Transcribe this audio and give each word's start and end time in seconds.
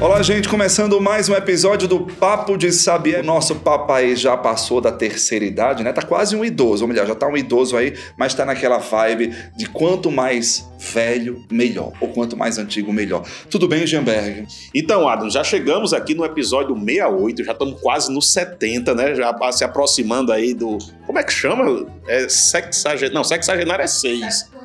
Olá, 0.00 0.22
gente, 0.22 0.48
começando 0.48 0.98
mais 0.98 1.28
um 1.28 1.34
episódio 1.34 1.86
do 1.86 2.00
Papo 2.00 2.56
de 2.56 2.72
Sabiá. 2.72 3.22
Nosso 3.22 3.56
papai 3.56 4.16
já 4.16 4.34
passou 4.34 4.80
da 4.80 4.90
terceira 4.90 5.44
idade, 5.44 5.84
né? 5.84 5.92
Tá 5.92 6.00
quase 6.00 6.34
um 6.34 6.42
idoso, 6.42 6.84
ou 6.84 6.88
melhor, 6.88 7.06
já 7.06 7.14
tá 7.14 7.28
um 7.28 7.36
idoso 7.36 7.76
aí, 7.76 7.94
mas 8.16 8.32
tá 8.32 8.46
naquela 8.46 8.78
vibe 8.78 9.30
de 9.54 9.66
quanto 9.66 10.10
mais 10.10 10.66
velho, 10.78 11.44
melhor. 11.50 11.92
Ou 12.00 12.08
quanto 12.08 12.34
mais 12.34 12.56
antigo, 12.56 12.90
melhor. 12.90 13.26
Tudo 13.50 13.68
bem, 13.68 13.86
Gemberg? 13.86 14.46
Então, 14.74 15.06
Adam, 15.06 15.28
já 15.28 15.44
chegamos 15.44 15.92
aqui 15.92 16.14
no 16.14 16.24
episódio 16.24 16.74
68, 16.74 17.44
já 17.44 17.52
estamos 17.52 17.78
quase 17.78 18.10
no 18.10 18.22
70, 18.22 18.94
né? 18.94 19.14
Já 19.14 19.36
se 19.52 19.64
aproximando 19.64 20.32
aí 20.32 20.54
do. 20.54 20.78
Como 21.04 21.18
é 21.18 21.22
que 21.22 21.32
chama? 21.32 21.86
É 22.08 22.26
sexagenário. 22.26 23.14
Não, 23.14 23.22
sexagenário 23.22 23.82
é 23.82 23.86
6. 23.86 24.59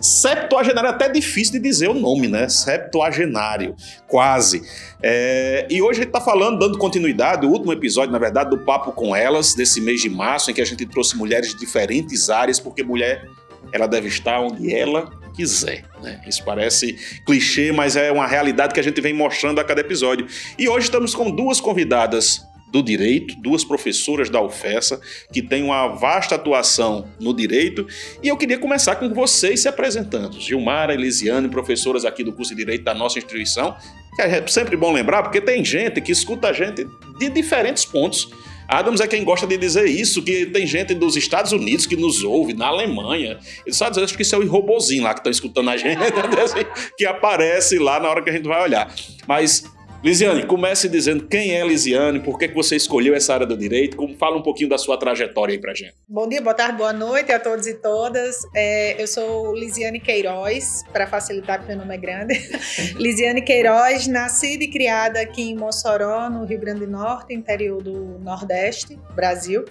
Septuagenário 0.00 0.88
é 0.88 0.90
até 0.90 1.08
difícil 1.08 1.52
de 1.54 1.58
dizer 1.58 1.88
o 1.88 1.94
nome, 1.94 2.26
né? 2.26 2.48
Septuagenário, 2.48 3.76
quase. 4.08 4.62
É, 5.02 5.66
e 5.70 5.82
hoje 5.82 6.00
a 6.00 6.02
gente 6.04 6.14
está 6.14 6.20
falando, 6.20 6.58
dando 6.58 6.78
continuidade, 6.78 7.44
o 7.46 7.50
último 7.50 7.72
episódio, 7.72 8.10
na 8.10 8.18
verdade, 8.18 8.50
do 8.50 8.58
Papo 8.58 8.92
com 8.92 9.14
Elas, 9.14 9.54
desse 9.54 9.80
mês 9.80 10.00
de 10.00 10.08
março, 10.08 10.50
em 10.50 10.54
que 10.54 10.60
a 10.60 10.64
gente 10.64 10.86
trouxe 10.86 11.16
mulheres 11.16 11.50
de 11.50 11.58
diferentes 11.58 12.30
áreas, 12.30 12.58
porque 12.58 12.82
mulher, 12.82 13.28
ela 13.72 13.86
deve 13.86 14.08
estar 14.08 14.40
onde 14.40 14.74
ela 14.74 15.10
quiser. 15.34 15.84
Né? 16.02 16.20
Isso 16.26 16.42
parece 16.44 16.96
clichê, 17.24 17.72
mas 17.72 17.94
é 17.94 18.10
uma 18.10 18.26
realidade 18.26 18.74
que 18.74 18.80
a 18.80 18.82
gente 18.82 19.00
vem 19.00 19.12
mostrando 19.12 19.60
a 19.60 19.64
cada 19.64 19.80
episódio. 19.80 20.26
E 20.58 20.68
hoje 20.68 20.86
estamos 20.86 21.14
com 21.14 21.30
duas 21.30 21.60
convidadas 21.60 22.42
do 22.70 22.82
direito, 22.82 23.34
duas 23.40 23.64
professoras 23.64 24.30
da 24.30 24.40
UFESA, 24.40 25.00
que 25.32 25.42
têm 25.42 25.62
uma 25.62 25.88
vasta 25.88 26.34
atuação 26.34 27.08
no 27.20 27.34
direito, 27.34 27.86
e 28.22 28.28
eu 28.28 28.36
queria 28.36 28.58
começar 28.58 28.96
com 28.96 29.12
vocês 29.12 29.60
se 29.60 29.68
apresentando. 29.68 30.40
Gilmara, 30.40 30.94
Elisiane, 30.94 31.48
professoras 31.48 32.04
aqui 32.04 32.22
do 32.22 32.32
curso 32.32 32.54
de 32.54 32.60
Direito 32.60 32.84
da 32.84 32.94
nossa 32.94 33.18
instituição, 33.18 33.74
que 34.14 34.22
é 34.22 34.46
sempre 34.46 34.76
bom 34.76 34.92
lembrar, 34.92 35.22
porque 35.22 35.40
tem 35.40 35.64
gente 35.64 36.00
que 36.00 36.12
escuta 36.12 36.48
a 36.48 36.52
gente 36.52 36.86
de 37.18 37.30
diferentes 37.30 37.84
pontos. 37.84 38.28
Adams 38.68 39.00
é 39.00 39.06
quem 39.08 39.24
gosta 39.24 39.48
de 39.48 39.56
dizer 39.56 39.86
isso, 39.86 40.22
que 40.22 40.46
tem 40.46 40.64
gente 40.64 40.94
dos 40.94 41.16
Estados 41.16 41.50
Unidos 41.50 41.86
que 41.86 41.96
nos 41.96 42.22
ouve, 42.22 42.52
na 42.52 42.68
Alemanha. 42.68 43.38
Ele 43.66 43.74
só 43.74 43.90
diz 43.90 44.12
que 44.12 44.22
isso 44.22 44.36
é 44.36 44.38
o 44.38 44.46
robozinho 44.46 45.02
lá 45.02 45.12
que 45.12 45.18
estão 45.20 45.32
escutando 45.32 45.70
a 45.70 45.76
gente, 45.76 45.98
que 46.96 47.04
aparece 47.04 47.78
lá 47.80 47.98
na 47.98 48.08
hora 48.08 48.22
que 48.22 48.30
a 48.30 48.32
gente 48.32 48.46
vai 48.46 48.62
olhar. 48.62 48.94
Mas 49.26 49.64
Lisiane, 50.02 50.46
comece 50.46 50.88
dizendo 50.88 51.26
quem 51.26 51.54
é 51.54 51.62
Lisiane, 51.62 52.20
por 52.20 52.38
que, 52.38 52.48
que 52.48 52.54
você 52.54 52.74
escolheu 52.74 53.14
essa 53.14 53.34
área 53.34 53.46
do 53.46 53.54
direito, 53.54 53.98
como 53.98 54.16
fala 54.16 54.38
um 54.38 54.42
pouquinho 54.42 54.70
da 54.70 54.78
sua 54.78 54.96
trajetória 54.96 55.52
aí 55.52 55.60
pra 55.60 55.74
gente. 55.74 55.92
Bom 56.08 56.26
dia, 56.26 56.40
boa 56.40 56.54
tarde, 56.54 56.78
boa 56.78 56.92
noite 56.92 57.30
a 57.30 57.38
todos 57.38 57.66
e 57.66 57.74
todas. 57.74 58.38
É, 58.54 59.00
eu 59.00 59.06
sou 59.06 59.54
Lisiane 59.54 60.00
Queiroz, 60.00 60.84
para 60.90 61.06
facilitar 61.06 61.58
porque 61.58 61.74
meu 61.74 61.82
nome 61.82 61.94
é 61.94 61.98
grande. 61.98 62.34
Lisiane 62.96 63.42
Queiroz, 63.42 64.06
nascida 64.06 64.64
e 64.64 64.68
criada 64.68 65.20
aqui 65.20 65.50
em 65.50 65.54
Mossoró, 65.54 66.30
no 66.30 66.46
Rio 66.46 66.58
Grande 66.58 66.80
do 66.80 66.90
Norte, 66.90 67.34
interior 67.34 67.82
do 67.82 68.18
Nordeste, 68.20 68.98
Brasil. 69.14 69.66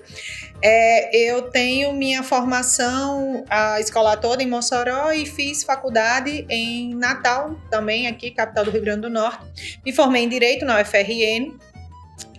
É, 0.61 1.17
eu 1.17 1.43
tenho 1.43 1.91
minha 1.93 2.21
formação 2.21 3.43
a 3.49 3.79
escola 3.79 4.15
toda 4.15 4.43
em 4.43 4.47
Mossoró 4.47 5.11
e 5.11 5.25
fiz 5.25 5.63
faculdade 5.63 6.45
em 6.49 6.93
Natal, 6.93 7.55
também 7.71 8.05
aqui, 8.05 8.29
capital 8.29 8.65
do 8.65 8.69
Rio 8.69 8.81
Grande 8.81 9.01
do 9.01 9.09
Norte. 9.09 9.79
Me 9.83 9.91
formei 9.91 10.18
em 10.19 10.29
Direito 10.29 10.65
na 10.65 10.81
UFRN 10.81 11.57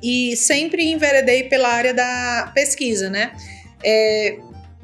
e 0.02 0.36
sempre 0.36 0.90
enveredei 0.90 1.44
pela 1.44 1.68
área 1.68 1.94
da 1.94 2.50
pesquisa, 2.54 3.10
né? 3.10 3.32
É, 3.82 4.38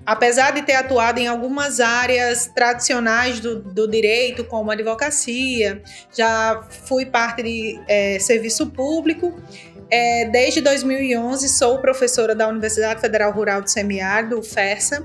apesar 0.04 0.52
de 0.52 0.62
ter 0.62 0.74
atuado 0.74 1.18
em 1.18 1.26
algumas 1.26 1.80
áreas 1.80 2.46
tradicionais 2.54 3.40
do, 3.40 3.60
do 3.60 3.88
direito, 3.90 4.44
como 4.44 4.70
advocacia, 4.70 5.82
já 6.16 6.66
fui 6.86 7.06
parte 7.06 7.42
de 7.42 7.80
é, 7.88 8.18
serviço 8.18 8.66
público 8.68 9.34
é, 9.90 10.24
desde 10.26 10.60
2011 10.60 11.48
sou 11.48 11.78
professora 11.78 12.34
da 12.34 12.48
Universidade 12.48 13.00
Federal 13.00 13.32
Rural 13.32 13.62
do 13.62 13.70
Semiárido, 13.70 14.42
FERSA. 14.42 15.04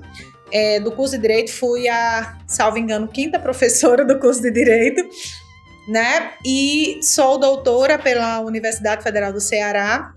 É, 0.54 0.82
do 0.82 0.92
curso 0.92 1.16
de 1.16 1.22
Direito 1.22 1.54
fui 1.54 1.88
a, 1.88 2.38
salvo 2.46 2.78
engano, 2.78 3.08
quinta 3.08 3.40
professora 3.40 4.04
do 4.04 4.20
curso 4.20 4.42
de 4.42 4.52
Direito, 4.52 5.02
né? 5.92 6.36
E 6.46 7.02
sou 7.04 7.38
doutora 7.38 8.00
pela 8.00 8.40
Universidade 8.40 9.04
Federal 9.04 9.34
do 9.34 9.42
Ceará. 9.42 10.14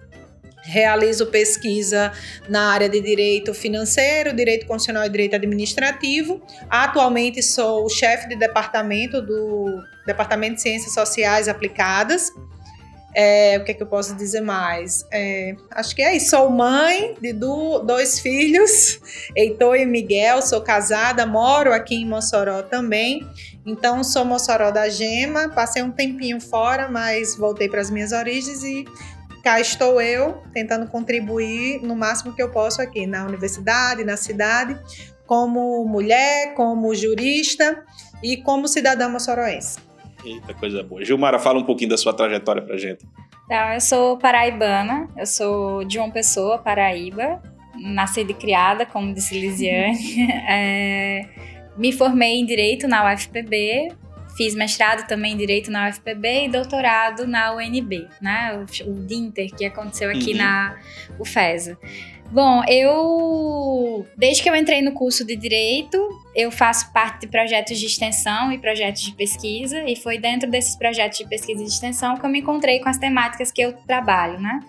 Realizo 0.62 1.26
pesquisa 1.26 2.12
na 2.48 2.72
área 2.72 2.88
de 2.88 3.00
direito 3.00 3.52
financeiro, 3.52 4.32
direito 4.32 4.66
constitucional 4.66 5.04
e 5.04 5.10
direito 5.10 5.34
administrativo. 5.34 6.40
Atualmente 6.70 7.42
sou 7.42 7.88
chefe 7.90 8.28
de 8.28 8.36
departamento 8.36 9.20
do 9.20 9.82
Departamento 10.06 10.54
de 10.54 10.62
Ciências 10.62 10.94
Sociais 10.94 11.48
Aplicadas 11.48 12.30
é, 13.14 13.58
o 13.58 13.64
que 13.64 13.70
é 13.70 13.74
que 13.74 13.82
eu 13.82 13.86
posso 13.86 14.14
dizer 14.16 14.40
mais? 14.40 15.06
É, 15.10 15.54
acho 15.70 15.94
que 15.94 16.02
é 16.02 16.16
isso. 16.16 16.30
Sou 16.30 16.50
mãe 16.50 17.16
de 17.20 17.32
do, 17.32 17.78
dois 17.78 18.18
filhos, 18.18 19.00
Heitor 19.36 19.76
e 19.76 19.86
Miguel. 19.86 20.42
Sou 20.42 20.60
casada, 20.60 21.24
moro 21.24 21.72
aqui 21.72 21.94
em 21.94 22.06
Mossoró 22.06 22.62
também. 22.62 23.26
Então, 23.64 24.02
sou 24.02 24.24
Mossoró 24.24 24.70
da 24.70 24.88
Gema. 24.88 25.48
Passei 25.48 25.82
um 25.82 25.90
tempinho 25.90 26.40
fora, 26.40 26.88
mas 26.88 27.36
voltei 27.36 27.68
para 27.68 27.80
as 27.80 27.90
minhas 27.90 28.12
origens 28.12 28.64
e 28.64 28.84
cá 29.44 29.60
estou 29.60 30.00
eu 30.00 30.42
tentando 30.52 30.86
contribuir 30.88 31.80
no 31.82 31.94
máximo 31.94 32.34
que 32.34 32.42
eu 32.42 32.50
posso 32.50 32.80
aqui 32.80 33.06
na 33.06 33.26
universidade, 33.26 34.02
na 34.02 34.16
cidade, 34.16 34.76
como 35.26 35.84
mulher, 35.84 36.54
como 36.54 36.94
jurista 36.94 37.84
e 38.22 38.38
como 38.38 38.66
cidadã 38.66 39.08
moçoroense. 39.08 39.83
Eita, 40.24 40.54
coisa 40.54 40.82
boa. 40.82 41.04
Gilmara, 41.04 41.38
fala 41.38 41.58
um 41.58 41.64
pouquinho 41.64 41.90
da 41.90 41.96
sua 41.96 42.12
trajetória 42.12 42.62
pra 42.62 42.76
gente. 42.76 43.04
Então, 43.44 43.72
eu 43.72 43.80
sou 43.80 44.16
paraibana, 44.16 45.08
eu 45.16 45.26
sou 45.26 45.84
de 45.84 45.98
uma 45.98 46.10
pessoa, 46.10 46.56
Paraíba, 46.58 47.42
nascida 47.74 48.32
e 48.32 48.34
criada, 48.34 48.86
como 48.86 49.12
disse 49.12 49.38
Lisiane. 49.38 50.30
é, 50.48 51.28
me 51.76 51.92
formei 51.92 52.40
em 52.40 52.46
Direito 52.46 52.88
na 52.88 53.12
UFPB, 53.12 53.92
fiz 54.36 54.54
mestrado 54.54 55.06
também 55.06 55.34
em 55.34 55.36
Direito 55.36 55.70
na 55.70 55.88
UFPB 55.88 56.46
e 56.46 56.48
doutorado 56.48 57.26
na 57.26 57.54
UNB, 57.54 58.08
né? 58.20 58.64
O, 58.84 58.90
o 58.90 59.06
DINTER, 59.06 59.54
que 59.54 59.66
aconteceu 59.66 60.08
aqui 60.08 60.32
uhum. 60.32 60.38
na 60.38 60.76
UFESA. 61.18 61.78
Bom, 62.30 62.62
eu. 62.68 64.06
Desde 64.16 64.42
que 64.42 64.50
eu 64.50 64.56
entrei 64.56 64.82
no 64.82 64.92
curso 64.92 65.24
de 65.24 65.36
Direito, 65.36 65.98
eu 66.34 66.50
faço 66.50 66.92
parte 66.92 67.20
de 67.20 67.26
projetos 67.28 67.78
de 67.78 67.86
extensão 67.86 68.50
e 68.50 68.58
projetos 68.58 69.02
de 69.02 69.12
pesquisa, 69.12 69.84
e 69.84 69.94
foi 69.94 70.18
dentro 70.18 70.50
desses 70.50 70.74
projetos 70.74 71.18
de 71.18 71.28
pesquisa 71.28 71.62
e 71.62 71.64
de 71.64 71.70
extensão 71.70 72.16
que 72.16 72.26
eu 72.26 72.30
me 72.30 72.40
encontrei 72.40 72.80
com 72.80 72.88
as 72.88 72.98
temáticas 72.98 73.52
que 73.52 73.60
eu 73.60 73.72
trabalho, 73.72 74.40
né? 74.40 74.60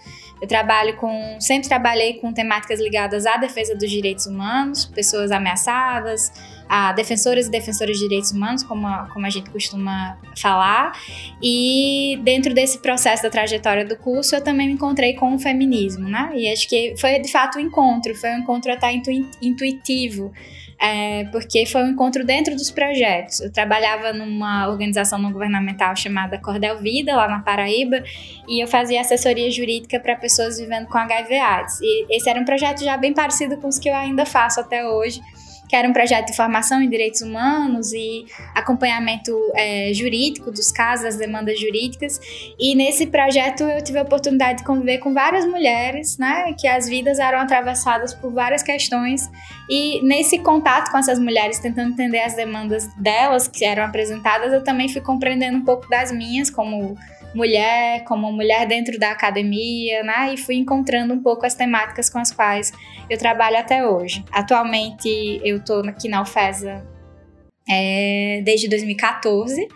Eu 0.42 0.48
trabalho 0.48 0.96
com. 0.98 1.38
Sempre 1.40 1.68
trabalhei 1.68 2.16
com 2.16 2.32
temáticas 2.32 2.80
ligadas 2.80 3.26
à 3.26 3.38
defesa 3.38 3.76
dos 3.76 3.90
direitos 3.90 4.28
humanos, 4.28 4.86
pessoas 4.86 5.32
ameaçadas, 5.32 6.32
a 6.68 6.92
defensoras 6.94 7.48
e 7.48 7.52
defensores 7.52 7.98
de 7.98 8.04
direitos 8.04 8.32
humanos, 8.32 8.64
como 8.64 8.88
a, 8.88 9.08
como 9.14 9.26
a 9.26 9.30
gente 9.30 9.50
costuma 9.50 10.18
falar. 10.40 11.00
E 11.42 12.20
dentro 12.24 12.54
desse 12.54 12.80
processo 12.80 13.24
da 13.24 13.30
trajetória 13.30 13.86
do 13.86 13.96
curso, 13.96 14.36
eu 14.36 14.44
também 14.44 14.68
me 14.68 14.74
encontrei 14.74 15.14
com 15.14 15.36
o 15.36 15.40
feminismo, 15.40 16.08
né? 16.08 16.32
E 16.36 16.52
acho 16.52 16.68
que 16.68 16.96
foi 16.98 17.20
de 17.20 17.32
fato 17.32 17.58
um 17.58 17.62
encontro, 17.62 18.16
foi 18.16 18.32
um 18.32 18.40
encontro 18.40 18.72
até 18.72 18.92
intuitivo 19.42 20.32
é, 20.80 21.24
porque 21.26 21.66
foi 21.66 21.84
um 21.84 21.90
encontro 21.90 22.26
dentro 22.26 22.56
dos 22.56 22.70
projetos. 22.70 23.40
Eu 23.40 23.52
trabalhava 23.52 24.12
numa 24.14 24.68
organização 24.68 25.18
não 25.18 25.32
governamental 25.32 25.96
chamada 25.96 26.38
Cordel 26.38 26.78
Vida, 26.80 27.16
lá 27.16 27.28
na 27.28 27.40
Paraíba, 27.40 28.04
e 28.48 28.62
eu 28.62 28.68
fazia 28.68 29.02
assessoria 29.02 29.50
jurídica 29.50 30.00
para 30.00 30.16
pessoas 30.16 30.60
vivendo 30.60 30.88
com 30.88 30.98
HIV/AIDS. 30.98 31.80
E 31.82 32.16
esse 32.16 32.30
era 32.30 32.40
um 32.40 32.46
projeto 32.46 32.84
já 32.84 32.98
bem 32.98 33.14
parecido 33.14 33.58
com 33.58 33.68
os 33.68 33.80
que 33.80 33.90
eu 33.90 33.96
ainda 33.96 34.26
faço 34.26 34.60
até 34.60 34.86
hoje 34.88 35.22
que 35.68 35.76
era 35.76 35.88
um 35.88 35.94
projeto 35.94 36.28
de 36.28 36.36
formação 36.36 36.82
em 36.82 36.90
direitos 36.90 37.22
humanos 37.22 37.94
e 37.94 38.26
acompanhamento 38.54 39.32
é, 39.56 39.92
jurídico 39.94 40.52
dos 40.52 40.72
casos, 40.72 41.06
das 41.06 41.18
demandas 41.18 41.60
jurídicas. 41.60 42.20
E 42.60 42.76
nesse 42.76 43.08
projeto 43.08 43.64
eu 43.64 43.84
tive 43.84 44.00
a 44.00 44.04
oportunidade 44.04 44.60
de 44.60 44.64
conviver 44.64 45.00
com 45.00 45.14
várias 45.14 45.46
mulheres, 45.46 46.18
né, 46.18 46.54
que 46.60 46.68
as 46.68 46.88
vidas 46.88 47.20
eram 47.20 47.40
atravessadas 47.40 48.14
por 48.14 48.32
várias 48.32 48.64
questões. 48.64 49.30
E 49.70 50.02
nesse 50.04 50.40
contato 50.40 50.92
com 50.92 50.98
essas 50.98 51.20
mulheres, 51.20 51.60
tentando 51.60 51.92
entender 51.92 52.20
as 52.20 52.36
demandas 52.36 52.88
delas 52.96 53.48
que 53.48 53.66
eram 53.66 53.84
apresentadas, 53.84 54.54
eu 54.54 54.64
também 54.64 54.90
fui 54.90 55.02
compreendendo 55.02 55.58
um 55.58 55.66
pouco 55.66 55.90
das 55.90 56.12
minhas, 56.12 56.50
como 56.50 56.96
mulher, 57.36 58.04
como 58.06 58.32
mulher 58.32 58.66
dentro 58.66 58.98
da 58.98 59.12
academia, 59.12 60.02
né? 60.04 60.34
E 60.34 60.38
fui 60.38 60.56
encontrando 60.56 61.14
um 61.14 61.22
pouco 61.22 61.46
as 61.46 61.54
temáticas 61.54 62.10
com 62.10 62.18
as 62.18 62.32
quais 62.32 62.72
eu 63.10 63.18
trabalho 63.18 63.58
até 63.58 63.86
hoje. 63.86 64.24
Atualmente 64.32 65.42
eu 65.44 65.58
estou 65.58 65.82
aqui 65.88 66.08
na 66.08 66.22
UFESA 66.22 66.88
é, 67.70 68.42
desde 68.44 68.70
2014. 68.70 69.68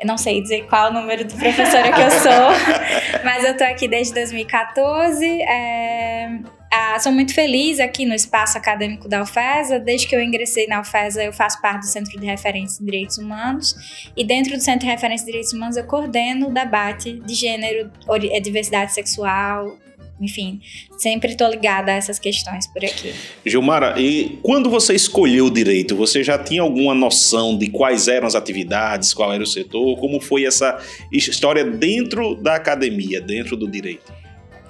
Eu 0.00 0.06
não 0.06 0.16
sei 0.16 0.40
dizer 0.40 0.66
qual 0.68 0.90
o 0.90 0.94
número 0.94 1.24
de 1.24 1.34
professora 1.34 1.92
que 1.92 2.00
eu 2.00 2.10
sou, 2.10 3.20
mas 3.24 3.44
eu 3.44 3.56
tô 3.56 3.64
aqui 3.64 3.88
desde 3.88 4.14
2014. 4.14 5.42
É, 5.42 6.38
ah, 6.70 6.98
sou 7.00 7.12
muito 7.12 7.34
feliz 7.34 7.80
aqui 7.80 8.04
no 8.04 8.14
espaço 8.14 8.58
acadêmico 8.58 9.08
da 9.08 9.22
UFESA. 9.22 9.78
Desde 9.80 10.06
que 10.06 10.14
eu 10.14 10.22
ingressei 10.22 10.66
na 10.66 10.80
UFESA, 10.80 11.24
eu 11.24 11.32
faço 11.32 11.60
parte 11.62 11.80
do 11.80 11.86
Centro 11.86 12.18
de 12.18 12.26
Referência 12.26 12.82
em 12.82 12.84
Direitos 12.84 13.18
Humanos. 13.18 14.10
E 14.16 14.24
dentro 14.24 14.56
do 14.56 14.60
Centro 14.60 14.80
de 14.80 14.92
Referência 14.92 15.24
em 15.24 15.26
Direitos 15.26 15.52
Humanos, 15.52 15.76
eu 15.76 15.84
coordeno 15.84 16.48
o 16.48 16.52
debate 16.52 17.20
de 17.20 17.34
gênero, 17.34 17.90
é, 18.30 18.40
diversidade 18.40 18.92
sexual, 18.92 19.78
enfim, 20.20 20.60
sempre 20.96 21.30
estou 21.30 21.48
ligada 21.48 21.92
a 21.92 21.94
essas 21.94 22.18
questões 22.18 22.66
por 22.66 22.84
aqui. 22.84 23.14
Gilmara, 23.46 24.00
e 24.00 24.38
quando 24.42 24.68
você 24.68 24.94
escolheu 24.94 25.46
o 25.46 25.50
direito, 25.50 25.94
você 25.96 26.24
já 26.24 26.36
tinha 26.36 26.62
alguma 26.62 26.94
noção 26.94 27.56
de 27.56 27.70
quais 27.70 28.08
eram 28.08 28.26
as 28.26 28.34
atividades, 28.34 29.14
qual 29.14 29.32
era 29.32 29.42
o 29.42 29.46
setor? 29.46 29.96
Como 29.98 30.20
foi 30.20 30.44
essa 30.44 30.78
história 31.12 31.64
dentro 31.64 32.34
da 32.34 32.56
academia, 32.56 33.20
dentro 33.20 33.56
do 33.56 33.70
direito? 33.70 34.12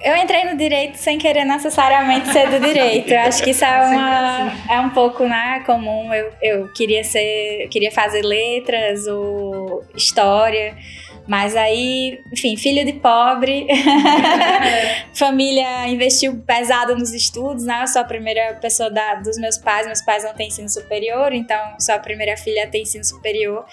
Eu 0.01 0.15
entrei 0.15 0.45
no 0.45 0.57
direito 0.57 0.97
sem 0.97 1.17
querer 1.17 1.43
necessariamente 1.43 2.29
ser 2.31 2.49
do 2.49 2.59
direito. 2.59 3.11
Eu 3.11 3.19
acho 3.19 3.43
que 3.43 3.49
isso 3.49 3.65
é, 3.65 3.81
uma, 3.81 4.53
é 4.69 4.79
um 4.79 4.89
pouco 4.91 5.25
né, 5.25 5.61
comum. 5.65 6.13
Eu, 6.13 6.31
eu 6.41 6.67
queria 6.73 7.03
ser, 7.03 7.63
eu 7.63 7.69
queria 7.69 7.91
fazer 7.91 8.21
letras 8.21 9.07
ou 9.07 9.83
história. 9.95 10.75
Mas 11.29 11.55
aí, 11.55 12.23
enfim, 12.33 12.57
filho 12.57 12.83
de 12.83 12.93
pobre, 12.93 13.67
família 15.13 15.87
investiu 15.87 16.39
pesado 16.39 16.95
nos 16.95 17.13
estudos, 17.13 17.65
né? 17.65 17.83
Eu 17.83 17.87
sou 17.87 18.01
a 18.01 18.03
primeira 18.03 18.55
pessoa 18.55 18.89
da, 18.89 19.13
dos 19.13 19.37
meus 19.37 19.55
pais, 19.55 19.85
meus 19.85 20.01
pais 20.01 20.23
não 20.23 20.33
têm 20.33 20.47
ensino 20.47 20.67
superior, 20.67 21.31
então 21.31 21.59
sou 21.79 21.93
a 21.93 21.99
primeira 21.99 22.35
filha 22.35 22.63
a 22.63 22.67
ter 22.67 22.81
ensino 22.81 23.03
superior. 23.05 23.63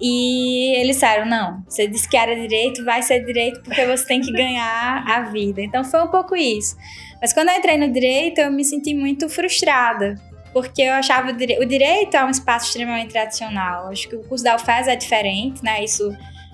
E 0.00 0.74
eles 0.74 0.96
disseram: 0.96 1.26
não, 1.26 1.62
você 1.68 1.86
disse 1.86 2.08
que 2.08 2.16
era 2.16 2.34
direito, 2.34 2.82
vai 2.82 3.02
ser 3.02 3.22
direito 3.26 3.60
porque 3.62 3.84
você 3.84 4.06
tem 4.06 4.22
que 4.22 4.32
ganhar 4.32 5.04
a 5.06 5.20
vida. 5.20 5.60
Então 5.60 5.84
foi 5.84 6.02
um 6.02 6.08
pouco 6.08 6.34
isso. 6.34 6.74
Mas 7.20 7.34
quando 7.34 7.50
eu 7.50 7.56
entrei 7.56 7.76
no 7.76 7.92
direito, 7.92 8.38
eu 8.38 8.50
me 8.50 8.64
senti 8.64 8.94
muito 8.94 9.28
frustrada, 9.28 10.14
porque 10.50 10.80
eu 10.80 10.94
achava 10.94 11.28
o, 11.28 11.32
dire... 11.34 11.58
o 11.60 11.66
direito 11.66 12.16
é 12.16 12.24
um 12.24 12.30
espaço 12.30 12.68
extremamente 12.68 13.12
tradicional. 13.12 13.88
Acho 13.88 14.08
que 14.08 14.16
o 14.16 14.24
curso 14.24 14.42
da 14.42 14.56
UFES 14.56 14.88
é 14.88 14.96
diferente, 14.96 15.62
né? 15.62 15.84
Isso 15.84 16.10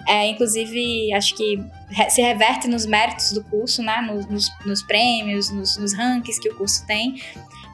é, 0.07 0.29
inclusive, 0.29 1.13
acho 1.13 1.35
que 1.35 1.59
se 2.09 2.23
reverte 2.23 2.69
nos 2.69 2.87
méritos 2.87 3.33
do 3.33 3.43
curso, 3.45 3.83
né? 3.83 4.01
Nos, 4.01 4.27
nos, 4.27 4.49
nos 4.65 4.83
prêmios, 4.83 5.51
nos, 5.51 5.77
nos 5.77 5.95
rankings 5.95 6.41
que 6.41 6.49
o 6.49 6.57
curso 6.57 6.87
tem. 6.87 7.17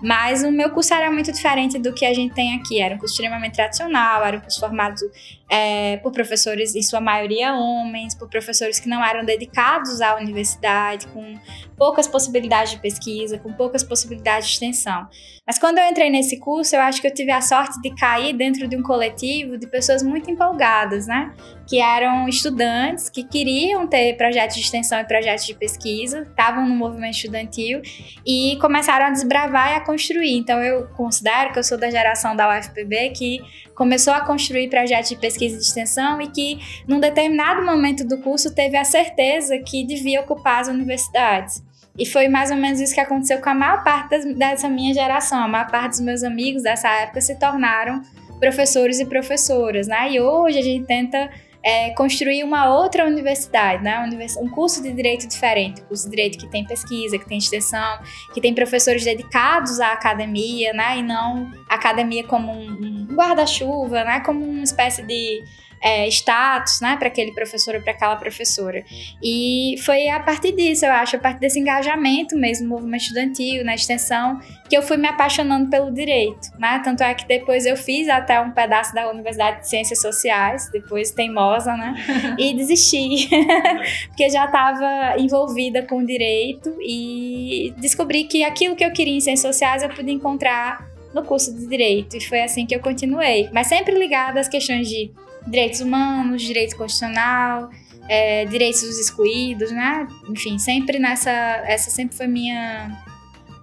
Mas 0.02 0.42
o 0.42 0.50
meu 0.50 0.70
curso 0.70 0.92
era 0.92 1.10
muito 1.10 1.32
diferente 1.32 1.78
do 1.78 1.92
que 1.92 2.04
a 2.04 2.12
gente 2.12 2.34
tem 2.34 2.54
aqui. 2.56 2.80
Era 2.80 2.94
um 2.94 2.98
curso 2.98 3.14
extremamente 3.14 3.54
tradicional, 3.54 4.22
era 4.24 4.36
um 4.36 4.40
curso 4.40 4.60
formado 4.60 5.00
é, 5.48 5.96
por 5.98 6.12
professores, 6.12 6.74
em 6.74 6.82
sua 6.82 7.00
maioria 7.00 7.54
homens, 7.54 8.14
por 8.14 8.28
professores 8.28 8.78
que 8.78 8.88
não 8.88 9.02
eram 9.02 9.24
dedicados 9.24 10.00
à 10.00 10.16
universidade, 10.16 11.06
com 11.06 11.38
poucas 11.76 12.06
possibilidades 12.06 12.72
de 12.72 12.80
pesquisa, 12.80 13.38
com 13.38 13.52
poucas 13.52 13.82
possibilidades 13.82 14.48
de 14.48 14.54
extensão. 14.54 15.08
Mas 15.46 15.58
quando 15.58 15.78
eu 15.78 15.84
entrei 15.84 16.10
nesse 16.10 16.38
curso, 16.38 16.76
eu 16.76 16.80
acho 16.80 17.00
que 17.00 17.06
eu 17.06 17.14
tive 17.14 17.30
a 17.30 17.40
sorte 17.40 17.80
de 17.80 17.94
cair 17.94 18.34
dentro 18.34 18.68
de 18.68 18.76
um 18.76 18.82
coletivo 18.82 19.56
de 19.56 19.66
pessoas 19.66 20.02
muito 20.02 20.30
empolgadas, 20.30 21.06
né? 21.06 21.32
Que 21.66 21.80
eram 21.80 22.28
estudantes 22.28 23.08
que 23.08 23.24
queriam 23.24 23.86
ter 23.86 24.16
projetos 24.16 24.56
de 24.56 24.62
extensão 24.62 24.98
e 25.00 25.04
projetos 25.04 25.46
de 25.46 25.54
pesquisa, 25.54 26.26
estavam 26.28 26.68
no 26.68 26.74
movimento 26.74 27.16
estudantil 27.16 27.80
e 28.26 28.58
começaram 28.60 29.06
a 29.06 29.10
desbravar 29.10 29.72
e 29.72 29.74
a 29.76 29.80
construir. 29.80 30.36
Então 30.36 30.62
eu 30.62 30.86
considero 30.88 31.52
que 31.52 31.58
eu 31.58 31.64
sou 31.64 31.78
da 31.78 31.90
geração 31.90 32.36
da 32.36 32.58
UFPB 32.58 33.10
que 33.10 33.40
começou 33.74 34.12
a 34.12 34.20
construir 34.20 34.68
projetos 34.68 35.10
de 35.10 35.16
pesquisa 35.16 35.56
e 35.56 35.58
de 35.58 35.64
extensão 35.64 36.20
e 36.20 36.28
que, 36.28 36.58
num 36.86 37.00
determinado 37.00 37.64
momento 37.64 38.06
do 38.06 38.18
curso, 38.18 38.54
teve 38.54 38.76
a 38.76 38.84
certeza 38.84 39.58
que 39.58 39.84
devia 39.84 40.20
ocupar 40.20 40.60
as 40.60 40.68
universidades. 40.68 41.62
E 41.96 42.04
foi 42.04 42.28
mais 42.28 42.50
ou 42.50 42.56
menos 42.56 42.80
isso 42.80 42.92
que 42.92 43.00
aconteceu 43.00 43.40
com 43.40 43.50
a 43.50 43.54
maior 43.54 43.84
parte 43.84 44.10
das, 44.10 44.24
dessa 44.36 44.68
minha 44.68 44.92
geração. 44.92 45.38
A 45.38 45.48
maior 45.48 45.70
parte 45.70 45.90
dos 45.90 46.00
meus 46.00 46.22
amigos 46.24 46.62
dessa 46.62 46.88
época 46.88 47.20
se 47.20 47.38
tornaram 47.38 48.02
professores 48.40 48.98
e 48.98 49.06
professoras, 49.06 49.86
né? 49.86 50.10
E 50.10 50.20
hoje 50.20 50.58
a 50.58 50.62
gente 50.62 50.86
tenta 50.86 51.30
é, 51.64 51.90
construir 51.90 52.44
uma 52.44 52.68
outra 52.68 53.06
universidade, 53.06 53.82
né? 53.82 53.98
um 54.38 54.48
curso 54.50 54.82
de 54.82 54.92
direito 54.92 55.26
diferente, 55.26 55.80
um 55.80 55.86
curso 55.86 56.04
de 56.04 56.10
direito 56.10 56.36
que 56.36 56.46
tem 56.46 56.64
pesquisa, 56.64 57.18
que 57.18 57.26
tem 57.26 57.38
extensão, 57.38 57.98
que 58.34 58.40
tem 58.40 58.54
professores 58.54 59.02
dedicados 59.02 59.80
à 59.80 59.92
academia, 59.92 60.74
né? 60.74 60.98
E 60.98 61.02
não 61.02 61.50
academia 61.68 62.22
como 62.24 62.52
um, 62.52 63.06
um 63.10 63.14
guarda-chuva, 63.14 64.04
né? 64.04 64.20
Como 64.20 64.44
uma 64.44 64.62
espécie 64.62 65.02
de 65.06 65.42
é, 65.84 66.08
status, 66.08 66.80
né, 66.80 66.96
para 66.96 67.08
aquele 67.08 67.32
professor 67.32 67.74
ou 67.74 67.82
para 67.82 67.92
aquela 67.92 68.16
professora. 68.16 68.82
E 69.22 69.76
foi 69.84 70.08
a 70.08 70.18
partir 70.18 70.52
disso, 70.52 70.86
eu 70.86 70.90
acho, 70.90 71.16
a 71.16 71.18
partir 71.18 71.40
desse 71.40 71.60
engajamento 71.60 72.34
mesmo, 72.36 72.66
no 72.66 72.74
movimento 72.74 73.02
estudantil, 73.02 73.62
na 73.66 73.74
extensão, 73.74 74.40
que 74.66 74.74
eu 74.74 74.80
fui 74.80 74.96
me 74.96 75.06
apaixonando 75.06 75.68
pelo 75.68 75.92
direito, 75.92 76.48
né? 76.58 76.80
Tanto 76.82 77.02
é 77.02 77.12
que 77.12 77.28
depois 77.28 77.66
eu 77.66 77.76
fiz 77.76 78.08
até 78.08 78.40
um 78.40 78.50
pedaço 78.50 78.94
da 78.94 79.10
Universidade 79.10 79.60
de 79.60 79.68
Ciências 79.68 80.00
Sociais, 80.00 80.70
depois 80.72 81.10
teimosa, 81.10 81.76
né? 81.76 81.94
E 82.38 82.54
desisti, 82.54 83.28
porque 84.08 84.30
já 84.30 84.46
estava 84.46 85.18
envolvida 85.18 85.82
com 85.82 85.98
o 85.98 86.06
direito 86.06 86.74
e 86.80 87.74
descobri 87.76 88.24
que 88.24 88.42
aquilo 88.42 88.74
que 88.74 88.84
eu 88.84 88.92
queria 88.92 89.16
em 89.16 89.20
Ciências 89.20 89.54
Sociais 89.54 89.82
eu 89.82 89.90
podia 89.90 90.14
encontrar 90.14 90.88
no 91.14 91.22
curso 91.22 91.54
de 91.54 91.66
Direito. 91.66 92.16
E 92.16 92.20
foi 92.20 92.42
assim 92.42 92.66
que 92.66 92.74
eu 92.74 92.80
continuei. 92.80 93.48
Mas 93.52 93.68
sempre 93.68 93.96
ligada 93.96 94.40
às 94.40 94.48
questões 94.48 94.88
de 94.88 95.12
direitos 95.46 95.80
humanos, 95.80 96.42
direito 96.42 96.76
constitucional, 96.76 97.70
é, 98.08 98.44
direitos 98.46 98.82
dos 98.82 98.98
excluídos, 98.98 99.70
né? 99.70 100.06
Enfim, 100.28 100.58
sempre 100.58 100.98
nessa. 100.98 101.30
Essa 101.30 101.90
sempre 101.90 102.16
foi 102.16 102.26
minha 102.26 102.90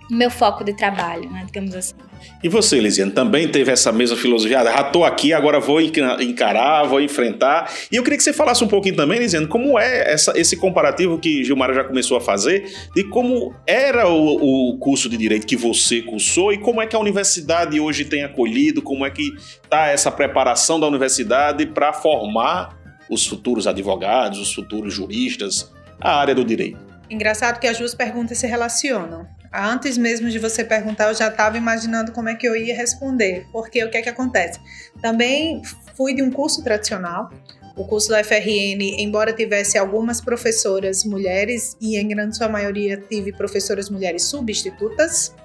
meu 0.09 0.29
foco 0.29 0.63
de 0.63 0.73
trabalho, 0.73 1.29
né? 1.29 1.43
Digamos 1.45 1.73
assim. 1.73 1.95
E 2.43 2.49
você, 2.49 2.79
Lisiane, 2.79 3.11
também 3.11 3.47
teve 3.47 3.71
essa 3.71 3.91
mesma 3.91 4.17
filosofia? 4.17 4.61
Ah, 4.61 4.81
estou 4.81 5.05
aqui, 5.05 5.33
agora 5.33 5.59
vou 5.59 5.79
encarar, 5.81 6.83
vou 6.83 7.01
enfrentar. 7.01 7.71
E 7.91 7.95
eu 7.95 8.03
queria 8.03 8.17
que 8.17 8.23
você 8.23 8.33
falasse 8.33 8.63
um 8.63 8.67
pouquinho 8.67 8.95
também, 8.95 9.19
Lisiane, 9.19 9.47
como 9.47 9.77
é 9.79 10.11
essa, 10.11 10.33
esse 10.35 10.57
comparativo 10.57 11.17
que 11.19 11.43
Gilmara 11.43 11.73
já 11.73 11.83
começou 11.83 12.17
a 12.17 12.21
fazer, 12.21 12.71
de 12.95 13.03
como 13.05 13.53
era 13.65 14.07
o, 14.07 14.71
o 14.71 14.77
curso 14.77 15.09
de 15.09 15.17
Direito 15.17 15.45
que 15.45 15.55
você 15.55 16.01
cursou 16.01 16.51
e 16.51 16.57
como 16.57 16.81
é 16.81 16.87
que 16.87 16.95
a 16.95 16.99
universidade 16.99 17.79
hoje 17.79 18.05
tem 18.05 18.23
acolhido, 18.23 18.81
como 18.81 19.05
é 19.05 19.09
que 19.09 19.29
está 19.63 19.87
essa 19.87 20.11
preparação 20.11 20.79
da 20.79 20.87
universidade 20.87 21.65
para 21.65 21.93
formar 21.93 22.77
os 23.09 23.27
futuros 23.27 23.67
advogados, 23.67 24.39
os 24.39 24.53
futuros 24.53 24.93
juristas, 24.93 25.71
a 25.99 26.15
área 26.15 26.33
do 26.33 26.43
direito. 26.43 26.79
Engraçado 27.09 27.59
que 27.59 27.67
as 27.67 27.77
duas 27.77 27.93
perguntas 27.93 28.37
se 28.37 28.47
relacionam. 28.47 29.27
Antes 29.53 29.97
mesmo 29.97 30.29
de 30.29 30.39
você 30.39 30.63
perguntar, 30.63 31.09
eu 31.09 31.13
já 31.13 31.27
estava 31.27 31.57
imaginando 31.57 32.13
como 32.13 32.29
é 32.29 32.35
que 32.35 32.47
eu 32.47 32.55
ia 32.55 32.75
responder, 32.75 33.45
porque 33.51 33.83
o 33.83 33.91
que 33.91 33.97
é 33.97 34.01
que 34.01 34.07
acontece? 34.07 34.59
Também 35.01 35.61
fui 35.97 36.13
de 36.13 36.23
um 36.23 36.31
curso 36.31 36.63
tradicional, 36.63 37.29
o 37.75 37.85
curso 37.85 38.09
da 38.09 38.23
FRN, 38.23 38.81
embora 38.97 39.33
tivesse 39.33 39.77
algumas 39.77 40.21
professoras 40.21 41.03
mulheres, 41.03 41.75
e 41.81 41.97
em 41.97 42.07
grande 42.07 42.37
sua 42.37 42.47
maioria 42.47 42.95
tive 42.95 43.33
professoras 43.33 43.89
mulheres 43.89 44.23
substitutas, 44.23 45.35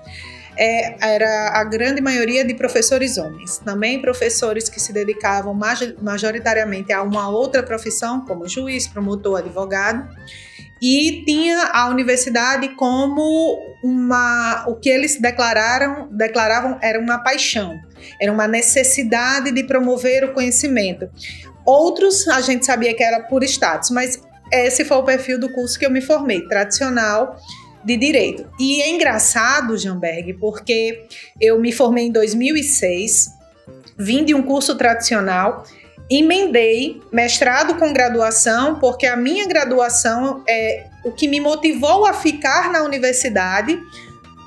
é, 0.56 1.14
era 1.14 1.58
a 1.58 1.64
grande 1.64 2.00
maioria 2.00 2.44
de 2.44 2.54
professores 2.54 3.18
homens. 3.18 3.58
Também 3.58 4.00
professores 4.00 4.68
que 4.68 4.80
se 4.80 4.92
dedicavam 4.92 5.58
majoritariamente 6.00 6.92
a 6.92 7.02
uma 7.02 7.28
outra 7.28 7.62
profissão, 7.62 8.24
como 8.24 8.48
juiz, 8.48 8.86
promotor, 8.86 9.40
advogado 9.40 10.08
e 10.80 11.24
tinha 11.24 11.70
a 11.72 11.88
universidade 11.88 12.68
como 12.70 13.58
uma 13.82 14.64
o 14.68 14.74
que 14.76 14.88
eles 14.88 15.20
declararam 15.20 16.08
declaravam 16.10 16.78
era 16.82 17.00
uma 17.00 17.18
paixão 17.18 17.80
era 18.20 18.30
uma 18.30 18.46
necessidade 18.46 19.50
de 19.50 19.64
promover 19.64 20.24
o 20.24 20.32
conhecimento. 20.32 21.08
Outros 21.64 22.28
a 22.28 22.40
gente 22.40 22.64
sabia 22.64 22.94
que 22.94 23.02
era 23.02 23.20
por 23.20 23.42
status 23.42 23.90
mas 23.90 24.20
esse 24.52 24.84
foi 24.84 24.96
o 24.98 25.02
perfil 25.02 25.40
do 25.40 25.48
curso 25.48 25.78
que 25.78 25.86
eu 25.86 25.90
me 25.90 26.00
formei 26.00 26.42
tradicional 26.46 27.36
de 27.84 27.96
direito. 27.96 28.48
E 28.60 28.82
é 28.82 28.90
engraçado 28.90 29.76
Jamberg 29.76 30.34
porque 30.34 31.06
eu 31.40 31.58
me 31.58 31.72
formei 31.72 32.06
em 32.06 32.12
2006 32.12 33.34
vim 33.98 34.24
de 34.24 34.34
um 34.34 34.42
curso 34.42 34.74
tradicional 34.74 35.64
emendei 36.10 37.00
mestrado 37.12 37.74
com 37.76 37.92
graduação, 37.92 38.78
porque 38.78 39.06
a 39.06 39.16
minha 39.16 39.46
graduação 39.46 40.42
é 40.48 40.86
o 41.04 41.12
que 41.12 41.28
me 41.28 41.40
motivou 41.40 42.06
a 42.06 42.12
ficar 42.12 42.70
na 42.70 42.82
universidade 42.82 43.78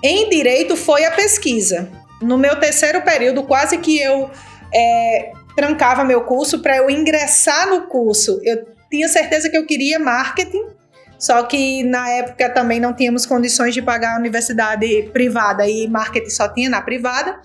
em 0.04 0.30
direito 0.30 0.76
foi 0.76 1.04
a 1.06 1.12
pesquisa. 1.12 1.90
No 2.22 2.38
meu 2.38 2.58
terceiro 2.60 3.02
período, 3.02 3.44
quase 3.44 3.78
que 3.78 4.00
eu 4.00 4.30
é, 4.74 5.32
trancava 5.56 6.04
meu 6.04 6.22
curso 6.22 6.60
para 6.60 6.78
eu 6.78 6.90
ingressar 6.90 7.70
no 7.70 7.88
curso. 7.88 8.40
Eu 8.44 8.66
tinha 8.90 9.08
certeza 9.08 9.50
que 9.50 9.58
eu 9.58 9.66
queria 9.66 10.00
marketing, 10.00 10.64
só 11.18 11.44
que 11.44 11.84
na 11.84 12.10
época 12.10 12.50
também 12.50 12.80
não 12.80 12.94
tínhamos 12.94 13.26
condições 13.26 13.74
de 13.74 13.82
pagar 13.82 14.16
a 14.16 14.20
universidade 14.20 15.10
privada 15.12 15.68
e 15.68 15.88
marketing 15.88 16.30
só 16.30 16.48
tinha 16.48 16.70
na 16.70 16.82
privada. 16.82 17.40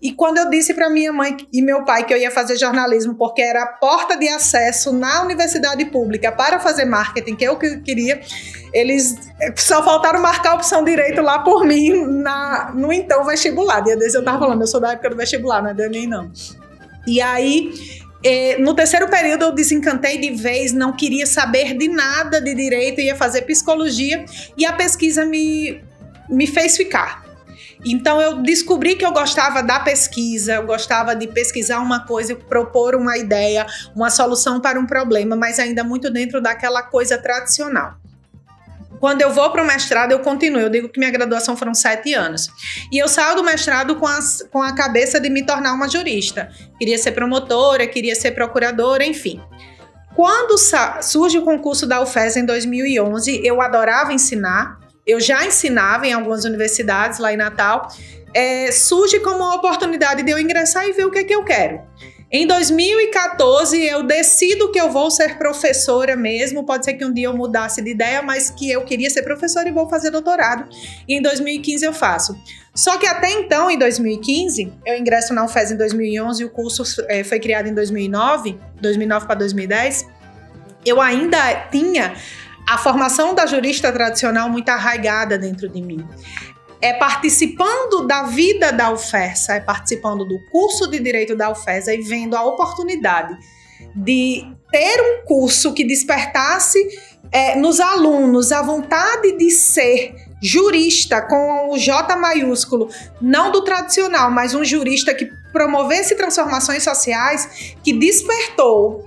E 0.00 0.12
quando 0.12 0.38
eu 0.38 0.50
disse 0.50 0.74
para 0.74 0.90
minha 0.90 1.12
mãe 1.12 1.36
e 1.52 1.62
meu 1.62 1.84
pai 1.84 2.04
que 2.04 2.12
eu 2.12 2.18
ia 2.18 2.30
fazer 2.30 2.56
jornalismo 2.56 3.14
porque 3.14 3.40
era 3.40 3.62
a 3.62 3.66
porta 3.66 4.16
de 4.16 4.28
acesso 4.28 4.92
na 4.92 5.22
universidade 5.22 5.84
pública 5.86 6.30
para 6.30 6.60
fazer 6.60 6.84
marketing, 6.84 7.34
que 7.34 7.44
eu 7.44 7.56
queria, 7.56 8.20
eles 8.74 9.16
só 9.56 9.82
faltaram 9.82 10.20
marcar 10.20 10.50
a 10.50 10.54
opção 10.54 10.84
direito 10.84 11.22
lá 11.22 11.38
por 11.38 11.64
mim 11.64 12.04
na, 12.06 12.72
no 12.74 12.92
então 12.92 13.24
vestibular. 13.24 13.80
Dia 13.80 13.96
desses 13.96 14.14
eu 14.14 14.24
tava 14.24 14.38
falando, 14.38 14.60
eu 14.60 14.66
sou 14.66 14.80
da 14.80 14.92
época 14.92 15.10
do 15.10 15.16
vestibular, 15.16 15.62
não 15.62 15.70
é 15.70 15.74
da 15.74 15.88
nem 15.88 16.06
não. 16.06 16.30
E 17.06 17.20
aí 17.20 17.72
é, 18.22 18.58
no 18.58 18.74
terceiro 18.74 19.08
período 19.08 19.46
eu 19.46 19.52
desencantei 19.52 20.18
de 20.18 20.30
vez, 20.34 20.72
não 20.72 20.92
queria 20.92 21.26
saber 21.26 21.74
de 21.74 21.88
nada 21.88 22.40
de 22.40 22.54
direito, 22.54 23.00
ia 23.00 23.16
fazer 23.16 23.42
psicologia 23.42 24.24
e 24.56 24.66
a 24.66 24.72
pesquisa 24.72 25.24
me, 25.24 25.80
me 26.28 26.46
fez 26.46 26.76
ficar. 26.76 27.25
Então 27.84 28.20
eu 28.20 28.42
descobri 28.42 28.96
que 28.96 29.04
eu 29.04 29.12
gostava 29.12 29.62
da 29.62 29.80
pesquisa, 29.80 30.54
eu 30.54 30.66
gostava 30.66 31.14
de 31.14 31.26
pesquisar 31.26 31.78
uma 31.80 32.06
coisa, 32.06 32.34
propor 32.34 32.94
uma 32.94 33.16
ideia, 33.16 33.66
uma 33.94 34.10
solução 34.10 34.60
para 34.60 34.78
um 34.78 34.86
problema, 34.86 35.36
mas 35.36 35.58
ainda 35.58 35.84
muito 35.84 36.10
dentro 36.10 36.40
daquela 36.40 36.82
coisa 36.82 37.18
tradicional. 37.18 37.96
Quando 38.98 39.20
eu 39.20 39.30
vou 39.30 39.50
para 39.50 39.62
o 39.62 39.66
mestrado, 39.66 40.12
eu 40.12 40.20
continuo. 40.20 40.60
Eu 40.60 40.70
digo 40.70 40.88
que 40.88 40.98
minha 40.98 41.10
graduação 41.10 41.56
foram 41.56 41.74
sete 41.74 42.14
anos. 42.14 42.48
E 42.90 42.98
eu 42.98 43.08
saio 43.08 43.36
do 43.36 43.44
mestrado 43.44 43.96
com, 43.96 44.06
as, 44.06 44.42
com 44.50 44.62
a 44.62 44.74
cabeça 44.74 45.20
de 45.20 45.28
me 45.28 45.44
tornar 45.44 45.74
uma 45.74 45.88
jurista. 45.88 46.50
Queria 46.78 46.96
ser 46.96 47.12
promotora, 47.12 47.86
queria 47.86 48.14
ser 48.14 48.32
procuradora, 48.32 49.04
enfim. 49.04 49.40
Quando 50.14 50.56
surge 51.02 51.36
o 51.36 51.42
concurso 51.42 51.86
da 51.86 52.00
UFES 52.00 52.38
em 52.38 52.46
2011, 52.46 53.42
eu 53.44 53.60
adorava 53.60 54.14
ensinar 54.14 54.78
eu 55.06 55.20
já 55.20 55.46
ensinava 55.46 56.06
em 56.06 56.12
algumas 56.12 56.44
universidades 56.44 57.18
lá 57.18 57.32
em 57.32 57.36
Natal, 57.36 57.88
é, 58.34 58.70
surge 58.72 59.20
como 59.20 59.38
uma 59.38 59.54
oportunidade 59.54 60.22
de 60.22 60.30
eu 60.30 60.38
ingressar 60.38 60.86
e 60.86 60.92
ver 60.92 61.06
o 61.06 61.10
que 61.10 61.18
é 61.20 61.24
que 61.24 61.34
eu 61.34 61.44
quero. 61.44 61.80
Em 62.30 62.44
2014, 62.44 63.80
eu 63.84 64.02
decido 64.02 64.72
que 64.72 64.80
eu 64.80 64.90
vou 64.90 65.12
ser 65.12 65.38
professora 65.38 66.16
mesmo. 66.16 66.66
Pode 66.66 66.84
ser 66.84 66.94
que 66.94 67.04
um 67.04 67.12
dia 67.12 67.26
eu 67.26 67.36
mudasse 67.36 67.80
de 67.80 67.90
ideia, 67.90 68.20
mas 68.20 68.50
que 68.50 68.68
eu 68.68 68.84
queria 68.84 69.08
ser 69.08 69.22
professora 69.22 69.68
e 69.68 69.72
vou 69.72 69.88
fazer 69.88 70.10
doutorado. 70.10 70.68
E 71.08 71.14
em 71.14 71.22
2015 71.22 71.86
eu 71.86 71.92
faço. 71.92 72.36
Só 72.74 72.98
que 72.98 73.06
até 73.06 73.30
então, 73.30 73.70
em 73.70 73.78
2015, 73.78 74.72
eu 74.84 74.98
ingresso 74.98 75.32
na 75.32 75.44
UFES 75.44 75.70
em 75.70 75.76
2011 75.76 76.42
e 76.42 76.44
o 76.44 76.50
curso 76.50 76.82
é, 77.08 77.22
foi 77.22 77.38
criado 77.38 77.68
em 77.68 77.74
2009, 77.74 78.58
2009 78.82 79.26
para 79.26 79.36
2010. 79.36 80.08
Eu 80.84 81.00
ainda 81.00 81.68
tinha 81.70 82.14
a 82.66 82.76
formação 82.76 83.34
da 83.34 83.46
jurista 83.46 83.92
tradicional 83.92 84.48
muito 84.50 84.68
arraigada 84.68 85.38
dentro 85.38 85.68
de 85.68 85.80
mim. 85.80 86.06
É 86.80 86.92
participando 86.92 88.06
da 88.06 88.24
vida 88.24 88.72
da 88.72 88.90
UFESA, 88.90 89.54
é 89.54 89.60
participando 89.60 90.24
do 90.24 90.38
curso 90.50 90.90
de 90.90 90.98
direito 90.98 91.34
da 91.36 91.50
UFESA 91.50 91.94
e 91.94 92.02
vendo 92.02 92.36
a 92.36 92.44
oportunidade 92.44 93.36
de 93.94 94.44
ter 94.70 95.00
um 95.00 95.24
curso 95.24 95.72
que 95.72 95.84
despertasse 95.84 96.78
é, 97.32 97.56
nos 97.56 97.80
alunos 97.80 98.52
a 98.52 98.62
vontade 98.62 99.32
de 99.32 99.50
ser 99.50 100.14
jurista 100.42 101.22
com 101.22 101.70
o 101.70 101.78
J 101.78 102.14
maiúsculo, 102.16 102.90
não 103.20 103.50
do 103.50 103.64
tradicional, 103.64 104.30
mas 104.30 104.54
um 104.54 104.64
jurista 104.64 105.14
que 105.14 105.30
promovesse 105.52 106.14
transformações 106.14 106.82
sociais, 106.82 107.74
que 107.82 107.92
despertou 107.92 109.04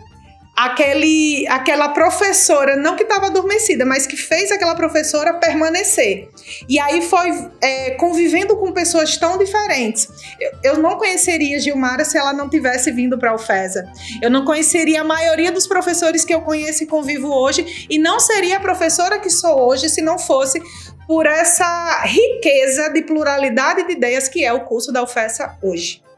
aquele, 0.59 1.47
aquela 1.47 1.87
professora, 1.87 2.75
não 2.75 2.97
que 2.97 3.03
estava 3.03 3.27
adormecida, 3.27 3.85
mas 3.85 4.05
que 4.05 4.17
fez 4.17 4.51
aquela 4.51 4.75
professora 4.75 5.35
permanecer. 5.35 6.27
E 6.67 6.77
aí 6.77 7.01
foi 7.01 7.49
é, 7.61 7.91
convivendo 7.91 8.57
com 8.57 8.73
pessoas 8.73 9.15
tão 9.15 9.37
diferentes. 9.37 10.09
Eu, 10.37 10.51
eu 10.73 10.77
não 10.79 10.97
conheceria 10.97 11.59
Gilmara 11.61 12.03
se 12.03 12.17
ela 12.17 12.33
não 12.33 12.49
tivesse 12.49 12.91
vindo 12.91 13.17
para 13.17 13.31
a 13.31 13.35
UFESA. 13.35 13.89
Eu 14.21 14.29
não 14.29 14.43
conheceria 14.43 14.99
a 14.99 15.03
maioria 15.05 15.49
dos 15.49 15.65
professores 15.65 16.25
que 16.25 16.33
eu 16.33 16.41
conheço 16.41 16.83
e 16.83 16.87
convivo 16.87 17.29
hoje, 17.29 17.87
e 17.89 17.97
não 17.97 18.19
seria 18.19 18.57
a 18.57 18.59
professora 18.59 19.17
que 19.17 19.29
sou 19.29 19.65
hoje 19.65 19.87
se 19.87 20.01
não 20.01 20.19
fosse 20.19 20.61
por 21.07 21.25
essa 21.25 22.03
riqueza 22.03 22.89
de 22.89 23.01
pluralidade 23.03 23.87
de 23.87 23.93
ideias 23.93 24.27
que 24.27 24.43
é 24.43 24.51
o 24.51 24.65
curso 24.65 24.91
da 24.91 25.01
UFESA 25.01 25.57
hoje 25.63 26.08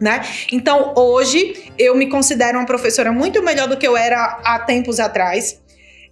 né? 0.00 0.22
Então, 0.50 0.94
hoje 0.96 1.70
eu 1.78 1.94
me 1.94 2.08
considero 2.08 2.58
uma 2.58 2.66
professora 2.66 3.12
muito 3.12 3.42
melhor 3.42 3.68
do 3.68 3.76
que 3.76 3.86
eu 3.86 3.96
era 3.96 4.40
há 4.44 4.58
tempos 4.60 4.98
atrás. 4.98 5.60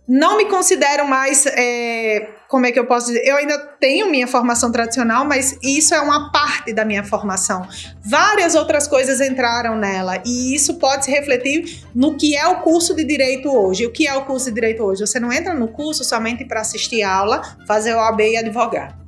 Não 0.06 0.38
me 0.38 0.46
considero 0.46 1.06
mais, 1.06 1.44
é, 1.44 2.30
como 2.48 2.64
é 2.64 2.72
que 2.72 2.78
eu 2.78 2.86
posso 2.86 3.08
dizer? 3.08 3.26
Eu 3.26 3.36
ainda 3.36 3.58
tenho 3.78 4.10
minha 4.10 4.26
formação 4.26 4.72
tradicional, 4.72 5.26
mas 5.26 5.58
isso 5.62 5.94
é 5.94 6.00
uma 6.00 6.32
parte 6.32 6.72
da 6.72 6.82
minha 6.82 7.04
formação. 7.04 7.68
Várias 8.02 8.54
outras 8.54 8.88
coisas 8.88 9.20
entraram 9.20 9.76
nela 9.76 10.22
e 10.24 10.54
isso 10.54 10.78
pode 10.78 11.04
se 11.04 11.10
refletir 11.10 11.84
no 11.94 12.16
que 12.16 12.34
é 12.34 12.46
o 12.48 12.62
curso 12.62 12.96
de 12.96 13.04
direito 13.04 13.54
hoje. 13.54 13.84
O 13.84 13.92
que 13.92 14.06
é 14.06 14.14
o 14.14 14.24
curso 14.24 14.46
de 14.46 14.54
direito 14.54 14.82
hoje? 14.82 15.06
Você 15.06 15.20
não 15.20 15.30
entra 15.30 15.52
no 15.52 15.68
curso 15.68 16.02
somente 16.02 16.42
para 16.42 16.62
assistir 16.62 17.02
aula, 17.02 17.42
fazer 17.66 17.92
o 17.94 18.00
AB 18.00 18.32
e 18.32 18.36
advogar. 18.38 18.98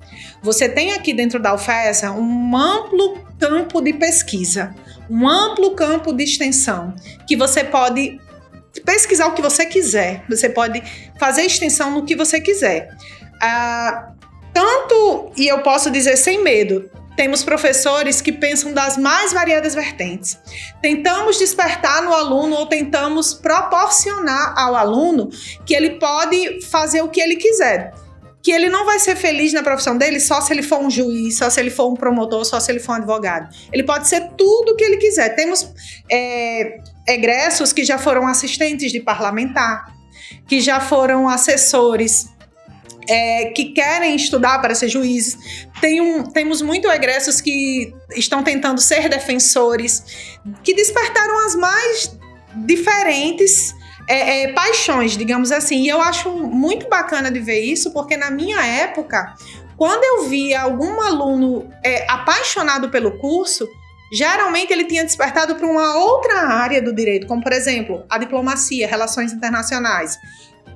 Você 0.43 0.69
tem 0.69 0.93
aqui 0.93 1.13
dentro 1.13 1.39
da 1.39 1.55
UFESA 1.55 2.13
um 2.13 2.57
amplo 2.57 3.19
campo 3.39 3.81
de 3.81 3.93
pesquisa, 3.93 4.75
um 5.09 5.29
amplo 5.29 5.75
campo 5.75 6.13
de 6.13 6.25
extensão, 6.25 6.95
que 7.27 7.37
você 7.37 7.63
pode 7.63 8.19
pesquisar 8.85 9.27
o 9.27 9.35
que 9.35 9.43
você 9.43 9.67
quiser, 9.67 10.25
você 10.29 10.49
pode 10.49 10.83
fazer 11.19 11.43
extensão 11.43 11.91
no 11.91 12.05
que 12.05 12.17
você 12.17 12.41
quiser. 12.41 12.97
Ah, 13.41 14.13
tanto, 14.53 15.33
e 15.37 15.47
eu 15.47 15.61
posso 15.63 15.91
dizer 15.91 16.17
sem 16.17 16.43
medo, 16.43 16.91
temos 17.17 17.45
professores 17.45 18.23
que 18.23 18.33
pensam 18.33 18.73
das 18.73 18.97
mais 18.97 19.33
variadas 19.33 19.75
vertentes. 19.75 20.39
Tentamos 20.81 21.39
despertar 21.39 22.03
no 22.03 22.15
aluno 22.15 22.57
ou 22.57 22.67
tentamos 22.67 23.35
proporcionar 23.35 24.55
ao 24.57 24.75
aluno 24.75 25.29
que 25.67 25.75
ele 25.75 25.99
pode 25.99 26.63
fazer 26.63 27.03
o 27.03 27.09
que 27.09 27.21
ele 27.21 27.37
quiser 27.37 27.93
que 28.43 28.51
ele 28.51 28.69
não 28.69 28.87
vai 28.87 28.99
ser 28.99 29.17
feliz 29.17 29.53
na 29.53 29.63
profissão 29.63 29.97
dele 29.97 30.19
só 30.19 30.41
se 30.41 30.53
ele 30.53 30.63
for 30.63 30.79
um 30.79 30.91
juiz, 30.91 31.37
só 31.37 31.51
se 31.51 31.61
ele 31.61 31.71
for 31.71 31.91
um 31.91 31.95
promotor, 31.95 32.45
só 32.45 32.59
se 32.59 32.73
ele 32.73 32.81
for 32.81 32.93
um 32.93 32.97
advogado. 32.97 33.55
Ele 33.73 33.83
pode 33.83 34.09
ser 34.09 34.31
tudo 34.37 34.73
o 34.73 34.77
que 34.77 34.85
ele 34.85 34.97
quiser. 34.97 35.35
Temos 35.35 35.71
é, 36.11 36.79
egressos 37.07 37.73
que 37.73 37.85
já 37.85 37.99
foram 37.99 38.27
assistentes 38.27 38.91
de 38.91 39.01
parlamentar, 39.01 39.93
que 40.47 40.61
já 40.61 40.81
foram 40.81 41.29
assessores. 41.29 42.29
É, 43.09 43.47
que 43.47 43.73
querem 43.73 44.15
estudar 44.15 44.61
para 44.61 44.73
ser 44.73 44.89
juízes. 44.89 45.67
Tem 45.81 46.01
um, 46.01 46.23
temos 46.23 46.63
muito 46.63 46.89
egressos 46.89 47.41
que 47.41 47.93
estão 48.15 48.45
tentando 48.45 48.81
ser 48.81 49.09
defensores, 49.09 50.05
que 50.63 50.73
despertaram 50.75 51.45
as 51.45 51.57
mais 51.57 52.17
diferentes 52.55 53.75
é, 54.11 54.43
é, 54.43 54.53
paixões, 54.53 55.17
digamos 55.17 55.53
assim. 55.53 55.83
E 55.83 55.89
eu 55.89 56.01
acho 56.01 56.31
muito 56.31 56.89
bacana 56.89 57.31
de 57.31 57.39
ver 57.39 57.61
isso, 57.61 57.93
porque 57.93 58.17
na 58.17 58.29
minha 58.29 58.61
época, 58.67 59.35
quando 59.77 60.03
eu 60.03 60.29
via 60.29 60.63
algum 60.63 61.01
aluno 61.01 61.71
é, 61.85 62.11
apaixonado 62.11 62.91
pelo 62.91 63.19
curso, 63.19 63.69
geralmente 64.13 64.73
ele 64.73 64.85
tinha 64.85 65.05
despertado 65.05 65.55
para 65.55 65.67
uma 65.67 65.97
outra 65.97 66.41
área 66.41 66.83
do 66.83 66.93
direito, 66.93 67.29
como 67.29 67.41
por 67.41 67.53
exemplo 67.53 68.05
a 68.11 68.19
diplomacia, 68.19 68.89
relações 68.89 69.33
internacionais. 69.33 70.19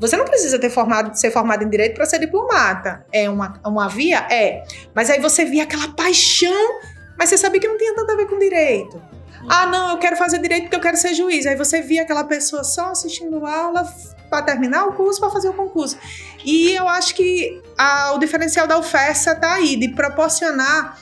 Você 0.01 0.17
não 0.17 0.25
precisa 0.25 0.59
ter 0.59 0.71
formado, 0.71 1.15
ser 1.19 1.31
formado 1.33 1.65
em 1.65 1.69
direito 1.69 1.95
para 1.95 2.07
ser 2.07 2.21
diplomata. 2.21 3.05
É 3.13 3.29
uma, 3.29 3.61
uma 3.65 3.89
via? 3.89 4.27
É. 4.31 4.63
Mas 4.95 5.11
aí 5.11 5.21
você 5.21 5.45
via 5.45 5.65
aquela 5.65 5.89
paixão, 5.89 6.81
mas 7.19 7.29
você 7.29 7.39
sabia 7.39 7.61
que 7.61 7.69
não 7.69 7.79
tinha 7.79 7.95
tanto 7.95 8.13
a 8.13 8.17
ver 8.17 8.27
com 8.27 8.39
direito. 8.39 9.01
Ah, 9.49 9.67
não, 9.67 9.91
eu 9.91 9.99
quero 9.99 10.17
fazer 10.17 10.39
direito 10.39 10.65
porque 10.65 10.77
eu 10.77 10.81
quero 10.81 10.97
ser 10.97 11.15
juiz. 11.15 11.47
Aí 11.47 11.57
você 11.57 11.81
via 11.83 12.03
aquela 12.03 12.25
pessoa 12.25 12.65
só 12.65 12.91
assistindo 12.91 13.45
aula 13.47 13.87
para 14.31 14.43
terminar 14.43 14.87
o 14.87 14.93
curso, 14.93 15.21
para 15.21 15.31
fazer 15.31 15.49
o 15.49 15.55
concurso. 15.55 15.97
E 16.45 16.73
eu 16.75 16.89
acho 16.89 17.15
que 17.15 17.63
a, 17.77 18.13
o 18.13 18.19
diferencial 18.19 18.67
da 18.67 18.79
UFESA 18.79 19.33
está 19.33 19.55
aí, 19.55 19.77
de 19.77 19.89
proporcionar 19.89 20.99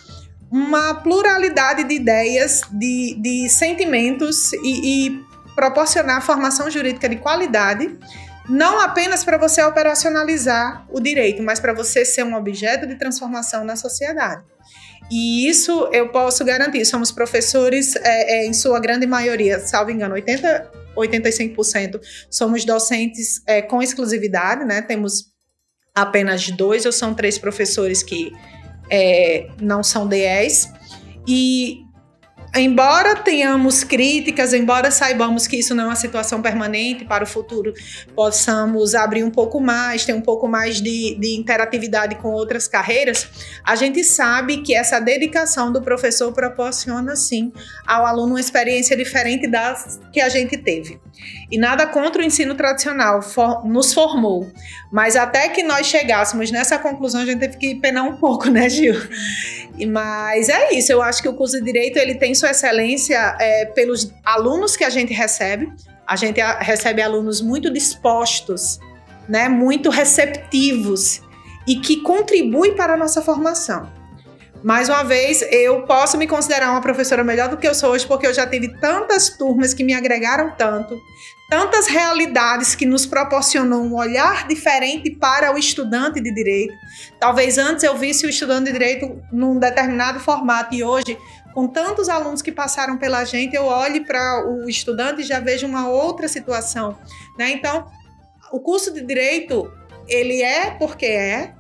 uma 0.50 0.94
pluralidade 0.94 1.84
de 1.84 1.94
ideias, 1.94 2.62
de, 2.70 3.16
de 3.18 3.48
sentimentos 3.48 4.52
e, 4.52 5.06
e 5.06 5.24
proporcionar 5.54 6.20
formação 6.22 6.70
jurídica 6.70 7.08
de 7.08 7.16
qualidade 7.16 7.98
não 8.48 8.80
apenas 8.80 9.24
para 9.24 9.38
você 9.38 9.62
operacionalizar 9.62 10.84
o 10.90 11.00
direito, 11.00 11.42
mas 11.42 11.60
para 11.60 11.72
você 11.72 12.04
ser 12.04 12.24
um 12.24 12.34
objeto 12.34 12.86
de 12.86 12.96
transformação 12.96 13.64
na 13.64 13.76
sociedade. 13.76 14.42
E 15.10 15.48
isso 15.48 15.88
eu 15.92 16.08
posso 16.10 16.44
garantir. 16.44 16.84
Somos 16.84 17.12
professores, 17.12 17.96
é, 17.96 18.44
é, 18.44 18.46
em 18.46 18.52
sua 18.52 18.80
grande 18.80 19.06
maioria, 19.06 19.60
salvo 19.60 19.90
engano, 19.90 20.14
80, 20.14 20.70
85% 20.96 22.00
somos 22.30 22.64
docentes 22.64 23.42
é, 23.46 23.62
com 23.62 23.82
exclusividade, 23.82 24.64
né? 24.64 24.82
Temos 24.82 25.32
apenas 25.94 26.50
dois 26.50 26.86
ou 26.86 26.92
são 26.92 27.14
três 27.14 27.38
professores 27.38 28.02
que 28.02 28.32
é, 28.90 29.48
não 29.60 29.82
são 29.82 30.06
DEs. 30.06 30.70
E 31.26 31.80
embora 32.56 33.16
tenhamos 33.16 33.82
críticas, 33.82 34.52
embora 34.52 34.90
saibamos 34.90 35.46
que 35.46 35.56
isso 35.56 35.74
não 35.74 35.84
é 35.84 35.86
uma 35.86 35.96
situação 35.96 36.42
permanente 36.42 37.04
para 37.04 37.24
o 37.24 37.26
futuro, 37.26 37.72
possamos 38.14 38.94
abrir 38.94 39.24
um 39.24 39.30
pouco 39.30 39.60
mais, 39.60 40.04
ter 40.04 40.14
um 40.14 40.20
pouco 40.20 40.46
mais 40.46 40.80
de, 40.80 41.16
de 41.18 41.36
interatividade 41.36 42.16
com 42.16 42.28
outras 42.28 42.68
carreiras, 42.68 43.28
a 43.64 43.74
gente 43.74 44.04
sabe 44.04 44.62
que 44.62 44.74
essa 44.74 45.00
dedicação 45.00 45.72
do 45.72 45.80
professor 45.80 46.32
proporciona, 46.32 47.16
sim, 47.16 47.52
ao 47.86 48.04
aluno 48.06 48.32
uma 48.32 48.40
experiência 48.40 48.96
diferente 48.96 49.46
das 49.46 50.00
que 50.12 50.20
a 50.20 50.28
gente 50.28 50.56
teve. 50.56 51.00
E 51.50 51.58
nada 51.58 51.86
contra 51.86 52.22
o 52.22 52.24
ensino 52.24 52.54
tradicional, 52.54 53.22
for, 53.22 53.64
nos 53.66 53.92
formou. 53.92 54.50
Mas 54.90 55.16
até 55.16 55.48
que 55.48 55.62
nós 55.62 55.86
chegássemos 55.86 56.50
nessa 56.50 56.78
conclusão, 56.78 57.22
a 57.22 57.26
gente 57.26 57.38
teve 57.38 57.56
que 57.56 57.74
penar 57.76 58.04
um 58.04 58.16
pouco, 58.16 58.48
né, 58.48 58.68
Gil? 58.68 58.94
Mas 59.90 60.48
é 60.48 60.74
isso, 60.74 60.92
eu 60.92 61.02
acho 61.02 61.22
que 61.22 61.28
o 61.28 61.34
curso 61.34 61.58
de 61.58 61.64
Direito 61.64 61.98
ele 61.98 62.14
tem 62.14 62.34
sua 62.34 62.50
excelência 62.50 63.36
é, 63.40 63.66
pelos 63.66 64.12
alunos 64.24 64.76
que 64.76 64.84
a 64.84 64.90
gente 64.90 65.12
recebe. 65.12 65.72
A 66.06 66.16
gente 66.16 66.40
recebe 66.60 67.00
alunos 67.00 67.40
muito 67.40 67.72
dispostos, 67.72 68.78
né, 69.28 69.48
muito 69.48 69.88
receptivos 69.88 71.22
e 71.66 71.76
que 71.76 72.02
contribuem 72.02 72.74
para 72.74 72.94
a 72.94 72.96
nossa 72.96 73.22
formação. 73.22 74.01
Mais 74.62 74.88
uma 74.88 75.02
vez, 75.02 75.42
eu 75.50 75.82
posso 75.86 76.16
me 76.16 76.26
considerar 76.26 76.70
uma 76.70 76.80
professora 76.80 77.24
melhor 77.24 77.48
do 77.48 77.56
que 77.56 77.66
eu 77.66 77.74
sou 77.74 77.90
hoje, 77.90 78.06
porque 78.06 78.26
eu 78.26 78.32
já 78.32 78.46
tive 78.46 78.68
tantas 78.78 79.28
turmas 79.30 79.74
que 79.74 79.82
me 79.82 79.92
agregaram 79.92 80.54
tanto, 80.56 81.00
tantas 81.50 81.88
realidades 81.88 82.76
que 82.76 82.86
nos 82.86 83.04
proporcionam 83.04 83.82
um 83.82 83.96
olhar 83.96 84.46
diferente 84.46 85.10
para 85.10 85.52
o 85.52 85.58
estudante 85.58 86.20
de 86.20 86.32
direito. 86.32 86.72
Talvez 87.18 87.58
antes 87.58 87.82
eu 87.82 87.96
visse 87.96 88.24
o 88.24 88.28
estudante 88.28 88.66
de 88.66 88.72
direito 88.72 89.20
num 89.32 89.58
determinado 89.58 90.20
formato 90.20 90.72
e 90.76 90.84
hoje, 90.84 91.18
com 91.52 91.66
tantos 91.66 92.08
alunos 92.08 92.40
que 92.40 92.52
passaram 92.52 92.96
pela 92.96 93.24
gente, 93.24 93.56
eu 93.56 93.64
olho 93.64 94.04
para 94.04 94.46
o 94.46 94.68
estudante 94.68 95.22
e 95.22 95.24
já 95.24 95.40
vejo 95.40 95.66
uma 95.66 95.88
outra 95.88 96.28
situação. 96.28 96.96
Né? 97.36 97.50
Então, 97.50 97.84
o 98.52 98.60
curso 98.60 98.94
de 98.94 99.02
direito, 99.04 99.68
ele 100.06 100.40
é 100.40 100.70
porque 100.70 101.06
é, 101.06 101.52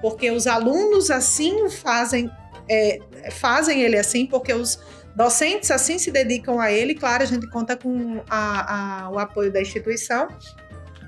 porque 0.00 0.30
os 0.30 0.46
alunos 0.46 1.10
assim 1.10 1.68
fazem 1.68 2.30
é, 2.68 2.98
fazem 3.30 3.82
ele 3.82 3.96
assim, 3.98 4.26
porque 4.26 4.52
os 4.52 4.78
docentes 5.14 5.70
assim 5.70 5.98
se 5.98 6.10
dedicam 6.10 6.60
a 6.60 6.70
ele. 6.70 6.94
Claro, 6.94 7.22
a 7.22 7.26
gente 7.26 7.48
conta 7.48 7.76
com 7.76 8.22
a, 8.28 9.04
a, 9.04 9.10
o 9.10 9.18
apoio 9.18 9.52
da 9.52 9.60
instituição, 9.60 10.28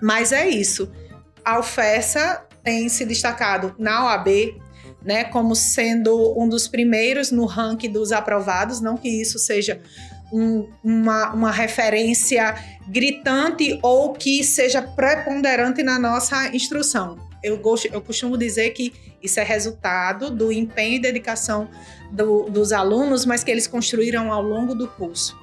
mas 0.02 0.32
é 0.32 0.48
isso. 0.48 0.90
A 1.44 1.58
UFESA 1.58 2.44
tem 2.62 2.88
se 2.88 3.04
destacado 3.04 3.74
na 3.78 4.06
OAB, 4.06 4.28
né, 5.04 5.24
como 5.24 5.54
sendo 5.54 6.38
um 6.38 6.48
dos 6.48 6.66
primeiros 6.66 7.30
no 7.30 7.46
ranking 7.46 7.90
dos 7.90 8.12
aprovados, 8.12 8.80
não 8.80 8.96
que 8.96 9.08
isso 9.08 9.38
seja 9.38 9.80
um, 10.32 10.68
uma, 10.82 11.32
uma 11.32 11.50
referência 11.50 12.54
gritante 12.88 13.78
ou 13.82 14.12
que 14.12 14.42
seja 14.42 14.82
preponderante 14.82 15.82
na 15.82 15.98
nossa 15.98 16.54
instrução 16.54 17.27
eu, 17.42 17.56
gosto, 17.58 17.86
eu 17.86 18.00
costumo 18.00 18.36
dizer 18.36 18.70
que 18.70 18.92
isso 19.22 19.38
é 19.40 19.42
resultado 19.42 20.30
do 20.30 20.52
empenho 20.52 20.96
e 20.96 20.98
dedicação 20.98 21.68
do, 22.10 22.44
dos 22.44 22.72
alunos, 22.72 23.24
mas 23.24 23.44
que 23.44 23.50
eles 23.50 23.66
construíram 23.66 24.32
ao 24.32 24.42
longo 24.42 24.74
do 24.74 24.88
curso. 24.88 25.36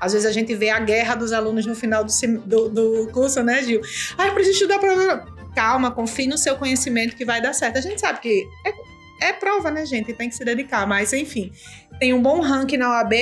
Às 0.00 0.12
vezes 0.12 0.26
a 0.26 0.32
gente 0.32 0.54
vê 0.54 0.68
a 0.68 0.80
guerra 0.80 1.14
dos 1.14 1.32
alunos 1.32 1.64
no 1.64 1.76
final 1.76 2.04
do, 2.04 2.10
do, 2.40 2.68
do 2.68 3.08
curso, 3.12 3.42
né, 3.42 3.62
Gil? 3.62 3.80
Ah, 4.18 4.26
eu 4.26 4.34
preciso 4.34 4.64
estudar 4.64 4.78
para. 4.80 5.24
Calma, 5.54 5.90
confie 5.90 6.26
no 6.26 6.36
seu 6.36 6.56
conhecimento 6.56 7.14
que 7.14 7.24
vai 7.24 7.40
dar 7.40 7.52
certo. 7.52 7.78
A 7.78 7.80
gente 7.80 8.00
sabe 8.00 8.18
que 8.18 8.44
é, 8.66 9.28
é 9.28 9.32
prova, 9.32 9.70
né, 9.70 9.86
gente? 9.86 10.12
Tem 10.12 10.28
que 10.28 10.34
se 10.34 10.44
dedicar, 10.44 10.86
mas 10.86 11.12
enfim. 11.12 11.52
Tem 12.00 12.12
um 12.12 12.20
bom 12.20 12.40
ranking 12.40 12.78
na 12.78 12.90
OAB, 12.90 13.12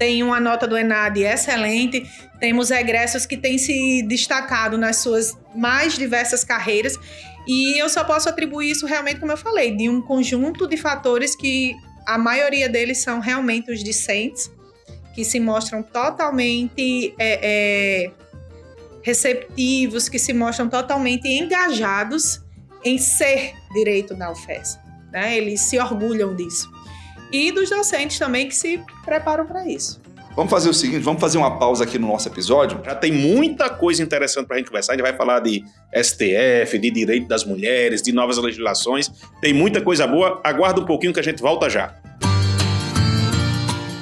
tem 0.00 0.22
uma 0.22 0.40
nota 0.40 0.66
do 0.66 0.78
ENAD 0.78 1.22
excelente, 1.24 2.10
temos 2.40 2.70
egressos 2.70 3.26
que 3.26 3.36
têm 3.36 3.58
se 3.58 4.02
destacado 4.08 4.78
nas 4.78 4.96
suas 4.96 5.36
mais 5.54 5.98
diversas 5.98 6.42
carreiras, 6.42 6.98
e 7.46 7.78
eu 7.78 7.86
só 7.86 8.02
posso 8.02 8.26
atribuir 8.26 8.70
isso 8.70 8.86
realmente, 8.86 9.20
como 9.20 9.30
eu 9.30 9.36
falei, 9.36 9.76
de 9.76 9.90
um 9.90 10.00
conjunto 10.00 10.66
de 10.66 10.78
fatores 10.78 11.36
que 11.36 11.74
a 12.06 12.16
maioria 12.16 12.66
deles 12.66 13.02
são 13.02 13.20
realmente 13.20 13.70
os 13.70 13.84
discentes, 13.84 14.50
que 15.14 15.22
se 15.22 15.38
mostram 15.38 15.82
totalmente 15.82 17.14
é, 17.18 18.06
é, 18.06 18.10
receptivos, 19.02 20.08
que 20.08 20.18
se 20.18 20.32
mostram 20.32 20.66
totalmente 20.66 21.28
engajados 21.28 22.40
em 22.82 22.96
ser 22.96 23.52
direito 23.74 24.14
da 24.14 24.32
UFES. 24.32 24.78
Né? 25.12 25.36
Eles 25.36 25.60
se 25.60 25.78
orgulham 25.78 26.34
disso 26.34 26.79
e 27.32 27.52
dos 27.52 27.70
docentes 27.70 28.18
também 28.18 28.48
que 28.48 28.54
se 28.54 28.80
preparam 29.04 29.46
para 29.46 29.66
isso. 29.68 30.00
Vamos 30.36 30.50
fazer 30.50 30.70
o 30.70 30.74
seguinte, 30.74 31.02
vamos 31.02 31.20
fazer 31.20 31.38
uma 31.38 31.58
pausa 31.58 31.84
aqui 31.84 31.98
no 31.98 32.06
nosso 32.06 32.28
episódio. 32.28 32.80
Já 32.84 32.94
tem 32.94 33.10
muita 33.10 33.68
coisa 33.68 34.02
interessante 34.02 34.46
para 34.46 34.56
a 34.56 34.58
gente 34.58 34.68
conversar. 34.68 34.92
A 34.92 34.96
gente 34.96 35.02
vai 35.02 35.12
falar 35.12 35.40
de 35.40 35.64
STF, 35.92 36.78
de 36.78 36.90
direito 36.90 37.26
das 37.26 37.44
mulheres, 37.44 38.00
de 38.00 38.12
novas 38.12 38.38
legislações. 38.38 39.10
Tem 39.40 39.52
muita 39.52 39.80
coisa 39.80 40.06
boa. 40.06 40.40
Aguarda 40.44 40.80
um 40.80 40.86
pouquinho 40.86 41.12
que 41.12 41.18
a 41.20 41.22
gente 41.22 41.42
volta 41.42 41.68
já. 41.68 41.94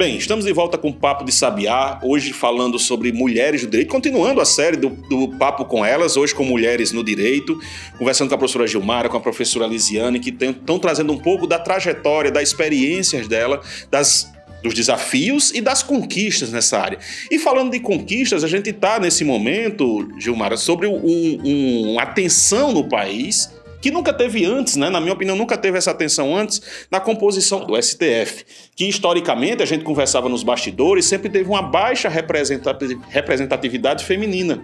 Bem, 0.00 0.16
estamos 0.16 0.46
de 0.46 0.52
volta 0.54 0.78
com 0.78 0.88
o 0.88 0.94
Papo 0.94 1.26
de 1.26 1.30
Sabiá, 1.30 2.00
hoje 2.02 2.32
falando 2.32 2.78
sobre 2.78 3.12
mulheres 3.12 3.62
no 3.62 3.68
direito, 3.68 3.90
continuando 3.90 4.40
a 4.40 4.46
série 4.46 4.78
do, 4.78 4.88
do 4.88 5.28
Papo 5.36 5.66
com 5.66 5.84
Elas, 5.84 6.16
hoje 6.16 6.34
com 6.34 6.42
mulheres 6.42 6.90
no 6.90 7.04
direito, 7.04 7.60
conversando 7.98 8.30
com 8.30 8.34
a 8.34 8.38
professora 8.38 8.66
Gilmara, 8.66 9.10
com 9.10 9.18
a 9.18 9.20
professora 9.20 9.66
Lisiane, 9.66 10.18
que 10.18 10.30
estão 10.30 10.78
trazendo 10.78 11.12
um 11.12 11.18
pouco 11.18 11.46
da 11.46 11.58
trajetória, 11.58 12.30
das 12.30 12.48
experiências 12.48 13.28
dela, 13.28 13.60
das 13.90 14.32
dos 14.62 14.74
desafios 14.74 15.50
e 15.52 15.60
das 15.60 15.82
conquistas 15.82 16.50
nessa 16.50 16.78
área. 16.78 16.98
E 17.30 17.38
falando 17.38 17.70
de 17.70 17.80
conquistas, 17.80 18.44
a 18.44 18.48
gente 18.48 18.70
está 18.70 18.98
nesse 18.98 19.24
momento, 19.24 20.08
Gilmara, 20.18 20.56
sobre 20.56 20.86
um, 20.86 20.94
um, 20.94 21.92
uma 21.92 22.02
atenção 22.02 22.72
no 22.72 22.88
país 22.88 23.50
que 23.80 23.90
nunca 23.90 24.12
teve 24.12 24.44
antes, 24.44 24.76
né? 24.76 24.90
na 24.90 25.00
minha 25.00 25.12
opinião, 25.12 25.36
nunca 25.36 25.56
teve 25.56 25.78
essa 25.78 25.90
atenção 25.90 26.36
antes 26.36 26.60
na 26.90 27.00
composição 27.00 27.64
do 27.64 27.80
STF, 27.80 28.44
que 28.76 28.86
historicamente 28.86 29.62
a 29.62 29.66
gente 29.66 29.84
conversava 29.84 30.28
nos 30.28 30.42
bastidores, 30.42 31.06
sempre 31.06 31.28
teve 31.28 31.48
uma 31.48 31.62
baixa 31.62 32.08
representatividade 32.08 34.04
feminina. 34.04 34.62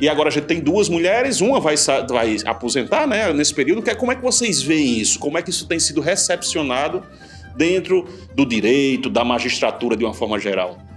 E 0.00 0.08
agora 0.08 0.28
a 0.28 0.32
gente 0.32 0.46
tem 0.46 0.60
duas 0.60 0.88
mulheres, 0.88 1.40
uma 1.40 1.58
vai, 1.58 1.74
vai 2.08 2.36
aposentar 2.44 3.06
né, 3.06 3.32
nesse 3.32 3.52
período. 3.52 3.88
É, 3.88 3.94
como 3.94 4.12
é 4.12 4.14
que 4.14 4.22
vocês 4.22 4.62
veem 4.62 4.98
isso? 4.98 5.18
Como 5.18 5.36
é 5.36 5.42
que 5.42 5.50
isso 5.50 5.66
tem 5.66 5.80
sido 5.80 6.00
recepcionado 6.00 7.02
dentro 7.56 8.06
do 8.32 8.46
direito, 8.46 9.10
da 9.10 9.24
magistratura 9.24 9.96
de 9.96 10.04
uma 10.04 10.14
forma 10.14 10.38
geral? 10.38 10.87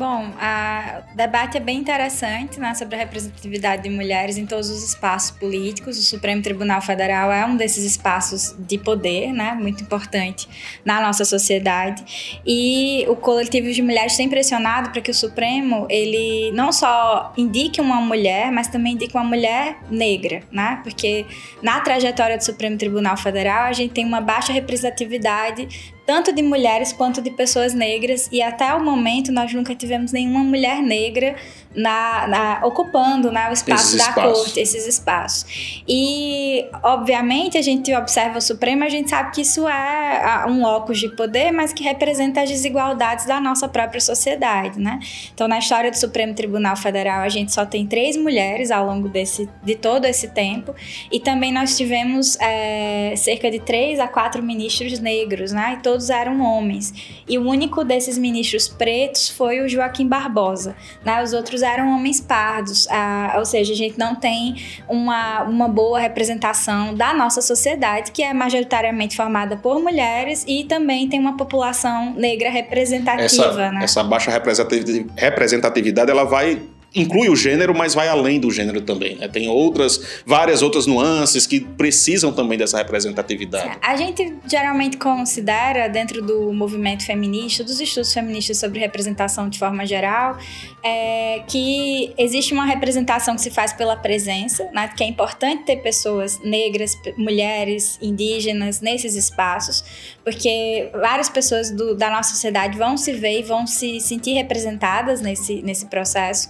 Bom, 0.00 0.30
o 0.30 1.14
debate 1.14 1.58
é 1.58 1.60
bem 1.60 1.76
interessante 1.76 2.58
né, 2.58 2.72
sobre 2.72 2.96
a 2.96 2.98
representatividade 2.98 3.82
de 3.82 3.90
mulheres 3.90 4.38
em 4.38 4.46
todos 4.46 4.70
os 4.70 4.82
espaços 4.82 5.30
políticos. 5.30 5.98
O 5.98 6.02
Supremo 6.02 6.40
Tribunal 6.40 6.80
Federal 6.80 7.30
é 7.30 7.44
um 7.44 7.54
desses 7.54 7.84
espaços 7.84 8.56
de 8.58 8.78
poder, 8.78 9.30
né, 9.30 9.52
muito 9.60 9.82
importante 9.82 10.48
na 10.86 11.02
nossa 11.02 11.22
sociedade. 11.26 12.40
E 12.46 13.04
o 13.10 13.14
coletivo 13.14 13.70
de 13.70 13.82
mulheres 13.82 14.16
tem 14.16 14.26
pressionado 14.26 14.88
para 14.88 15.02
que 15.02 15.10
o 15.10 15.14
Supremo 15.14 15.86
ele 15.90 16.50
não 16.52 16.72
só 16.72 17.34
indique 17.36 17.78
uma 17.78 18.00
mulher, 18.00 18.50
mas 18.50 18.68
também 18.68 18.94
indique 18.94 19.14
uma 19.14 19.24
mulher 19.24 19.80
negra, 19.90 20.42
né? 20.50 20.80
Porque 20.82 21.26
na 21.62 21.78
trajetória 21.80 22.38
do 22.38 22.42
Supremo 22.42 22.78
Tribunal 22.78 23.18
Federal 23.18 23.64
a 23.64 23.72
gente 23.74 23.92
tem 23.92 24.06
uma 24.06 24.22
baixa 24.22 24.50
representatividade 24.50 25.92
tanto 26.10 26.32
de 26.32 26.42
mulheres 26.42 26.92
quanto 26.92 27.22
de 27.22 27.30
pessoas 27.30 27.72
negras, 27.72 28.28
e 28.32 28.42
até 28.42 28.74
o 28.74 28.84
momento 28.84 29.30
nós 29.30 29.54
nunca 29.54 29.76
tivemos 29.76 30.10
nenhuma 30.10 30.42
mulher 30.42 30.82
negra 30.82 31.36
na, 31.72 32.26
na, 32.26 32.60
ocupando 32.66 33.30
né, 33.30 33.48
o 33.48 33.52
espaço 33.52 33.94
Esses 33.94 33.98
da 33.98 34.08
espaços. 34.08 34.38
corte, 34.38 34.60
esses 34.60 34.86
espaços. 34.88 35.82
E, 35.86 36.66
obviamente, 36.82 37.56
a 37.56 37.62
gente 37.62 37.94
observa 37.94 38.38
o 38.38 38.40
Supremo, 38.40 38.82
a 38.82 38.88
gente 38.88 39.08
sabe 39.08 39.30
que 39.30 39.42
isso 39.42 39.68
é 39.68 40.44
um 40.48 40.62
locus 40.62 40.98
de 40.98 41.08
poder, 41.10 41.52
mas 41.52 41.72
que 41.72 41.84
representa 41.84 42.40
as 42.42 42.48
desigualdades 42.48 43.24
da 43.26 43.40
nossa 43.40 43.68
própria 43.68 44.00
sociedade, 44.00 44.80
né? 44.80 44.98
Então, 45.32 45.46
na 45.46 45.58
história 45.58 45.92
do 45.92 45.96
Supremo 45.96 46.34
Tribunal 46.34 46.74
Federal, 46.74 47.20
a 47.20 47.28
gente 47.28 47.52
só 47.52 47.64
tem 47.64 47.86
três 47.86 48.16
mulheres 48.16 48.72
ao 48.72 48.84
longo 48.84 49.08
desse, 49.08 49.48
de 49.62 49.76
todo 49.76 50.06
esse 50.06 50.28
tempo, 50.28 50.74
e 51.10 51.20
também 51.20 51.52
nós 51.52 51.76
tivemos 51.76 52.36
é, 52.40 53.14
cerca 53.16 53.48
de 53.48 53.60
três 53.60 54.00
a 54.00 54.08
quatro 54.08 54.42
ministros 54.42 54.98
negros, 54.98 55.52
né? 55.52 55.76
E 55.78 55.82
todos 55.82 55.99
eram 56.08 56.40
homens. 56.40 56.94
E 57.28 57.36
o 57.36 57.46
único 57.46 57.84
desses 57.84 58.16
ministros 58.16 58.68
pretos 58.68 59.28
foi 59.28 59.60
o 59.60 59.68
Joaquim 59.68 60.06
Barbosa, 60.06 60.74
né? 61.04 61.22
Os 61.22 61.32
outros 61.32 61.62
eram 61.62 61.94
homens 61.94 62.20
pardos, 62.20 62.86
ah, 62.88 63.34
ou 63.38 63.44
seja, 63.44 63.72
a 63.72 63.76
gente 63.76 63.98
não 63.98 64.14
tem 64.14 64.54
uma, 64.88 65.42
uma 65.42 65.68
boa 65.68 65.98
representação 65.98 66.94
da 66.94 67.12
nossa 67.12 67.42
sociedade, 67.42 68.12
que 68.12 68.22
é 68.22 68.32
majoritariamente 68.32 69.16
formada 69.16 69.56
por 69.56 69.80
mulheres 69.82 70.44
e 70.46 70.64
também 70.64 71.08
tem 71.08 71.18
uma 71.18 71.36
população 71.36 72.14
negra 72.14 72.48
representativa, 72.48 73.24
Essa, 73.24 73.72
né? 73.72 73.80
essa 73.82 74.04
baixa 74.04 74.30
representativi- 74.30 75.06
representatividade, 75.16 76.10
ela 76.10 76.24
vai 76.24 76.62
inclui 76.94 77.28
o 77.28 77.36
gênero, 77.36 77.74
mas 77.74 77.94
vai 77.94 78.08
além 78.08 78.40
do 78.40 78.50
gênero 78.50 78.80
também. 78.80 79.16
né? 79.16 79.28
Tem 79.28 79.48
outras, 79.48 80.22
várias 80.26 80.62
outras 80.62 80.86
nuances 80.86 81.46
que 81.46 81.60
precisam 81.60 82.32
também 82.32 82.58
dessa 82.58 82.78
representatividade. 82.78 83.78
A 83.80 83.96
gente 83.96 84.34
geralmente 84.46 84.96
considera, 84.96 85.88
dentro 85.88 86.20
do 86.22 86.52
movimento 86.52 87.04
feminista, 87.04 87.62
dos 87.62 87.80
estudos 87.80 88.12
feministas 88.12 88.58
sobre 88.58 88.80
representação 88.80 89.48
de 89.48 89.58
forma 89.58 89.86
geral, 89.86 90.36
é, 90.82 91.42
que 91.46 92.12
existe 92.18 92.52
uma 92.52 92.64
representação 92.64 93.34
que 93.36 93.42
se 93.42 93.50
faz 93.50 93.72
pela 93.72 93.96
presença, 93.96 94.68
né, 94.72 94.88
que 94.96 95.04
é 95.04 95.06
importante 95.06 95.64
ter 95.64 95.76
pessoas 95.76 96.40
negras, 96.42 96.96
mulheres, 97.16 97.98
indígenas 98.02 98.80
nesses 98.80 99.14
espaços, 99.14 99.84
porque 100.24 100.90
várias 100.92 101.28
pessoas 101.28 101.70
do- 101.70 101.94
da 101.94 102.10
nossa 102.10 102.30
sociedade 102.30 102.76
vão 102.76 102.96
se 102.96 103.12
ver 103.12 103.40
e 103.40 103.42
vão 103.42 103.66
se 103.66 104.00
sentir 104.00 104.32
representadas 104.34 105.20
nesse, 105.20 105.62
nesse 105.62 105.86
processo. 105.86 106.48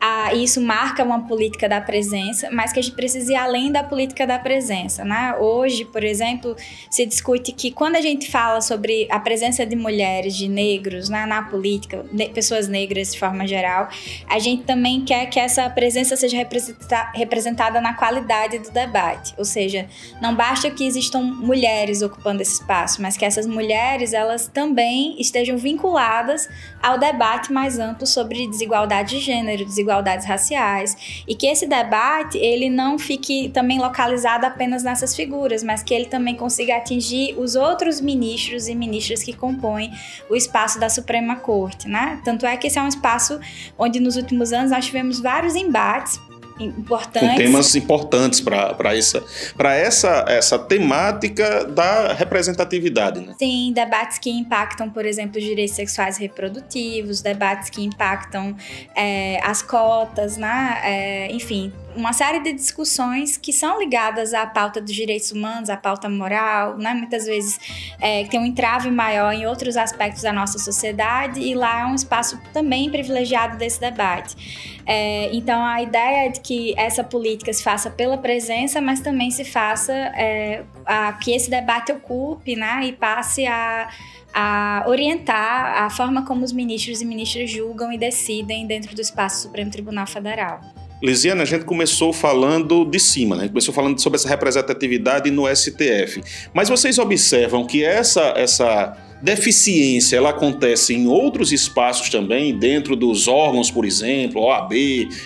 Ah, 0.00 0.32
e 0.34 0.44
isso 0.44 0.60
marca 0.60 1.02
uma 1.04 1.26
política 1.26 1.68
da 1.68 1.80
presença, 1.80 2.48
mas 2.50 2.72
que 2.72 2.80
a 2.80 2.82
gente 2.82 2.94
precisa 2.96 3.32
ir 3.32 3.36
além 3.36 3.70
da 3.70 3.82
política 3.84 4.26
da 4.26 4.38
presença. 4.38 5.04
Né? 5.04 5.34
Hoje, 5.38 5.84
por 5.84 6.02
exemplo, 6.02 6.56
se 6.90 7.04
discute 7.06 7.52
que 7.52 7.70
quando 7.70 7.96
a 7.96 8.00
gente 8.00 8.30
fala 8.30 8.60
sobre 8.60 9.06
a 9.10 9.20
presença 9.20 9.64
de 9.66 9.76
mulheres, 9.76 10.34
de 10.36 10.48
negros 10.48 11.08
né, 11.08 11.26
na 11.26 11.42
política, 11.42 12.04
ne- 12.12 12.28
pessoas 12.30 12.68
negras 12.68 13.12
de 13.12 13.18
forma 13.18 13.46
geral, 13.46 13.88
a 14.28 14.38
gente 14.38 14.62
também 14.64 15.04
quer 15.04 15.26
que 15.26 15.38
essa 15.38 15.68
presença 15.70 16.16
seja 16.16 16.36
representa- 16.36 17.12
representada 17.14 17.80
na 17.80 17.94
qualidade 17.94 18.58
do 18.58 18.70
debate. 18.70 19.34
Ou 19.36 19.44
seja, 19.44 19.86
não 20.20 20.34
basta 20.34 20.70
que 20.70 20.84
existam 20.86 21.20
mulheres 21.20 22.02
ocupando 22.02 22.42
esse 22.42 22.54
espaço, 22.54 23.00
mas 23.02 23.09
que 23.16 23.24
essas 23.24 23.46
mulheres 23.46 24.12
elas 24.12 24.48
também 24.48 25.20
estejam 25.20 25.56
vinculadas 25.56 26.48
ao 26.82 26.98
debate 26.98 27.52
mais 27.52 27.78
amplo 27.78 28.06
sobre 28.06 28.46
desigualdade 28.46 29.18
de 29.18 29.20
gênero, 29.20 29.64
desigualdades 29.64 30.26
raciais, 30.26 31.22
e 31.26 31.34
que 31.34 31.46
esse 31.46 31.66
debate 31.66 32.38
ele 32.38 32.68
não 32.70 32.98
fique 32.98 33.48
também 33.50 33.78
localizado 33.78 34.44
apenas 34.46 34.82
nessas 34.82 35.14
figuras, 35.14 35.62
mas 35.62 35.82
que 35.82 35.94
ele 35.94 36.06
também 36.06 36.34
consiga 36.34 36.76
atingir 36.76 37.38
os 37.38 37.54
outros 37.54 38.00
ministros 38.00 38.68
e 38.68 38.74
ministras 38.74 39.22
que 39.22 39.32
compõem 39.32 39.92
o 40.28 40.36
espaço 40.36 40.78
da 40.78 40.88
Suprema 40.88 41.36
Corte, 41.36 41.88
né? 41.88 42.20
Tanto 42.24 42.46
é 42.46 42.56
que 42.56 42.66
esse 42.66 42.78
é 42.78 42.82
um 42.82 42.88
espaço 42.88 43.38
onde 43.78 44.00
nos 44.00 44.16
últimos 44.16 44.52
anos 44.52 44.70
nós 44.70 44.86
tivemos 44.86 45.20
vários 45.20 45.54
embates 45.54 46.20
importantes 46.60 47.28
Com 47.28 47.36
temas 47.36 47.74
importantes 47.74 48.40
para 48.40 48.96
essa, 48.96 49.24
pra 49.56 49.74
essa, 49.74 50.24
essa 50.28 50.58
temática 50.58 51.64
da 51.64 52.12
representatividade. 52.12 53.20
Né? 53.20 53.34
Sim, 53.38 53.72
debates 53.74 54.18
que 54.18 54.30
impactam, 54.30 54.90
por 54.90 55.04
exemplo, 55.06 55.38
os 55.38 55.44
direitos 55.44 55.74
sexuais 55.74 56.18
e 56.18 56.22
reprodutivos, 56.22 57.20
debates 57.20 57.70
que 57.70 57.82
impactam 57.82 58.56
é, 58.94 59.40
as 59.42 59.62
cotas, 59.62 60.36
né? 60.36 60.80
É, 60.84 61.32
enfim, 61.32 61.72
uma 62.00 62.14
série 62.14 62.40
de 62.40 62.52
discussões 62.52 63.36
que 63.36 63.52
são 63.52 63.78
ligadas 63.78 64.32
à 64.32 64.46
pauta 64.46 64.80
dos 64.80 64.94
direitos 64.94 65.30
humanos, 65.30 65.68
à 65.68 65.76
pauta 65.76 66.08
moral, 66.08 66.78
né? 66.78 66.94
Muitas 66.94 67.26
vezes 67.26 67.60
é, 68.00 68.24
tem 68.24 68.40
um 68.40 68.46
entrave 68.46 68.90
maior 68.90 69.32
em 69.32 69.46
outros 69.46 69.76
aspectos 69.76 70.22
da 70.22 70.32
nossa 70.32 70.58
sociedade 70.58 71.40
e 71.40 71.54
lá 71.54 71.82
é 71.82 71.84
um 71.84 71.94
espaço 71.94 72.40
também 72.52 72.90
privilegiado 72.90 73.58
desse 73.58 73.78
debate. 73.78 74.80
É, 74.86 75.28
então, 75.32 75.62
a 75.62 75.82
ideia 75.82 76.26
é 76.26 76.28
de 76.30 76.40
que 76.40 76.74
essa 76.76 77.04
política 77.04 77.52
se 77.52 77.62
faça 77.62 77.90
pela 77.90 78.16
presença, 78.16 78.80
mas 78.80 79.00
também 79.00 79.30
se 79.30 79.44
faça 79.44 79.92
é, 79.92 80.64
a, 80.86 81.12
que 81.12 81.32
esse 81.32 81.50
debate 81.50 81.92
ocupe 81.92 82.56
né, 82.56 82.80
e 82.84 82.92
passe 82.92 83.46
a, 83.46 83.90
a 84.32 84.84
orientar 84.86 85.82
a 85.82 85.90
forma 85.90 86.24
como 86.24 86.44
os 86.44 86.52
ministros 86.52 87.02
e 87.02 87.04
ministras 87.04 87.50
julgam 87.50 87.92
e 87.92 87.98
decidem 87.98 88.66
dentro 88.66 88.94
do 88.94 89.00
espaço 89.00 89.36
do 89.36 89.42
Supremo 89.42 89.70
Tribunal 89.70 90.06
Federal. 90.06 90.79
Lisiana, 91.02 91.42
a 91.42 91.46
gente 91.46 91.64
começou 91.64 92.12
falando 92.12 92.84
de 92.84 93.00
cima, 93.00 93.34
né? 93.34 93.48
Começou 93.48 93.72
falando 93.72 93.98
sobre 94.00 94.18
essa 94.18 94.28
representatividade 94.28 95.30
no 95.30 95.44
STF. 95.54 96.22
Mas 96.52 96.68
vocês 96.68 96.98
observam 96.98 97.66
que 97.66 97.82
essa, 97.82 98.34
essa 98.36 98.96
deficiência 99.22 100.16
ela 100.16 100.30
acontece 100.30 100.94
em 100.94 101.06
outros 101.06 101.52
espaços 101.52 102.10
também, 102.10 102.58
dentro 102.58 102.94
dos 102.96 103.28
órgãos, 103.28 103.70
por 103.70 103.84
exemplo, 103.84 104.42
OAB, 104.42 104.72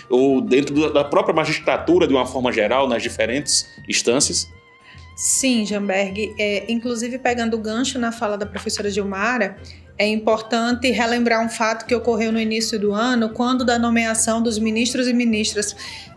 ou 0.08 0.40
dentro 0.40 0.92
da 0.92 1.04
própria 1.04 1.34
magistratura 1.34 2.06
de 2.06 2.14
uma 2.14 2.26
forma 2.26 2.52
geral, 2.52 2.88
nas 2.88 3.02
diferentes 3.02 3.68
instâncias? 3.88 4.48
Sim, 5.16 5.64
Jamberg. 5.64 6.34
É, 6.38 6.70
inclusive, 6.70 7.18
pegando 7.18 7.54
o 7.54 7.58
gancho 7.58 7.98
na 7.98 8.10
fala 8.10 8.36
da 8.36 8.46
professora 8.46 8.90
Gilmara, 8.90 9.56
é 9.96 10.06
importante 10.06 10.90
relembrar 10.90 11.44
um 11.44 11.48
fato 11.48 11.86
que 11.86 11.94
ocorreu 11.94 12.32
no 12.32 12.40
início 12.40 12.78
do 12.78 12.92
ano, 12.92 13.28
quando 13.30 13.64
da 13.64 13.78
nomeação 13.78 14.42
dos 14.42 14.58
ministros 14.58 15.06
e 15.06 15.12
ministras 15.12 15.76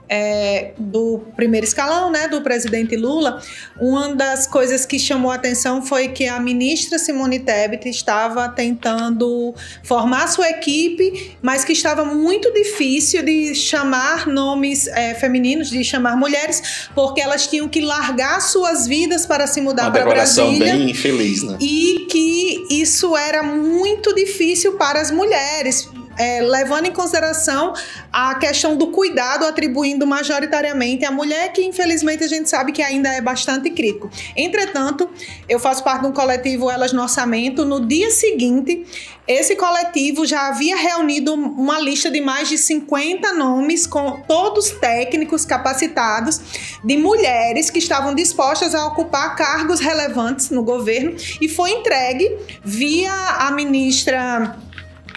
é, 0.10 0.72
do 0.78 1.22
primeiro 1.36 1.65
escalão, 1.65 2.12
né, 2.12 2.28
do 2.28 2.41
presidente 2.41 2.96
Lula, 2.96 3.41
uma 3.80 4.15
das 4.15 4.48
coisas 4.48 4.86
que 4.86 4.98
chamou 4.98 5.32
a 5.32 5.36
atenção 5.36 5.82
foi 5.82 6.10
que 6.10 6.28
a 6.28 6.39
ministra 6.39 6.98
Simone 6.98 7.39
Tebet 7.39 7.88
estava 7.89 8.48
tentando 8.50 9.54
formar 9.84 10.28
sua 10.28 10.50
equipe, 10.50 11.38
mas 11.41 11.63
que 11.63 11.74
estava 11.74 12.06
muito 12.06 12.52
difícil 12.54 13.24
de 13.24 13.54
chamar 13.54 14.28
nomes 14.28 14.88
é, 14.88 15.13
femininos, 15.13 15.70
de 15.70 15.84
chamar 15.84 16.15
mulheres, 16.15 16.89
porque 16.96 17.22
elas 17.22 17.48
tinham 17.48 17.67
que 17.67 17.82
largar 17.82 18.41
suas 18.41 18.88
vidas 18.88 19.26
para 19.26 19.48
se 19.48 19.62
mudar 19.62 19.91
para 19.91 20.06
Brasília 20.06 20.74
bem 20.74 20.91
infeliz, 20.91 21.43
né? 21.43 21.58
e 21.60 22.08
que 22.10 22.65
isso 22.70 23.15
era 23.15 23.43
muito 23.43 24.13
difícil 24.13 24.74
para 24.74 25.02
as 25.02 25.12
mulheres. 25.12 25.89
É, 26.17 26.41
levando 26.41 26.88
em 26.88 26.91
consideração 26.91 27.73
a 28.12 28.36
questão 28.36 28.75
do 28.75 28.88
cuidado 28.88 29.45
atribuindo 29.45 30.06
majoritariamente 30.06 31.06
à 31.06 31.12
mulher, 31.12 31.51
que 31.53 31.63
infelizmente 31.63 32.23
a 32.23 32.27
gente 32.27 32.49
sabe 32.49 32.71
que 32.71 32.82
ainda 32.82 33.10
é 33.10 33.21
bastante 33.21 33.69
crítico. 33.69 34.10
Entretanto, 34.36 35.10
eu 35.47 35.60
faço 35.60 35.84
parte 35.84 36.01
de 36.01 36.08
um 36.08 36.12
coletivo 36.12 36.69
Elas 36.69 36.93
no 36.93 37.01
Orçamento. 37.01 37.63
No 37.63 37.86
dia 37.86 38.10
seguinte, 38.10 38.86
esse 39.27 39.56
coletivo 39.58 40.25
já 40.25 40.47
havia 40.47 40.77
reunido 40.77 41.34
uma 41.34 41.80
lista 41.80 42.10
de 42.10 42.21
mais 42.21 42.47
de 42.47 42.58
50 42.58 43.34
nomes, 43.34 43.86
com 43.86 44.21
todos 44.21 44.69
técnicos 44.71 45.45
capacitados, 45.45 46.39
de 46.84 46.97
mulheres 46.97 47.69
que 47.69 47.80
estavam 47.80 48.15
dispostas 48.15 48.73
a 48.73 48.88
ocupar 48.88 49.36
cargos 49.36 49.80
relevantes 49.80 50.49
no 50.49 50.63
governo 50.63 51.15
e 51.41 51.49
foi 51.49 51.71
entregue 51.71 52.38
via 52.63 53.12
a 53.12 53.51
ministra. 53.51 54.58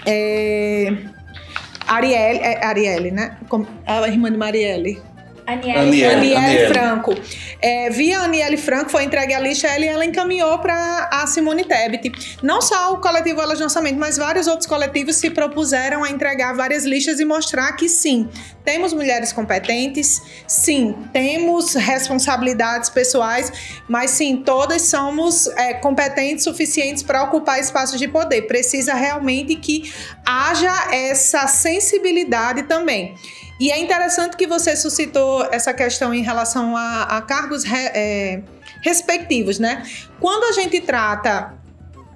É, 0.06 0.92
Arielle, 1.86 2.40
é, 2.40 2.64
Arielle, 2.64 3.10
né? 3.10 3.36
Como- 3.48 3.66
A 3.86 4.06
irmã 4.08 4.30
de 4.30 4.38
Marielle. 4.38 5.00
Aniele, 5.46 5.79
Aniele. 5.79 6.07
Aniele, 6.07 6.37
Aniele. 6.37 6.74
Franco. 6.74 7.14
É, 7.61 7.90
via 7.90 8.20
Aniele 8.20 8.57
Franco, 8.57 8.90
foi 8.90 9.05
entregue 9.05 9.35
a 9.35 9.40
lista 9.40 9.66
ela 9.66 9.85
e 9.85 9.88
ela 9.88 10.05
encaminhou 10.05 10.59
para 10.59 11.09
a 11.12 11.26
Simone 11.26 11.64
Tebet. 11.64 12.38
Não 12.42 12.61
só 12.61 12.92
o 12.92 12.98
coletivo 12.98 13.40
Elas 13.40 13.59
no 13.59 13.64
Orçamento, 13.64 13.98
mas 13.98 14.16
vários 14.16 14.46
outros 14.46 14.66
coletivos 14.66 15.16
se 15.16 15.31
propuseram 15.31 16.05
a 16.05 16.11
entregar 16.11 16.55
várias 16.55 16.85
listas 16.85 17.20
e 17.20 17.24
mostrar 17.24 17.72
que 17.72 17.88
sim, 17.88 18.29
temos 18.64 18.92
mulheres 18.92 19.33
competentes, 19.33 20.22
sim, 20.46 20.94
temos 21.12 21.74
responsabilidades 21.74 22.90
pessoais, 22.90 23.53
mas 23.88 24.11
sim, 24.11 24.42
todas 24.44 24.83
somos 24.83 25.46
é, 25.48 25.74
competentes 25.74 26.44
suficientes 26.44 27.03
para 27.03 27.22
ocupar 27.22 27.59
espaços 27.61 27.98
de 27.98 28.09
poder. 28.09 28.42
Precisa 28.42 28.94
realmente 28.94 29.57
que 29.57 29.92
haja 30.24 30.94
essa 30.94 31.46
sensibilidade 31.46 32.64
também. 32.64 33.14
E 33.61 33.70
é 33.70 33.79
interessante 33.79 34.37
que 34.38 34.46
você 34.46 34.75
suscitou 34.75 35.46
essa 35.53 35.75
questão 35.75 36.14
em 36.14 36.23
relação 36.23 36.75
a, 36.77 37.03
a 37.03 37.20
cargos 37.20 37.62
re- 37.62 37.90
é, 37.94 38.42
respectivos, 38.83 39.59
né? 39.59 39.85
Quando 40.18 40.44
a 40.44 40.53
gente 40.53 40.81
trata 40.81 41.53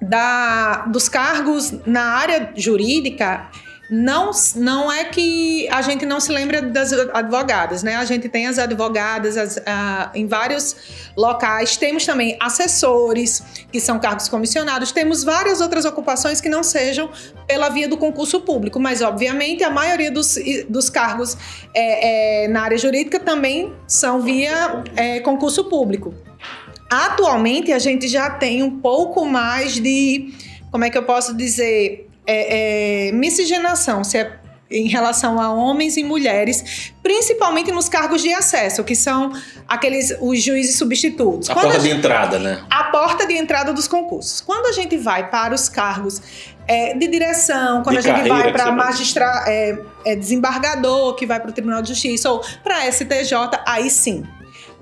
da, 0.01 0.85
dos 0.87 1.07
cargos 1.07 1.71
na 1.85 2.01
área 2.15 2.51
jurídica, 2.55 3.47
não, 3.89 4.31
não 4.55 4.91
é 4.91 5.03
que 5.05 5.67
a 5.69 5.81
gente 5.81 6.05
não 6.05 6.19
se 6.19 6.31
lembra 6.31 6.61
das 6.61 6.91
advogadas, 6.91 7.83
né? 7.83 7.95
A 7.95 8.05
gente 8.05 8.27
tem 8.27 8.47
as 8.47 8.57
advogadas 8.57 9.37
as, 9.37 9.57
uh, 9.57 10.09
em 10.13 10.25
vários 10.27 10.75
locais, 11.15 11.77
temos 11.77 12.05
também 12.05 12.35
assessores, 12.39 13.43
que 13.71 13.79
são 13.79 13.99
cargos 13.99 14.27
comissionados, 14.27 14.91
temos 14.91 15.23
várias 15.23 15.61
outras 15.61 15.85
ocupações 15.85 16.41
que 16.41 16.49
não 16.49 16.63
sejam 16.63 17.09
pela 17.47 17.69
via 17.69 17.87
do 17.87 17.97
concurso 17.97 18.41
público, 18.41 18.79
mas 18.79 19.01
obviamente 19.01 19.63
a 19.63 19.69
maioria 19.69 20.11
dos, 20.11 20.35
dos 20.67 20.89
cargos 20.89 21.37
é, 21.73 22.45
é, 22.45 22.47
na 22.47 22.63
área 22.63 22.77
jurídica 22.77 23.19
também 23.19 23.73
são 23.87 24.21
via 24.21 24.83
é, 24.95 25.19
concurso 25.19 25.65
público. 25.65 26.13
Atualmente 26.89 27.71
a 27.71 27.79
gente 27.79 28.07
já 28.07 28.29
tem 28.29 28.63
um 28.63 28.79
pouco 28.79 29.25
mais 29.25 29.73
de, 29.73 30.33
como 30.71 30.83
é 30.85 30.89
que 30.89 30.97
eu 30.97 31.03
posso 31.03 31.35
dizer, 31.35 32.04
é, 32.25 33.07
é, 33.07 33.11
miscigenação, 33.11 34.03
se 34.03 34.17
é 34.17 34.39
em 34.69 34.87
relação 34.87 35.39
a 35.39 35.51
homens 35.51 35.95
e 35.95 36.03
mulheres, 36.03 36.91
principalmente 37.03 37.71
nos 37.71 37.87
cargos 37.87 38.21
de 38.21 38.33
acesso, 38.33 38.83
que 38.83 38.95
são 38.95 39.31
aqueles 39.67 40.15
os 40.19 40.41
juízes 40.41 40.75
substitutos. 40.75 41.49
A 41.49 41.53
Quando 41.53 41.65
porta 41.65 41.77
a 41.77 41.81
gente, 41.81 41.91
de 41.91 41.97
entrada, 41.99 42.39
né? 42.39 42.63
A 42.69 42.85
porta 42.85 43.27
de 43.27 43.35
entrada 43.35 43.71
dos 43.71 43.87
concursos. 43.87 44.41
Quando 44.41 44.65
a 44.67 44.71
gente 44.71 44.97
vai 44.97 45.29
para 45.29 45.53
os 45.53 45.69
cargos 45.69 46.21
é, 46.67 46.95
de 46.95 47.07
direção, 47.07 47.83
quando 47.83 48.01
de 48.01 48.09
a 48.09 48.15
gente 48.15 48.27
vai 48.27 48.51
para 48.51 48.71
magistrado, 48.71 49.47
é, 49.47 49.77
é, 50.03 50.15
desembargador, 50.15 51.13
que 51.15 51.27
vai 51.27 51.39
para 51.39 51.51
o 51.51 51.53
Tribunal 51.53 51.81
de 51.81 51.89
Justiça 51.89 52.31
ou 52.31 52.43
para 52.63 52.91
STJ, 52.91 53.33
aí 53.67 53.89
sim. 53.89 54.23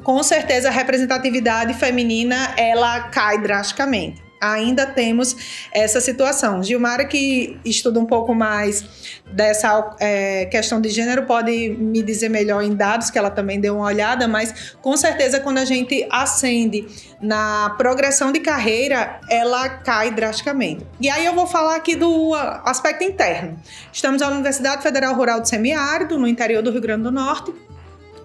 Com 0.02 0.22
certeza 0.24 0.70
a 0.70 0.72
representatividade 0.72 1.74
feminina 1.74 2.54
ela 2.58 3.02
cai 3.02 3.38
drasticamente 3.42 4.23
ainda 4.44 4.86
temos 4.86 5.68
essa 5.72 6.02
situação. 6.02 6.62
Gilmara, 6.62 7.06
que 7.06 7.58
estuda 7.64 8.00
um 8.00 8.06
pouco 8.06 8.36
mais 8.36 8.84
dessa 9.32 9.96
é, 10.00 10.46
questão 10.46 10.82
de 10.82 10.90
gênero, 10.90 11.26
pode 11.26 11.70
me 11.70 12.04
dizer 12.04 12.30
melhor 12.30 12.62
em 12.62 12.76
dados, 12.76 13.10
que 13.10 13.18
ela 13.18 13.32
também 13.32 13.60
deu 13.60 13.78
uma 13.78 13.86
olhada, 13.86 14.28
mas 14.28 14.76
com 14.82 14.96
certeza 14.98 15.40
quando 15.40 15.60
a 15.60 15.66
gente 15.66 16.06
ascende 16.12 16.86
na 17.22 17.74
progressão 17.78 18.32
de 18.32 18.42
carreira, 18.42 19.20
ela 19.30 19.70
cai 19.70 20.12
drasticamente. 20.12 20.86
E 21.00 21.10
aí 21.10 21.26
eu 21.26 21.34
vou 21.34 21.48
falar 21.48 21.76
aqui 21.76 21.96
do 21.96 22.34
aspecto 22.66 23.04
interno. 23.04 23.58
Estamos 23.92 24.22
na 24.22 24.28
Universidade 24.28 24.84
Federal 24.84 25.16
Rural 25.16 25.40
do 25.40 25.48
Semiárido, 25.48 26.18
no 26.18 26.28
interior 26.28 26.62
do 26.62 26.70
Rio 26.72 26.82
Grande 26.82 27.04
do 27.04 27.12
Norte, 27.12 27.54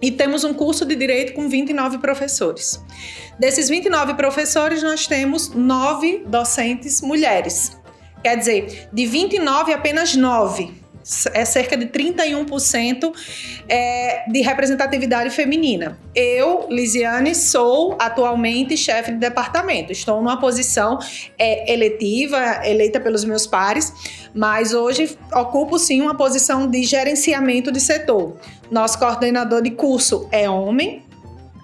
e 0.01 0.11
temos 0.11 0.45
um 0.45 0.55
curso 0.55 0.85
de 0.85 0.95
direito 0.95 1.33
com 1.33 1.49
29 1.49 1.99
professores. 1.99 2.83
Desses 3.39 3.69
29 3.69 4.15
professores, 4.15 4.83
nós 4.83 5.07
temos 5.07 5.51
nove 5.51 6.25
docentes 6.27 7.01
mulheres. 7.01 7.77
Quer 8.23 8.37
dizer, 8.37 8.89
de 8.93 9.07
29, 9.07 9.73
apenas 9.73 10.15
nove 10.15 10.73
é 11.33 11.45
cerca 11.45 11.77
de 11.77 11.87
31% 11.87 13.13
é, 13.69 14.31
de 14.31 14.43
representatividade 14.43 15.31
feminina. 15.31 15.99
Eu, 16.15 16.67
Lisiane, 16.69 17.35
sou 17.35 17.97
atualmente 17.99 18.77
chefe 18.77 19.13
de 19.13 19.19
departamento. 19.19 19.91
Estou 19.91 20.17
numa 20.17 20.39
posição 20.39 20.99
é, 21.39 21.73
eletiva, 21.73 22.61
eleita 22.63 23.01
pelos 23.01 23.25
meus 23.25 23.47
pares, 23.47 23.93
mas 24.35 24.75
hoje 24.75 25.17
ocupo 25.33 25.79
sim 25.79 26.03
uma 26.03 26.17
posição 26.17 26.69
de 26.69 26.83
gerenciamento 26.83 27.73
de 27.73 27.81
setor. 27.81 28.37
Nosso 28.71 28.99
coordenador 28.99 29.63
de 29.63 29.71
curso 29.71 30.29
é 30.31 30.49
homem, 30.49 31.03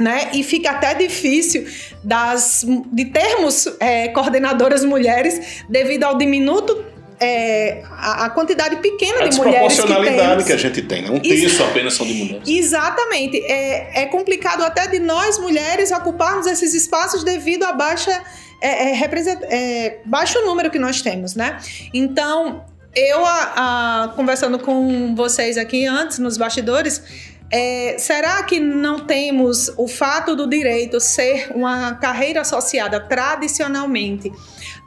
né? 0.01 0.31
E 0.33 0.43
fica 0.43 0.71
até 0.71 0.95
difícil 0.95 1.67
das, 2.03 2.65
de 2.91 3.05
termos 3.05 3.67
é, 3.79 4.09
coordenadoras 4.09 4.85
mulheres 4.85 5.65
devido 5.69 6.05
ao 6.05 6.17
diminuto 6.17 6.94
é, 7.21 7.83
a, 7.91 8.27
a, 8.27 8.31
quantidade 8.31 8.77
pequena 8.77 9.25
a 9.25 9.29
de 9.29 9.37
mulheres 9.37 9.81
que 9.81 9.87
temos. 9.87 10.45
que 10.45 10.53
a 10.53 10.57
gente 10.57 10.83
tem, 10.83 11.03
né? 11.03 11.11
um 11.11 11.21
terço 11.21 11.63
apenas 11.63 11.95
são 11.95 12.07
de 12.07 12.15
mulheres. 12.15 12.49
Exatamente. 12.49 13.39
É, 13.45 14.03
é 14.03 14.07
complicado 14.07 14.63
até 14.63 14.87
de 14.87 14.99
nós, 14.99 15.39
mulheres, 15.39 15.91
ocuparmos 15.93 16.47
esses 16.47 16.75
espaços 16.75 17.23
devido 17.23 17.65
à 17.65 17.73
baixa, 17.73 18.23
é, 18.61 18.91
é, 18.91 19.39
é, 19.51 19.99
baixo 20.05 20.41
número 20.45 20.71
que 20.71 20.79
nós 20.79 21.03
temos, 21.03 21.35
né? 21.35 21.59
Então, 21.93 22.65
eu, 22.95 23.25
a, 23.25 24.05
a, 24.05 24.09
conversando 24.09 24.59
com 24.59 25.15
vocês 25.15 25.57
aqui 25.57 25.87
antes, 25.87 26.19
nos 26.19 26.37
bastidores, 26.37 27.03
é, 27.51 27.97
será 27.99 28.43
que 28.43 28.59
não 28.59 29.01
temos 29.01 29.73
o 29.77 29.87
fato 29.87 30.35
do 30.35 30.49
direito 30.49 30.99
ser 30.99 31.53
uma 31.55 31.95
carreira 31.95 32.41
associada 32.41 32.99
tradicionalmente 32.99 34.33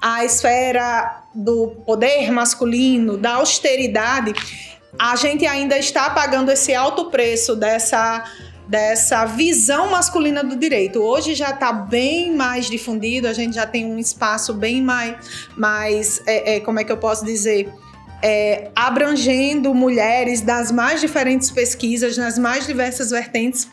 à 0.02 0.24
esfera 0.24 1.24
do 1.34 1.70
poder 1.86 2.32
masculino, 2.32 3.18
da 3.18 3.36
austeridade? 3.36 4.34
A 4.98 5.16
gente 5.16 5.46
ainda 5.46 5.78
está 5.78 6.10
pagando 6.10 6.52
esse 6.52 6.74
alto 6.74 7.12
preço 7.12 7.56
dessa 7.56 8.24
dessa 8.68 9.24
visão 9.24 9.92
masculina 9.92 10.44
do 10.44 10.54
direito. 10.58 11.00
Hoje 11.00 11.34
já 11.34 11.52
está 11.52 11.72
bem 11.72 12.36
mais 12.36 12.70
difundido, 12.70 13.26
a 13.26 13.32
gente 13.32 13.56
já 13.56 13.66
tem 13.66 13.86
um 13.86 13.98
espaço 13.98 14.54
bem 14.54 14.82
mais, 14.82 15.48
mais 15.56 16.22
é, 16.28 16.56
é, 16.56 16.60
como 16.60 16.78
é 16.78 16.84
que 16.84 16.92
eu 16.92 16.98
posso 16.98 17.24
dizer? 17.24 17.72
é, 18.22 18.72
abrangendo 18.76 19.74
mulheres 19.74 20.42
das 20.42 20.72
mais 20.72 21.02
diferentes 21.02 21.52
pesquisas, 21.52 22.18
nas 22.18 22.38
mais 22.38 22.66
diversas 22.66 23.12
vertentes. 23.12 23.70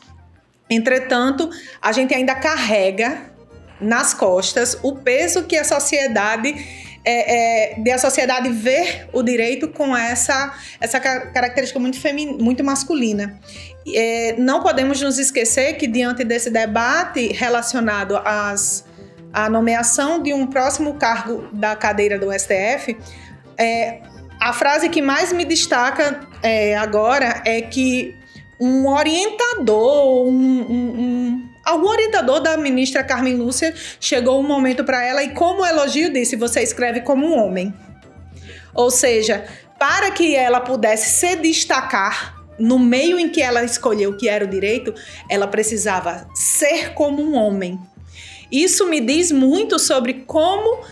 Entretanto, 0.68 1.48
a 1.80 1.92
gente 1.92 2.14
ainda 2.14 2.34
carrega 2.34 3.32
nas 3.80 4.14
costas 4.14 4.78
o 4.82 4.96
peso 4.96 5.44
que 5.44 5.56
a 5.56 5.64
sociedade 5.64 6.54
é, 7.04 7.74
é, 7.74 7.80
de 7.80 7.90
a 7.90 7.98
sociedade 7.98 8.48
ver 8.48 9.08
o 9.12 9.22
direito 9.22 9.68
com 9.68 9.94
essa, 9.94 10.54
essa 10.80 10.98
característica 10.98 11.78
muito, 11.78 12.00
femin, 12.00 12.38
muito 12.38 12.64
masculina. 12.64 13.38
É, 13.94 14.36
não 14.38 14.62
podemos 14.62 15.00
nos 15.02 15.18
esquecer 15.18 15.74
que, 15.74 15.86
diante 15.86 16.24
desse 16.24 16.48
debate 16.48 17.28
relacionado 17.28 18.16
às, 18.24 18.86
à 19.32 19.50
nomeação 19.50 20.22
de 20.22 20.32
um 20.32 20.46
próximo 20.46 20.94
cargo 20.94 21.46
da 21.52 21.76
cadeira 21.76 22.18
do 22.18 22.32
STF, 22.32 22.96
é, 23.58 24.00
a 24.40 24.52
frase 24.52 24.88
que 24.88 25.02
mais 25.02 25.32
me 25.32 25.44
destaca 25.44 26.26
é, 26.42 26.76
agora 26.76 27.42
é 27.44 27.60
que 27.60 28.16
um 28.58 28.88
orientador, 28.88 30.26
um, 30.26 30.60
um, 30.62 31.53
algum 31.64 31.88
orientador 31.88 32.40
da 32.40 32.56
ministra 32.56 33.02
Carmen 33.02 33.36
Lúcia 33.36 33.74
chegou 33.98 34.38
um 34.40 34.46
momento 34.46 34.84
para 34.84 35.02
ela 35.02 35.22
e, 35.22 35.30
como 35.30 35.64
elogio, 35.64 36.12
disse: 36.12 36.36
Você 36.36 36.62
escreve 36.62 37.00
como 37.00 37.26
um 37.26 37.38
homem. 37.38 37.72
Ou 38.74 38.90
seja, 38.90 39.44
para 39.78 40.10
que 40.10 40.34
ela 40.34 40.60
pudesse 40.60 41.10
se 41.10 41.36
destacar 41.36 42.42
no 42.58 42.78
meio 42.78 43.18
em 43.18 43.28
que 43.28 43.42
ela 43.42 43.64
escolheu 43.64 44.16
que 44.16 44.28
era 44.28 44.44
o 44.44 44.48
direito, 44.48 44.94
ela 45.28 45.46
precisava 45.46 46.26
ser 46.34 46.92
como 46.94 47.22
um 47.22 47.34
homem. 47.34 47.78
Isso 48.50 48.88
me 48.88 49.00
diz 49.00 49.32
muito 49.32 49.78
sobre 49.78 50.24
como 50.26 50.84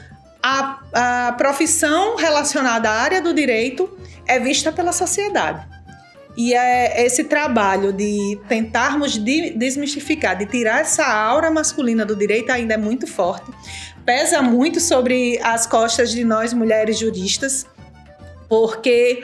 a, 0.42 0.80
a 1.28 1.32
profissão 1.32 2.16
relacionada 2.16 2.90
à 2.90 3.00
área 3.00 3.22
do 3.22 3.32
direito 3.32 3.96
é 4.26 4.40
vista 4.40 4.72
pela 4.72 4.92
sociedade. 4.92 5.64
E 6.36 6.54
é 6.54 7.04
esse 7.04 7.24
trabalho 7.24 7.92
de 7.92 8.38
tentarmos 8.48 9.18
de 9.18 9.50
desmistificar, 9.50 10.36
de 10.36 10.46
tirar 10.46 10.80
essa 10.80 11.04
aura 11.04 11.50
masculina 11.50 12.06
do 12.06 12.16
direito 12.16 12.50
ainda 12.50 12.74
é 12.74 12.76
muito 12.78 13.06
forte. 13.06 13.50
Pesa 14.04 14.40
muito 14.40 14.80
sobre 14.80 15.38
as 15.42 15.66
costas 15.66 16.10
de 16.10 16.24
nós 16.24 16.54
mulheres 16.54 16.98
juristas, 16.98 17.66
porque 18.48 19.22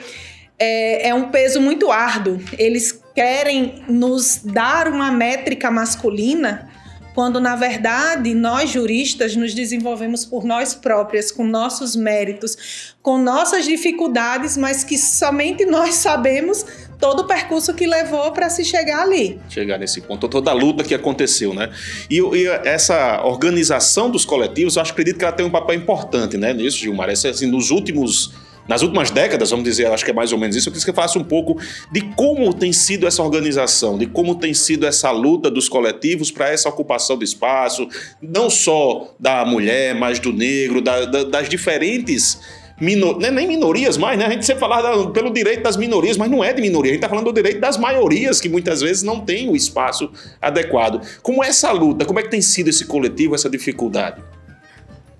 é, 0.57 1.09
é 1.09 1.13
um 1.13 1.29
peso 1.29 1.59
muito 1.59 1.91
árduo. 1.91 2.39
Eles 2.57 3.03
querem 3.15 3.83
nos 3.87 4.41
dar 4.43 4.87
uma 4.87 5.11
métrica 5.11 5.71
masculina 5.71 6.69
quando 7.13 7.39
na 7.39 7.55
verdade 7.55 8.33
nós 8.33 8.69
juristas 8.69 9.35
nos 9.35 9.53
desenvolvemos 9.53 10.25
por 10.25 10.43
nós 10.43 10.73
próprias, 10.73 11.31
com 11.31 11.45
nossos 11.45 11.95
méritos, 11.95 12.95
com 13.01 13.17
nossas 13.17 13.65
dificuldades, 13.65 14.55
mas 14.57 14.83
que 14.83 14.97
somente 14.97 15.65
nós 15.65 15.95
sabemos 15.95 16.65
todo 16.99 17.21
o 17.21 17.23
percurso 17.25 17.73
que 17.73 17.87
levou 17.87 18.31
para 18.31 18.49
se 18.49 18.63
chegar 18.63 19.03
ali. 19.03 19.39
Chegar 19.49 19.77
nesse 19.77 20.01
ponto, 20.01 20.27
toda 20.27 20.51
a 20.51 20.53
luta 20.53 20.83
que 20.83 20.93
aconteceu, 20.93 21.53
né? 21.53 21.69
E, 22.09 22.19
e, 22.19 22.47
essa 22.65 23.23
organização 23.23 24.09
dos 24.09 24.25
coletivos, 24.25 24.75
eu 24.75 24.81
acredito 24.81 25.17
que 25.17 25.23
ela 25.23 25.33
tem 25.33 25.45
um 25.45 25.49
papel 25.49 25.75
importante, 25.75 26.37
né? 26.37 26.53
Nisso, 26.53 26.77
Gilmar. 26.77 27.09
Essa, 27.09 27.29
assim, 27.29 27.47
nos 27.47 27.71
últimos 27.71 28.33
nas 28.69 28.83
últimas 28.83 29.09
décadas, 29.09 29.49
vamos 29.49 29.65
dizer, 29.65 29.87
acho 29.87 30.05
que 30.05 30.11
é 30.11 30.13
mais 30.13 30.31
ou 30.31 30.37
menos 30.37 30.55
isso, 30.55 30.69
eu 30.69 30.71
queria 30.71 30.85
que 30.85 30.91
você 30.91 30.95
falasse 30.95 31.17
um 31.17 31.23
pouco 31.23 31.57
de 31.91 32.01
como 32.15 32.53
tem 32.53 32.71
sido 32.71 33.07
essa 33.07 33.23
organização, 33.23 33.97
de 33.97 34.05
como 34.05 34.35
tem 34.35 34.53
sido 34.53 34.85
essa 34.85 35.09
luta 35.09 35.49
dos 35.49 35.67
coletivos 35.67 36.29
para 36.29 36.51
essa 36.51 36.69
ocupação 36.69 37.17
do 37.17 37.23
espaço, 37.23 37.87
não 38.21 38.47
só 38.47 39.15
da 39.19 39.43
mulher, 39.43 39.95
mas 39.95 40.19
do 40.19 40.31
negro, 40.31 40.83
da, 40.83 41.05
da, 41.05 41.23
das 41.23 41.49
diferentes 41.49 42.39
minor, 42.79 43.17
é 43.23 43.31
nem 43.31 43.47
minorias 43.47 43.97
mais, 43.97 44.19
né? 44.19 44.27
A 44.27 44.29
gente 44.29 44.45
sempre 44.45 44.59
fala 44.59 45.11
pelo 45.11 45.33
direito 45.33 45.63
das 45.63 45.75
minorias, 45.75 46.15
mas 46.15 46.29
não 46.29 46.43
é 46.43 46.53
de 46.53 46.61
minoria, 46.61 46.91
a 46.91 46.93
gente 46.93 46.99
está 47.03 47.09
falando 47.09 47.25
do 47.25 47.33
direito 47.33 47.59
das 47.59 47.75
maiorias, 47.75 48.39
que 48.39 48.47
muitas 48.47 48.81
vezes 48.81 49.01
não 49.01 49.19
tem 49.19 49.49
o 49.49 49.55
espaço 49.55 50.11
adequado. 50.39 51.01
Como 51.23 51.43
é 51.43 51.47
essa 51.47 51.71
luta? 51.71 52.05
Como 52.05 52.19
é 52.19 52.23
que 52.23 52.29
tem 52.29 52.41
sido 52.41 52.69
esse 52.69 52.85
coletivo, 52.85 53.33
essa 53.33 53.49
dificuldade? 53.49 54.21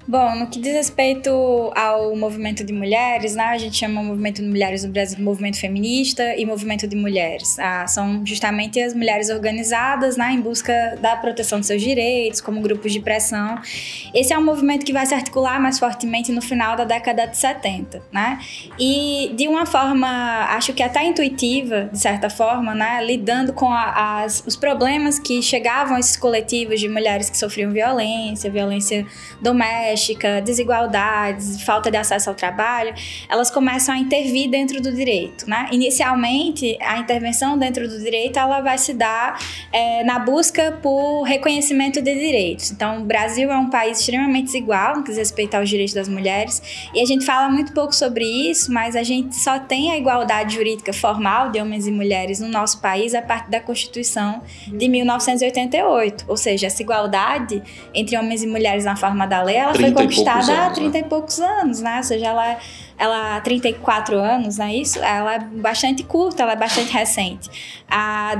Bom, 0.09 0.35
no 0.37 0.47
que 0.47 0.59
diz 0.59 0.73
respeito 0.73 1.29
ao 1.75 2.15
movimento 2.15 2.63
de 2.63 2.73
mulheres, 2.73 3.35
né, 3.35 3.43
a 3.43 3.59
gente 3.59 3.77
chama 3.77 4.01
o 4.01 4.03
movimento 4.03 4.41
de 4.41 4.47
mulheres 4.47 4.83
no 4.83 4.91
Brasil 4.91 5.23
movimento 5.23 5.59
feminista 5.59 6.35
e 6.35 6.47
movimento 6.47 6.87
de 6.87 6.95
mulheres. 6.95 7.59
Ah, 7.59 7.85
são 7.85 8.25
justamente 8.25 8.81
as 8.81 8.95
mulheres 8.95 9.29
organizadas 9.29 10.17
né, 10.17 10.31
em 10.31 10.41
busca 10.41 10.97
da 10.99 11.15
proteção 11.15 11.59
de 11.59 11.67
seus 11.67 11.79
direitos, 11.79 12.41
como 12.41 12.59
grupos 12.59 12.91
de 12.91 12.99
pressão. 13.01 13.61
Esse 14.11 14.33
é 14.33 14.37
um 14.39 14.43
movimento 14.43 14.83
que 14.83 14.91
vai 14.91 15.05
se 15.05 15.13
articular 15.13 15.61
mais 15.61 15.77
fortemente 15.77 16.31
no 16.31 16.41
final 16.41 16.75
da 16.75 16.85
década 16.85 17.27
de 17.27 17.37
70, 17.37 18.01
né? 18.11 18.39
E 18.79 19.31
de 19.35 19.47
uma 19.47 19.67
forma, 19.67 20.07
acho 20.55 20.73
que 20.73 20.81
até 20.81 21.05
intuitiva, 21.05 21.87
de 21.93 21.99
certa 21.99 22.31
forma, 22.31 22.73
né, 22.73 23.05
lidando 23.05 23.53
com 23.53 23.71
a, 23.71 24.23
as, 24.23 24.43
os 24.47 24.55
problemas 24.55 25.19
que 25.19 25.39
chegavam 25.43 25.97
a 25.97 25.99
esses 25.99 26.17
coletivos 26.17 26.79
de 26.79 26.89
mulheres 26.89 27.29
que 27.29 27.37
sofriam 27.37 27.71
violência, 27.71 28.49
violência 28.49 29.05
doméstica, 29.39 29.98
desigualdades, 30.43 31.61
falta 31.63 31.89
de 31.91 31.97
acesso 31.97 32.29
ao 32.29 32.35
trabalho, 32.35 32.93
elas 33.27 33.49
começam 33.49 33.95
a 33.95 33.97
intervir 33.97 34.49
dentro 34.49 34.81
do 34.81 34.91
direito, 34.91 35.49
né? 35.49 35.67
Inicialmente, 35.71 36.77
a 36.81 36.97
intervenção 36.97 37.57
dentro 37.57 37.87
do 37.87 37.99
direito 37.99 38.37
ela 38.37 38.61
vai 38.61 38.77
se 38.77 38.93
dar 38.93 39.39
é, 39.71 40.03
na 40.03 40.19
busca 40.19 40.77
por 40.81 41.23
reconhecimento 41.23 42.01
de 42.01 42.13
direitos. 42.13 42.71
Então, 42.71 43.01
o 43.01 43.05
Brasil 43.05 43.51
é 43.51 43.57
um 43.57 43.69
país 43.69 43.99
extremamente 43.99 44.45
desigual 44.45 44.97
no 44.97 45.03
que 45.03 45.09
diz 45.09 45.17
respeito 45.17 45.55
aos 45.55 45.69
direitos 45.69 45.93
das 45.93 46.07
mulheres 46.07 46.61
e 46.93 47.01
a 47.01 47.05
gente 47.05 47.25
fala 47.25 47.49
muito 47.49 47.73
pouco 47.73 47.93
sobre 47.93 48.25
isso, 48.25 48.71
mas 48.71 48.95
a 48.95 49.03
gente 49.03 49.35
só 49.35 49.59
tem 49.59 49.91
a 49.91 49.97
igualdade 49.97 50.55
jurídica 50.55 50.93
formal 50.93 51.51
de 51.51 51.59
homens 51.59 51.87
e 51.87 51.91
mulheres 51.91 52.39
no 52.39 52.47
nosso 52.47 52.79
país 52.81 53.13
a 53.13 53.21
partir 53.21 53.49
da 53.49 53.59
Constituição 53.59 54.41
de 54.67 54.87
1988, 54.87 56.25
ou 56.27 56.37
seja, 56.37 56.67
essa 56.67 56.81
igualdade 56.81 57.61
entre 57.93 58.17
homens 58.17 58.43
e 58.43 58.47
mulheres 58.47 58.85
na 58.85 58.95
forma 58.95 59.25
da 59.27 59.41
lei, 59.41 59.55
ela 59.55 59.73
foi 59.73 59.88
conquistada 59.93 60.67
há 60.67 60.69
30 60.71 60.91
né? 60.91 60.99
e 60.99 61.03
poucos 61.09 61.39
anos, 61.39 61.81
né? 61.81 61.97
Ou 61.97 62.03
seja, 62.03 62.27
ela 62.27 62.57
ela 62.99 63.37
há 63.37 63.41
34 63.41 64.17
anos, 64.19 64.57
não 64.57 64.65
é 64.65 64.75
isso? 64.75 64.99
Ela 64.99 65.35
é 65.35 65.39
bastante 65.39 66.03
curta, 66.03 66.43
ela 66.43 66.51
é 66.51 66.55
bastante 66.55 66.91
recente. 66.91 67.49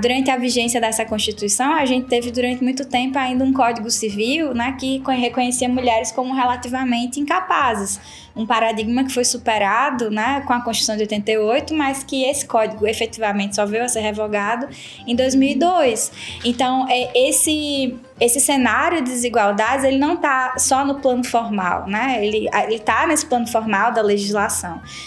Durante 0.02 0.30
a 0.30 0.38
vigência 0.38 0.82
dessa 0.82 1.06
Constituição, 1.06 1.74
a 1.74 1.86
gente 1.86 2.08
teve 2.08 2.30
durante 2.30 2.62
muito 2.62 2.86
tempo 2.86 3.18
ainda 3.18 3.44
um 3.44 3.54
Código 3.54 3.90
Civil 3.90 4.54
né, 4.54 4.76
que 4.78 5.02
reconhecia 5.08 5.70
mulheres 5.70 6.12
como 6.12 6.34
relativamente 6.34 7.20
incapazes 7.20 8.00
um 8.40 8.46
paradigma 8.46 9.04
que 9.04 9.12
foi 9.12 9.26
superado 9.26 10.10
né, 10.10 10.42
com 10.48 10.54
a 10.54 10.62
Constituição 10.62 10.96
de 10.96 11.04
88, 11.04 11.74
mas 11.74 12.04
que 12.04 12.24
esse 12.24 12.46
código 12.46 12.88
efetivamente 12.88 13.56
só 13.56 13.66
veio 13.66 13.84
a 13.84 13.90
ser 13.90 14.00
revogado 14.00 14.68
em 15.06 15.14
2002. 15.14 16.40
Então, 16.46 16.88
é, 16.90 17.12
esse, 17.14 17.98
esse 18.18 18.40
cenário 18.40 19.04
de 19.04 19.12
desigualdades 19.12 19.84
ele 19.84 19.98
não 19.98 20.14
está 20.14 20.54
só 20.58 20.86
no 20.86 20.96
plano 20.96 21.24
formal, 21.26 21.86
né? 21.88 22.26
ele 22.26 22.48
está 22.70 23.06
nesse 23.06 23.26
plano 23.26 23.46
formal 23.46 23.92
da 23.92 24.02
legislação. 24.02 24.49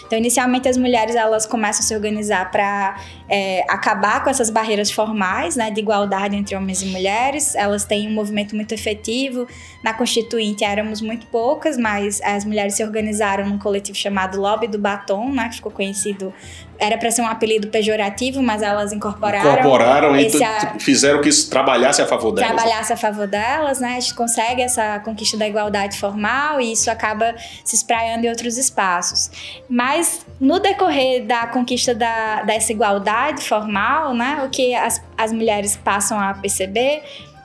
Então, 0.06 0.18
inicialmente, 0.18 0.68
as 0.68 0.76
mulheres 0.76 1.14
elas 1.14 1.46
começam 1.46 1.80
a 1.80 1.82
se 1.82 1.94
organizar 1.94 2.50
para 2.50 2.96
é, 3.28 3.64
acabar 3.68 4.22
com 4.22 4.30
essas 4.30 4.50
barreiras 4.50 4.90
formais 4.90 5.56
né, 5.56 5.70
de 5.70 5.80
igualdade 5.80 6.36
entre 6.36 6.54
homens 6.54 6.82
e 6.82 6.86
mulheres. 6.86 7.54
Elas 7.54 7.84
têm 7.84 8.08
um 8.08 8.12
movimento 8.12 8.54
muito 8.54 8.72
efetivo. 8.72 9.46
Na 9.82 9.92
Constituinte 9.92 10.64
éramos 10.64 11.00
muito 11.00 11.26
poucas, 11.26 11.76
mas 11.76 12.20
as 12.22 12.44
mulheres 12.44 12.74
se 12.74 12.84
organizaram 12.84 13.46
num 13.46 13.58
coletivo 13.58 13.96
chamado 13.96 14.40
Lobby 14.40 14.66
do 14.66 14.78
Batom, 14.78 15.32
né, 15.32 15.48
que 15.48 15.56
ficou 15.56 15.72
conhecido 15.72 16.32
era 16.82 16.98
para 16.98 17.12
ser 17.12 17.22
um 17.22 17.28
apelido 17.28 17.68
pejorativo, 17.68 18.42
mas 18.42 18.60
elas 18.60 18.92
incorporaram. 18.92 19.52
Incorporaram 19.52 20.16
e 20.16 20.42
a, 20.42 20.78
fizeram 20.80 21.20
que 21.20 21.28
isso 21.28 21.48
trabalhasse 21.48 22.02
a 22.02 22.06
favor 22.06 22.32
delas. 22.32 22.50
Trabalhasse 22.50 22.92
a 22.92 22.96
favor 22.96 23.26
delas, 23.28 23.78
né? 23.78 23.96
A 23.98 24.00
gente 24.00 24.14
consegue 24.14 24.62
essa 24.62 24.98
conquista 24.98 25.36
da 25.36 25.46
igualdade 25.46 25.96
formal 25.96 26.60
e 26.60 26.72
isso 26.72 26.90
acaba 26.90 27.36
se 27.64 27.76
espraiando 27.76 28.26
em 28.26 28.28
outros 28.28 28.58
espaços. 28.58 29.30
Mas 29.68 30.26
no 30.40 30.58
decorrer 30.58 31.24
da 31.24 31.46
conquista 31.46 31.94
da, 31.94 32.42
dessa 32.42 32.72
igualdade 32.72 33.42
formal, 33.44 34.14
né? 34.14 34.42
O 34.44 34.50
que 34.50 34.74
as, 34.74 35.02
as 35.16 35.32
mulheres 35.32 35.76
passam 35.76 36.18
a 36.18 36.34
perceber 36.34 37.02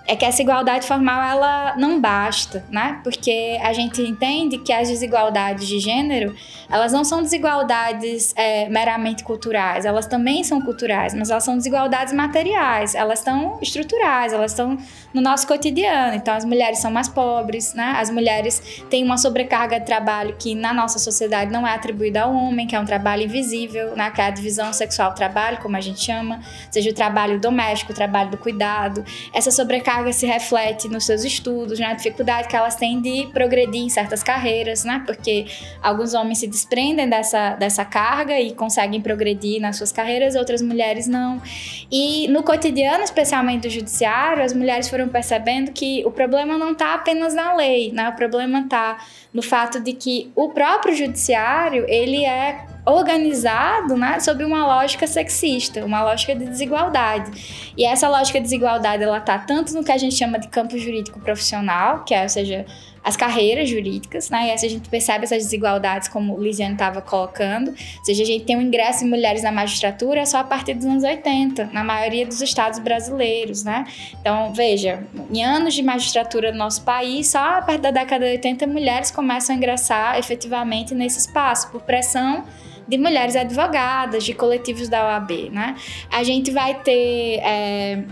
é 0.08 0.16
que 0.16 0.24
essa 0.24 0.42
igualdade 0.42 0.88
formal 0.88 1.22
ela 1.22 1.76
não 1.78 2.00
basta, 2.00 2.64
né? 2.72 3.02
Porque 3.04 3.60
a 3.62 3.74
gente 3.74 4.02
entende 4.02 4.58
que 4.58 4.72
as 4.72 4.88
desigualdades 4.88 5.68
de 5.68 5.80
gênero 5.80 6.34
elas 6.70 6.94
não 6.94 7.04
são 7.04 7.22
desigualdades 7.22 8.34
é, 8.36 8.70
meramente 8.70 9.24
culturais, 9.24 9.86
elas 9.86 10.06
também 10.06 10.44
são 10.44 10.62
culturais, 10.62 11.14
mas 11.14 11.30
elas 11.30 11.44
são 11.44 11.58
desigualdades 11.58 12.14
materiais, 12.14 12.96
elas 12.96 13.20
estão 13.20 13.58
estruturais, 13.62 14.34
elas 14.34 14.52
estão 14.52 14.78
no 15.14 15.22
nosso 15.22 15.48
cotidiano. 15.48 16.16
Então, 16.16 16.34
as 16.34 16.46
mulheres 16.46 16.80
são 16.80 16.92
mais 16.92 17.08
pobres, 17.08 17.74
né? 17.74 17.96
As 17.98 18.10
mulheres 18.10 18.84
têm 18.90 19.04
uma 19.04 19.18
sobrecarga 19.18 19.80
de 19.80 19.86
trabalho 19.86 20.36
que 20.38 20.56
na 20.56 20.74
nossa 20.74 21.00
sociedade 21.00 21.52
não 21.52 21.66
é 21.66 21.74
atribuída 21.74 22.22
ao 22.22 22.34
homem, 22.34 22.68
que 22.68 22.76
é 22.76 22.80
um 22.80 22.86
trabalho 22.86 23.24
invisível, 23.24 23.96
né? 23.96 24.10
Que 24.12 24.22
é 24.22 24.26
a 24.26 24.30
divisão 24.30 24.72
sexual-trabalho, 24.72 25.58
como 25.58 25.76
a 25.76 25.82
gente 25.82 26.02
chama, 26.02 26.42
seja 26.70 26.90
o 26.90 26.94
trabalho 26.94 27.40
doméstico, 27.40 27.92
o 27.92 27.96
trabalho 27.96 28.30
do 28.30 28.38
cuidado. 28.38 29.04
Essa 29.34 29.52
sobrecarga 29.52 29.97
se 30.14 30.26
reflete 30.26 30.88
nos 30.88 31.06
seus 31.06 31.24
estudos, 31.24 31.80
na 31.80 31.94
dificuldade 31.94 32.48
que 32.48 32.56
elas 32.56 32.76
têm 32.76 33.02
de 33.02 33.28
progredir 33.34 33.82
em 33.82 33.90
certas 33.90 34.24
carreiras, 34.24 34.84
né? 34.84 35.04
Porque 35.06 35.46
alguns 35.82 36.14
homens 36.14 36.40
se 36.40 36.48
desprendem 36.48 37.10
dessa, 37.10 37.56
dessa 37.56 37.86
carga 37.86 38.40
e 38.40 38.54
conseguem 38.54 39.02
progredir 39.02 39.62
nas 39.62 39.78
suas 39.78 39.92
carreiras, 39.92 40.36
outras 40.36 40.62
mulheres 40.62 41.08
não. 41.08 41.42
E 41.92 42.28
no 42.28 42.44
cotidiano, 42.44 43.04
especialmente 43.04 43.68
do 43.68 43.70
judiciário, 43.70 44.44
as 44.44 44.54
mulheres 44.54 44.90
foram 44.90 45.08
percebendo 45.08 45.72
que 45.72 46.04
o 46.06 46.12
problema 46.12 46.58
não 46.58 46.72
está 46.72 46.94
apenas 46.94 47.34
na 47.34 47.54
lei, 47.56 47.92
né? 47.92 48.10
O 48.10 48.14
problema 48.14 48.62
está 48.62 48.98
no 49.34 49.42
fato 49.42 49.80
de 49.80 49.94
que 49.94 50.32
o 50.36 50.50
próprio 50.50 50.96
judiciário, 50.96 51.86
ele 51.88 52.26
é 52.26 52.66
organizado 52.88 53.98
né, 53.98 54.18
sob 54.22 54.46
uma 54.46 54.66
lógica 54.66 55.06
sexista, 55.06 55.84
uma 55.84 56.02
lógica 56.02 56.34
de 56.34 56.46
desigualdade. 56.46 57.74
E 57.76 57.86
essa 57.86 58.08
lógica 58.08 58.40
de 58.40 58.46
desigualdade 58.46 59.04
ela 59.04 59.18
está 59.18 59.38
tanto 59.38 59.74
no 59.74 59.84
que 59.84 59.92
a 59.92 59.98
gente 59.98 60.16
chama 60.16 60.40
de 60.40 60.48
campo 60.48 60.78
jurídico 60.78 61.20
profissional, 61.20 62.06
que 62.06 62.14
é, 62.14 62.24
ou 62.24 62.30
seja, 62.30 62.66
as 63.04 63.18
carreiras 63.18 63.70
jurídicas, 63.70 64.30
né? 64.30 64.48
E 64.48 64.52
aí 64.52 64.54
a 64.54 64.70
gente 64.70 64.88
percebe 64.90 65.26
essas 65.26 65.44
desigualdades, 65.44 66.08
como 66.08 66.34
o 66.34 66.42
Lisiane 66.42 66.74
estava 66.74 67.02
colocando. 67.02 67.70
Ou 67.72 68.06
seja, 68.06 68.24
a 68.24 68.26
gente 68.26 68.46
tem 68.46 68.56
um 68.56 68.62
ingresso 68.62 69.04
de 69.04 69.10
mulheres 69.10 69.44
na 69.44 69.52
magistratura 69.52 70.26
só 70.26 70.40
a 70.40 70.44
partir 70.44 70.74
dos 70.74 70.86
anos 70.86 71.04
80, 71.04 71.70
na 71.74 71.84
maioria 71.84 72.26
dos 72.26 72.42
estados 72.42 72.80
brasileiros, 72.80 73.64
né? 73.64 73.86
Então, 74.20 74.54
veja, 74.54 75.04
em 75.30 75.44
anos 75.44 75.74
de 75.74 75.84
magistratura 75.84 76.52
no 76.52 76.58
nosso 76.58 76.84
país, 76.84 77.28
só 77.28 77.58
a 77.58 77.62
partir 77.62 77.82
da 77.82 77.92
década 77.92 78.26
de 78.26 78.32
80 78.32 78.68
mulheres 78.68 79.12
começam 79.12 79.56
a 79.56 79.58
ingressar 79.58 80.18
efetivamente 80.18 80.94
nesse 80.96 81.20
espaço, 81.20 81.70
por 81.70 81.82
pressão 81.82 82.46
de 82.88 82.98
mulheres 82.98 83.36
advogadas, 83.36 84.24
de 84.24 84.34
coletivos 84.34 84.88
da 84.88 85.06
OAB, 85.06 85.50
né? 85.52 85.76
A 86.12 86.24
gente 86.24 86.52
vai 86.52 86.82
ter... 86.82 87.40
É, 87.44 88.04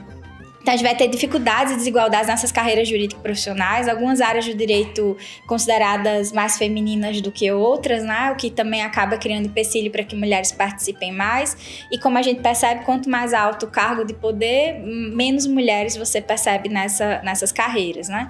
então, 0.66 0.74
a 0.74 0.78
gente 0.78 0.88
vai 0.88 0.96
ter 0.96 1.08
dificuldades 1.08 1.74
e 1.74 1.76
desigualdades 1.76 2.28
nessas 2.28 2.52
carreiras 2.52 2.88
jurídicas 2.88 3.22
profissionais, 3.22 3.88
algumas 3.88 4.20
áreas 4.20 4.48
do 4.48 4.56
direito 4.56 5.16
consideradas 5.46 6.32
mais 6.32 6.58
femininas 6.58 7.22
do 7.22 7.32
que 7.32 7.52
outras, 7.52 8.02
né? 8.02 8.32
O 8.32 8.36
que 8.36 8.50
também 8.50 8.82
acaba 8.82 9.16
criando 9.16 9.46
empecilho 9.46 9.92
para 9.92 10.04
que 10.04 10.16
mulheres 10.16 10.52
participem 10.52 11.12
mais. 11.12 11.86
E 11.92 12.00
como 12.00 12.18
a 12.18 12.24
gente 12.24 12.42
percebe, 12.42 12.84
quanto 12.84 13.08
mais 13.08 13.32
alto 13.32 13.68
o 13.68 13.70
cargo 13.70 14.04
de 14.04 14.16
poder, 14.16 14.80
menos 14.84 15.46
mulheres 15.46 15.96
você 15.96 16.20
percebe 16.20 16.68
nessa, 16.68 17.22
nessas 17.22 17.52
carreiras, 17.52 18.10
né? 18.10 18.28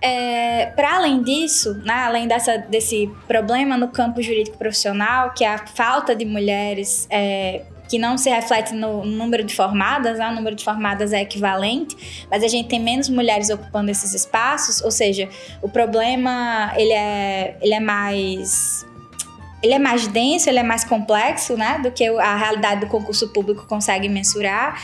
É, 0.00 0.72
para 0.74 0.96
além 0.96 1.22
disso, 1.22 1.74
né, 1.84 1.92
além 1.92 2.26
dessa, 2.26 2.56
desse 2.56 3.10
problema 3.28 3.76
no 3.76 3.88
campo 3.88 4.22
jurídico 4.22 4.56
profissional, 4.56 5.34
que 5.34 5.44
é 5.44 5.48
a 5.48 5.58
falta 5.66 6.16
de 6.16 6.24
mulheres 6.24 7.06
é, 7.10 7.60
que 7.88 7.98
não 7.98 8.16
se 8.16 8.30
reflete 8.30 8.74
no 8.74 9.04
número 9.04 9.44
de 9.44 9.54
formadas, 9.54 10.18
né? 10.18 10.28
o 10.28 10.34
número 10.34 10.56
de 10.56 10.64
formadas 10.64 11.12
é 11.12 11.22
equivalente, 11.22 12.26
mas 12.30 12.42
a 12.42 12.48
gente 12.48 12.68
tem 12.68 12.80
menos 12.80 13.08
mulheres 13.08 13.50
ocupando 13.50 13.90
esses 13.90 14.14
espaços, 14.14 14.82
ou 14.82 14.90
seja, 14.90 15.28
o 15.62 15.68
problema 15.68 16.72
ele 16.76 16.92
é, 16.92 17.56
ele 17.60 17.74
é 17.74 17.80
mais 17.80 18.86
ele 19.64 19.72
é 19.72 19.78
mais 19.78 20.06
denso, 20.06 20.50
ele 20.50 20.58
é 20.58 20.62
mais 20.62 20.84
complexo, 20.84 21.56
né, 21.56 21.78
do 21.82 21.90
que 21.90 22.06
a 22.06 22.36
realidade 22.36 22.82
do 22.82 22.86
concurso 22.86 23.32
público 23.32 23.66
consegue 23.66 24.10
mensurar. 24.10 24.78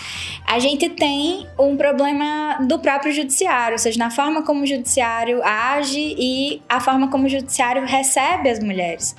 A 0.47 0.59
gente 0.59 0.89
tem 0.89 1.47
um 1.59 1.77
problema 1.77 2.57
do 2.67 2.79
próprio 2.79 3.13
judiciário, 3.13 3.75
ou 3.75 3.79
seja, 3.79 3.99
na 3.99 4.11
forma 4.11 4.43
como 4.43 4.63
o 4.63 4.67
judiciário 4.67 5.43
age 5.45 6.17
e 6.19 6.63
a 6.67 6.81
forma 6.81 7.11
como 7.11 7.27
o 7.27 7.29
judiciário 7.29 7.85
recebe 7.85 8.49
as 8.49 8.59
mulheres. 8.59 9.15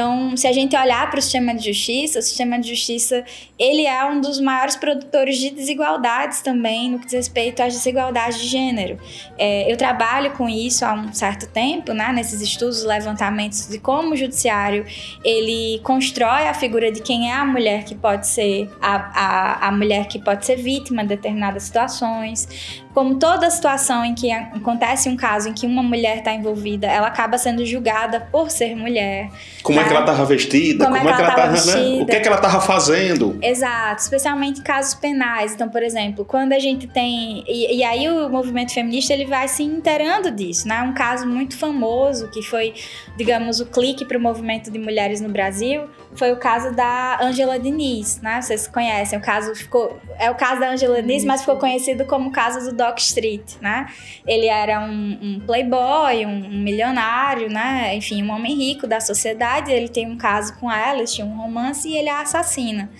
Então, 0.00 0.34
se 0.34 0.46
a 0.46 0.52
gente 0.52 0.74
olhar 0.74 1.10
para 1.10 1.18
o 1.18 1.22
sistema 1.22 1.54
de 1.54 1.62
justiça, 1.62 2.20
o 2.20 2.22
sistema 2.22 2.58
de 2.58 2.70
justiça 2.70 3.22
ele 3.58 3.84
é 3.84 4.02
um 4.06 4.18
dos 4.18 4.40
maiores 4.40 4.74
produtores 4.74 5.36
de 5.36 5.50
desigualdades 5.50 6.40
também 6.40 6.90
no 6.90 6.98
que 6.98 7.04
diz 7.04 7.12
respeito 7.12 7.62
às 7.62 7.74
desigualdades 7.74 8.40
de 8.40 8.46
gênero. 8.46 8.98
É, 9.36 9.70
eu 9.70 9.76
trabalho 9.76 10.30
com 10.30 10.48
isso 10.48 10.86
há 10.86 10.94
um 10.94 11.12
certo 11.12 11.46
tempo, 11.46 11.92
né, 11.92 12.10
nesses 12.14 12.40
estudos, 12.40 12.82
levantamentos 12.82 13.68
de 13.68 13.78
como 13.78 14.14
o 14.14 14.16
judiciário 14.16 14.86
ele 15.22 15.78
constrói 15.80 16.48
a 16.48 16.54
figura 16.54 16.90
de 16.90 17.02
quem 17.02 17.30
é 17.30 17.34
a 17.34 17.44
mulher 17.44 17.84
que 17.84 17.94
pode 17.94 18.26
ser 18.26 18.70
a, 18.80 18.94
a, 18.94 19.68
a 19.68 19.72
mulher 19.72 20.06
que 20.06 20.18
pode 20.18 20.46
ser 20.46 20.56
vítima 20.56 21.02
de 21.02 21.08
determinadas 21.08 21.64
situações. 21.64 22.48
Como 22.92 23.18
toda 23.18 23.48
situação 23.50 24.04
em 24.04 24.14
que 24.14 24.32
acontece 24.32 25.08
um 25.08 25.16
caso 25.16 25.48
em 25.48 25.52
que 25.52 25.64
uma 25.66 25.82
mulher 25.82 26.18
está 26.18 26.32
envolvida, 26.32 26.88
ela 26.88 27.06
acaba 27.06 27.38
sendo 27.38 27.64
julgada 27.64 28.20
por 28.32 28.50
ser 28.50 28.74
mulher. 28.74 29.30
Como 29.62 29.78
é 29.78 29.84
que 29.84 29.90
ela 29.90 30.00
estava 30.00 30.24
vestida? 30.24 30.84
Como, 30.84 30.96
é 30.96 31.00
que 31.00 31.06
ela 31.06 31.20
estava 31.20 31.46
né? 31.46 31.52
vestida? 31.52 32.02
O 32.02 32.06
que 32.06 32.16
é 32.16 32.20
que 32.20 32.26
ela 32.26 32.36
estava 32.36 32.60
fazendo? 32.60 33.38
Exato, 33.40 34.02
especialmente 34.02 34.62
casos 34.62 34.94
penais. 34.94 35.54
Então, 35.54 35.68
por 35.68 35.82
exemplo, 35.82 36.24
quando 36.24 36.52
a 36.52 36.58
gente 36.58 36.86
tem. 36.88 37.44
E, 37.46 37.76
e, 37.78 37.84
aí 37.84 38.08
o 38.08 38.28
movimento 38.28 38.72
feminista 38.72 39.12
ele 39.12 39.26
vai 39.26 39.46
se 39.46 39.62
inteirando 39.62 40.30
disso, 40.30 40.66
né? 40.66 40.82
Um 40.82 40.92
caso 40.92 41.26
muito 41.26 41.56
famoso 41.56 42.28
que 42.28 42.42
foi, 42.42 42.74
digamos, 43.16 43.60
o 43.60 43.66
clique 43.66 44.04
para 44.04 44.18
o 44.18 44.20
movimento 44.20 44.70
de 44.70 44.78
mulheres 44.78 45.20
no 45.20 45.28
Brasil 45.28 45.84
foi 46.14 46.32
o 46.32 46.36
caso 46.36 46.74
da 46.74 47.18
Angela 47.22 47.58
Diniz, 47.58 48.20
né? 48.20 48.42
Vocês 48.42 48.66
conhecem, 48.66 49.18
o 49.18 49.22
caso 49.22 49.54
ficou. 49.54 50.00
É 50.18 50.30
o 50.30 50.34
caso 50.34 50.60
da 50.60 50.70
Angela 50.70 51.00
Diniz, 51.00 51.24
mas 51.24 51.40
ficou 51.40 51.56
conhecido 51.56 52.04
como 52.04 52.30
o 52.30 52.32
caso 52.32 52.74
do 52.74 52.79
Doc 52.80 52.98
Street, 52.98 53.56
né? 53.60 53.86
Ele 54.26 54.46
era 54.46 54.80
um, 54.80 55.18
um 55.20 55.40
playboy, 55.40 56.24
um, 56.24 56.46
um, 56.46 56.58
milionário, 56.62 57.50
né? 57.50 57.94
Enfim, 57.94 58.22
um 58.22 58.30
homem 58.30 58.56
rico 58.56 58.86
da 58.86 59.00
sociedade. 59.00 59.70
Ele 59.70 59.88
tem 59.88 60.10
um 60.10 60.16
caso 60.16 60.58
com 60.58 60.72
ela, 60.72 60.98
eles 60.98 61.12
tinham 61.12 61.28
um 61.28 61.36
romance 61.36 61.86
e 61.86 61.96
ele 61.96 62.08
a 62.08 62.22
assassina. 62.22 62.90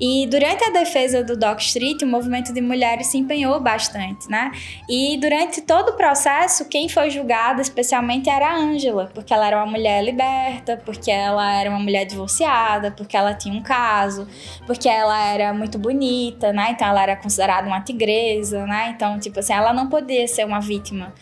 E 0.00 0.26
durante 0.26 0.64
a 0.64 0.70
defesa 0.70 1.22
do 1.22 1.36
Doc 1.36 1.60
Street, 1.60 2.02
o 2.02 2.06
movimento 2.06 2.52
de 2.52 2.60
mulheres 2.60 3.08
se 3.08 3.18
empenhou 3.18 3.58
bastante, 3.60 4.30
né? 4.30 4.52
E 4.88 5.16
durante 5.18 5.60
todo 5.62 5.90
o 5.90 5.92
processo, 5.94 6.68
quem 6.68 6.88
foi 6.88 7.10
julgada 7.10 7.62
especialmente 7.62 8.28
era 8.28 8.48
a 8.48 8.56
Angela, 8.56 9.10
porque 9.14 9.32
ela 9.32 9.46
era 9.46 9.56
uma 9.56 9.66
mulher 9.66 10.02
liberta, 10.04 10.80
porque 10.84 11.10
ela 11.10 11.52
era 11.52 11.70
uma 11.70 11.78
mulher 11.78 12.04
divorciada, 12.04 12.90
porque 12.90 13.16
ela 13.16 13.34
tinha 13.34 13.54
um 13.54 13.62
caso, 13.62 14.26
porque 14.66 14.88
ela 14.88 15.18
era 15.28 15.54
muito 15.54 15.78
bonita, 15.78 16.52
né? 16.52 16.70
Então 16.70 16.86
ela 16.88 17.02
era 17.02 17.16
considerada 17.16 17.66
uma 17.66 17.80
tigresa, 17.80 18.66
né? 18.66 18.92
Então, 18.94 19.18
tipo 19.18 19.38
assim, 19.38 19.52
ela 19.52 19.72
não 19.72 19.88
podia 19.88 20.26
ser 20.28 20.44
uma 20.44 20.60
vítima 20.60 21.12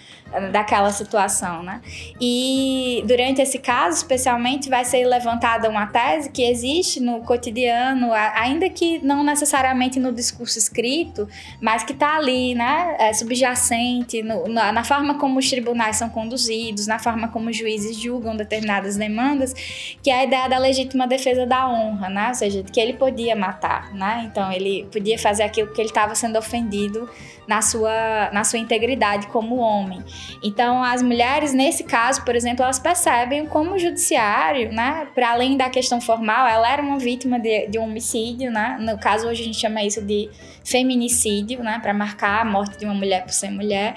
daquela 0.53 0.91
situação, 0.91 1.63
né? 1.63 1.81
E 2.21 3.05
durante 3.07 3.41
esse 3.41 3.59
caso, 3.59 3.97
especialmente, 3.97 4.69
vai 4.69 4.85
ser 4.85 5.07
levantada 5.07 5.69
uma 5.69 5.87
tese 5.87 6.31
que 6.31 6.43
existe 6.43 7.01
no 7.01 7.21
cotidiano, 7.21 8.13
ainda 8.13 8.69
que 8.69 9.05
não 9.05 9.23
necessariamente 9.23 9.99
no 10.01 10.13
discurso 10.13 10.59
escrito, 10.59 11.29
mas 11.61 11.83
que 11.83 11.93
está 11.93 12.17
ali, 12.17 12.55
né? 12.55 12.97
É 12.99 13.13
subjacente 13.13 14.23
no, 14.23 14.49
na, 14.49 14.73
na, 14.73 14.85
forma 14.85 15.15
como 15.19 15.39
os 15.39 15.49
tribunais 15.49 15.97
são 15.97 16.09
conduzidos, 16.09 16.87
na 16.87 16.99
forma 16.99 17.29
como 17.29 17.51
os 17.51 17.57
juízes 17.57 17.97
julgam 17.97 18.37
determinadas 18.37 18.97
demandas, 18.97 19.55
que 20.03 20.11
é 20.11 20.21
a 20.21 20.25
ideia 20.25 20.49
da 20.49 20.59
legítima 20.59 21.07
defesa 21.07 21.47
da 21.47 21.69
honra, 21.69 22.09
né? 22.09 22.29
Ou 22.29 22.35
seja, 22.35 22.63
que 22.63 22.81
ele 22.81 22.95
podia 22.95 23.37
matar, 23.37 23.93
né? 23.95 24.25
Então 24.27 24.51
ele 24.53 24.87
podia 24.93 25.19
fazer 25.19 25.43
aquilo 25.43 25.73
que 25.73 25.81
ele 25.81 25.89
estava 25.89 26.15
sendo 26.15 26.39
ofendido 26.39 27.09
na 27.47 27.63
sua, 27.63 28.31
na 28.33 28.45
sua 28.45 28.59
integridade 28.59 29.27
como 29.29 29.57
homem. 29.57 30.03
Então, 30.43 30.83
as 30.83 31.03
mulheres, 31.03 31.53
nesse 31.53 31.85
caso, 31.85 32.25
por 32.25 32.37
exemplo, 32.37 32.63
elas 32.63 32.79
percebem 32.79 33.47
como 33.47 33.73
o 33.73 33.79
judiciário, 33.79 34.73
né, 34.73 35.09
para 35.15 35.31
além 35.31 35.57
da 35.57 35.71
questão 35.71 36.01
formal, 36.01 36.47
ela 36.47 36.71
era 36.71 36.83
uma 36.83 36.99
vítima 36.99 37.39
de, 37.39 37.69
de 37.69 37.79
um 37.79 37.85
homicídio, 37.85 38.51
né? 38.51 38.77
No 38.81 38.99
caso, 38.99 39.27
hoje 39.27 39.43
a 39.43 39.45
gente 39.45 39.59
chama 39.59 39.83
isso 39.83 40.03
de 40.03 40.31
feminicídio, 40.65 41.63
né, 41.63 41.79
para 41.81 41.95
marcar 41.95 42.43
a 42.43 42.45
morte 42.45 42.79
de 42.79 42.85
uma 42.85 42.95
mulher 42.95 43.25
por 43.25 43.33
ser 43.33 43.51
mulher. 43.51 43.95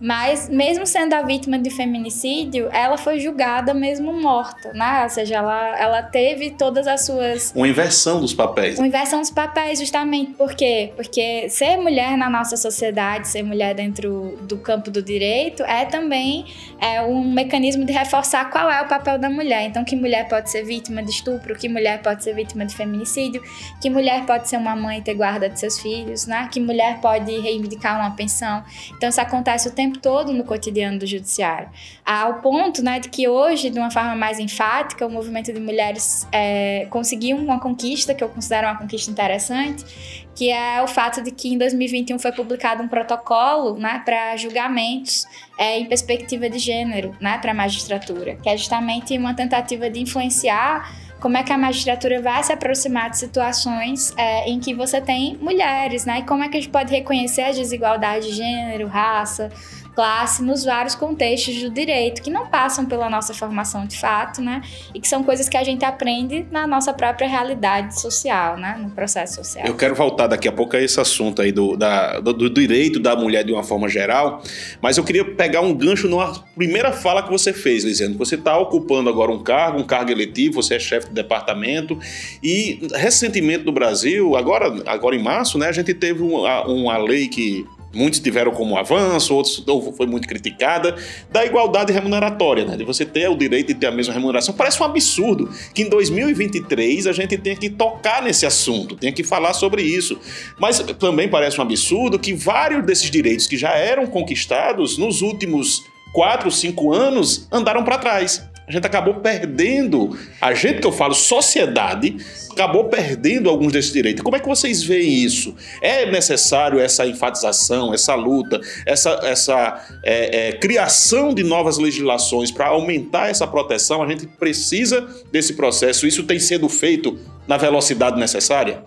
Mas, 0.00 0.48
mesmo 0.48 0.86
sendo 0.86 1.14
a 1.14 1.22
vítima 1.22 1.58
de 1.58 1.70
feminicídio, 1.70 2.68
ela 2.72 2.98
foi 2.98 3.18
julgada 3.18 3.72
mesmo 3.72 4.12
morta, 4.12 4.72
né? 4.72 5.04
Ou 5.04 5.08
seja, 5.08 5.36
ela, 5.36 5.78
ela 5.78 6.02
teve 6.02 6.50
todas 6.50 6.86
as 6.86 7.06
suas. 7.06 7.52
Uma 7.54 7.66
inversão 7.66 8.20
dos 8.20 8.34
papéis. 8.34 8.78
Uma 8.78 8.86
inversão 8.86 9.20
dos 9.20 9.30
papéis, 9.30 9.78
justamente. 9.78 10.32
Por 10.32 10.54
quê? 10.54 10.92
Porque 10.96 11.48
ser 11.48 11.76
mulher 11.78 12.16
na 12.16 12.28
nossa 12.28 12.56
sociedade, 12.56 13.28
ser 13.28 13.42
mulher 13.42 13.74
dentro 13.74 14.38
do 14.42 14.58
campo 14.58 14.90
do 14.90 15.02
direito, 15.02 15.62
é 15.62 15.84
também 15.86 16.46
é 16.78 17.00
um 17.02 17.32
mecanismo 17.32 17.84
de 17.84 17.92
reforçar 17.92 18.50
qual 18.50 18.70
é 18.70 18.82
o 18.82 18.88
papel 18.88 19.18
da 19.18 19.30
mulher. 19.30 19.62
Então, 19.64 19.84
que 19.84 19.96
mulher 19.96 20.28
pode 20.28 20.50
ser 20.50 20.62
vítima 20.62 21.02
de 21.02 21.10
estupro, 21.10 21.54
que 21.56 21.68
mulher 21.68 22.02
pode 22.02 22.22
ser 22.22 22.34
vítima 22.34 22.66
de 22.66 22.74
feminicídio, 22.74 23.42
que 23.80 23.88
mulher 23.88 24.26
pode 24.26 24.48
ser 24.48 24.58
uma 24.58 24.76
mãe 24.76 24.98
e 24.98 25.02
ter 25.02 25.14
guarda 25.14 25.48
de 25.48 25.58
seus 25.58 25.78
filhos, 25.78 26.26
né? 26.26 26.48
Que 26.52 26.60
mulher 26.60 27.00
pode 27.00 27.30
reivindicar 27.40 27.98
uma 27.98 28.10
pensão. 28.10 28.62
Então, 28.94 29.08
isso 29.08 29.20
acontece 29.20 29.68
o 29.68 29.70
tempo 29.70 29.85
tempo 29.86 29.98
todo 29.98 30.32
no 30.32 30.44
cotidiano 30.44 30.98
do 30.98 31.06
judiciário. 31.06 31.68
Ao 32.04 32.40
ponto 32.40 32.82
né, 32.82 32.98
de 32.98 33.08
que 33.08 33.28
hoje, 33.28 33.70
de 33.70 33.78
uma 33.78 33.90
forma 33.90 34.14
mais 34.14 34.38
enfática, 34.38 35.06
o 35.06 35.10
movimento 35.10 35.52
de 35.52 35.60
mulheres 35.60 36.26
é, 36.32 36.86
conseguiu 36.90 37.36
uma 37.36 37.60
conquista, 37.60 38.14
que 38.14 38.22
eu 38.22 38.28
considero 38.28 38.66
uma 38.66 38.76
conquista 38.76 39.10
interessante, 39.10 40.26
que 40.34 40.50
é 40.50 40.82
o 40.82 40.86
fato 40.86 41.22
de 41.22 41.30
que 41.30 41.52
em 41.54 41.58
2021 41.58 42.18
foi 42.18 42.32
publicado 42.32 42.82
um 42.82 42.88
protocolo 42.88 43.78
né, 43.78 44.02
para 44.04 44.36
julgamentos 44.36 45.26
é, 45.58 45.78
em 45.78 45.86
perspectiva 45.86 46.50
de 46.50 46.58
gênero 46.58 47.16
né, 47.20 47.38
para 47.38 47.52
a 47.52 47.54
magistratura, 47.54 48.36
que 48.36 48.48
é 48.48 48.56
justamente 48.56 49.16
uma 49.16 49.34
tentativa 49.34 49.88
de 49.88 50.00
influenciar 50.00 51.05
como 51.20 51.36
é 51.36 51.42
que 51.42 51.52
a 51.52 51.58
magistratura 51.58 52.20
vai 52.20 52.42
se 52.42 52.52
aproximar 52.52 53.10
de 53.10 53.18
situações 53.18 54.12
é, 54.16 54.48
em 54.48 54.60
que 54.60 54.74
você 54.74 55.00
tem 55.00 55.36
mulheres, 55.38 56.04
né? 56.04 56.20
E 56.20 56.22
como 56.24 56.42
é 56.44 56.48
que 56.48 56.56
a 56.56 56.60
gente 56.60 56.70
pode 56.70 56.92
reconhecer 56.92 57.42
as 57.42 57.56
desigualdades 57.56 58.28
de 58.28 58.34
gênero, 58.34 58.86
raça, 58.86 59.50
classe 59.96 60.42
nos 60.42 60.62
vários 60.62 60.94
contextos 60.94 61.62
do 61.62 61.70
direito 61.70 62.20
que 62.20 62.28
não 62.28 62.46
passam 62.46 62.84
pela 62.84 63.08
nossa 63.08 63.32
formação 63.32 63.86
de 63.86 63.98
fato, 63.98 64.42
né? 64.42 64.60
E 64.94 65.00
que 65.00 65.08
são 65.08 65.24
coisas 65.24 65.48
que 65.48 65.56
a 65.56 65.64
gente 65.64 65.86
aprende 65.86 66.46
na 66.50 66.66
nossa 66.66 66.92
própria 66.92 67.26
realidade 67.26 67.98
social, 67.98 68.58
né? 68.58 68.78
No 68.78 68.90
processo 68.90 69.36
social. 69.36 69.66
Eu 69.66 69.74
quero 69.74 69.94
voltar 69.94 70.26
daqui 70.26 70.46
a 70.46 70.52
pouco 70.52 70.76
a 70.76 70.82
esse 70.82 71.00
assunto 71.00 71.40
aí 71.40 71.50
do, 71.50 71.78
da, 71.78 72.20
do, 72.20 72.34
do 72.34 72.50
direito 72.50 73.00
da 73.00 73.16
mulher 73.16 73.42
de 73.42 73.52
uma 73.52 73.62
forma 73.62 73.88
geral, 73.88 74.42
mas 74.82 74.98
eu 74.98 75.04
queria 75.04 75.24
pegar 75.24 75.62
um 75.62 75.72
gancho 75.72 76.06
numa 76.06 76.44
primeira 76.54 76.92
fala 76.92 77.22
que 77.22 77.30
você 77.30 77.54
fez, 77.54 77.82
Lisiane. 77.82 78.14
Você 78.16 78.34
está 78.34 78.58
ocupando 78.58 79.08
agora 79.08 79.32
um 79.32 79.42
cargo, 79.42 79.78
um 79.78 79.84
cargo 79.84 80.10
eletivo, 80.10 80.62
você 80.62 80.74
é 80.74 80.78
chefe 80.78 81.08
de 81.08 81.14
departamento 81.14 81.98
e 82.42 82.86
recentemente 82.94 83.64
no 83.64 83.72
Brasil, 83.72 84.36
agora, 84.36 84.66
agora 84.84 85.16
em 85.16 85.22
março, 85.22 85.56
né, 85.56 85.68
a 85.68 85.72
gente 85.72 85.94
teve 85.94 86.22
uma, 86.22 86.66
uma 86.66 86.98
lei 86.98 87.28
que 87.28 87.64
Muitos 87.94 88.20
tiveram 88.20 88.52
como 88.52 88.76
avanço, 88.76 89.34
outros 89.34 89.64
foi 89.96 90.06
muito 90.06 90.28
criticada, 90.28 90.94
da 91.30 91.44
igualdade 91.44 91.92
remuneratória, 91.92 92.64
né? 92.64 92.76
de 92.76 92.84
você 92.84 93.04
ter 93.04 93.28
o 93.28 93.36
direito 93.36 93.68
de 93.68 93.74
ter 93.74 93.86
a 93.86 93.90
mesma 93.90 94.12
remuneração. 94.12 94.54
Parece 94.54 94.82
um 94.82 94.84
absurdo 94.84 95.48
que 95.72 95.82
em 95.82 95.88
2023 95.88 97.06
a 97.06 97.12
gente 97.12 97.38
tenha 97.38 97.56
que 97.56 97.70
tocar 97.70 98.22
nesse 98.22 98.44
assunto, 98.44 98.96
tenha 98.96 99.12
que 99.12 99.24
falar 99.24 99.54
sobre 99.54 99.82
isso. 99.82 100.18
Mas 100.58 100.78
também 100.98 101.28
parece 101.28 101.58
um 101.58 101.62
absurdo 101.62 102.18
que 102.18 102.34
vários 102.34 102.84
desses 102.84 103.10
direitos 103.10 103.46
que 103.46 103.56
já 103.56 103.70
eram 103.70 104.06
conquistados 104.06 104.98
nos 104.98 105.22
últimos 105.22 105.82
quatro, 106.12 106.50
cinco 106.50 106.92
anos 106.92 107.48
andaram 107.50 107.84
para 107.84 107.98
trás 107.98 108.42
a 108.68 108.72
gente 108.72 108.84
acabou 108.84 109.14
perdendo, 109.14 110.18
a 110.40 110.52
gente 110.52 110.80
que 110.80 110.86
eu 110.86 110.92
falo, 110.92 111.14
sociedade, 111.14 112.16
acabou 112.50 112.86
perdendo 112.86 113.48
alguns 113.48 113.72
desses 113.72 113.92
direitos. 113.92 114.24
Como 114.24 114.34
é 114.34 114.40
que 114.40 114.48
vocês 114.48 114.82
veem 114.82 115.22
isso? 115.22 115.54
É 115.80 116.10
necessário 116.10 116.80
essa 116.80 117.06
enfatização, 117.06 117.94
essa 117.94 118.16
luta, 118.16 118.60
essa, 118.84 119.20
essa 119.22 119.98
é, 120.02 120.48
é, 120.48 120.52
criação 120.52 121.32
de 121.32 121.44
novas 121.44 121.78
legislações 121.78 122.50
para 122.50 122.66
aumentar 122.66 123.30
essa 123.30 123.46
proteção? 123.46 124.02
A 124.02 124.08
gente 124.08 124.26
precisa 124.26 125.08
desse 125.30 125.54
processo. 125.54 126.04
Isso 126.04 126.24
tem 126.24 126.40
sido 126.40 126.68
feito 126.68 127.20
na 127.46 127.56
velocidade 127.56 128.18
necessária? 128.18 128.82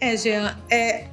É, 0.00 0.16
Jean, 0.16 0.56
é, 0.70 1.04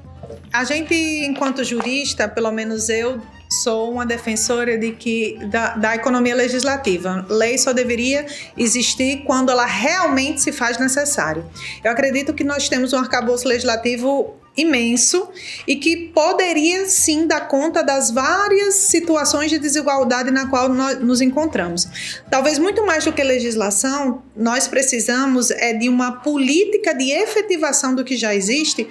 a 0.54 0.64
gente, 0.64 0.96
enquanto 1.26 1.66
jurista, 1.66 2.30
pelo 2.30 2.52
menos 2.52 2.88
eu, 2.88 3.22
sou 3.50 3.92
uma 3.92 4.06
defensora 4.06 4.78
de 4.78 4.92
que 4.92 5.38
da, 5.46 5.76
da, 5.76 5.96
economia 5.96 6.36
legislativa. 6.36 7.26
Lei 7.30 7.58
só 7.58 7.74
deveria 7.74 8.26
existir 8.58 9.24
quando 9.26 9.52
ela 9.52 9.66
realmente 9.66 10.42
se 10.42 10.52
faz 10.52 10.78
necessário. 10.78 11.46
Eu 11.84 11.92
acredito 11.92 12.34
que 12.34 12.44
nós 12.44 12.68
temos 12.68 12.94
um 12.94 12.98
arcabouço 12.98 13.48
legislativo 13.48 14.36
imenso 14.58 15.30
e 15.68 15.76
que 15.76 15.96
poderia 16.08 16.88
sim 16.88 17.28
dar 17.28 17.42
conta 17.42 17.84
das 17.84 18.10
várias 18.10 18.74
situações 18.74 19.52
de 19.52 19.60
desigualdade 19.60 20.32
na 20.32 20.48
qual 20.48 20.68
nós 20.68 21.00
nos 21.00 21.22
encontramos. 21.22 21.88
Talvez 22.30 22.58
muito 22.58 22.84
mais 22.84 23.06
do 23.06 23.14
que 23.14 23.24
legislação, 23.24 24.24
nós 24.36 24.68
precisamos 24.68 25.52
é 25.52 25.74
de 25.74 25.88
uma 25.88 26.12
política 26.12 26.94
de 26.94 27.12
efetivação 27.12 27.94
do 27.94 28.04
que 28.04 28.18
já 28.18 28.34
existe 28.34 28.88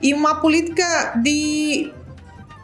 e 0.00 0.14
uma 0.14 0.40
política 0.40 1.12
de 1.22 1.92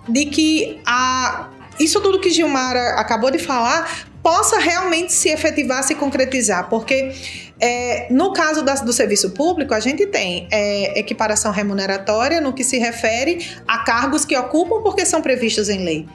de 0.09 0.27
que 0.27 0.81
a, 0.87 1.51
isso 1.79 2.01
tudo 2.01 2.21
que 2.21 2.31
Gilmara 2.31 2.95
acabou 2.99 3.31
de 3.31 3.39
falar 3.39 4.09
possa 4.23 4.59
realmente 4.59 5.13
se 5.13 5.29
efetivar, 5.29 5.85
se 5.85 5.95
concretizar, 5.95 6.69
porque 6.69 7.13
é, 7.61 8.09
no 8.11 8.33
caso 8.33 8.63
do 8.63 8.93
serviço 8.93 9.31
público, 9.31 9.73
a 9.73 9.81
gente 9.81 10.07
tem 10.07 10.49
é, 10.51 10.99
equiparação 10.99 11.53
remuneratória 11.53 12.41
no 12.41 12.53
que 12.53 12.65
se 12.65 12.79
refere 12.79 13.47
a 13.67 13.79
cargos 13.79 14.25
que 14.25 14.37
ocupam 14.37 14.83
porque 14.83 15.07
são 15.07 15.23
previstos 15.23 15.69
em 15.69 15.85
lei. 15.85 16.07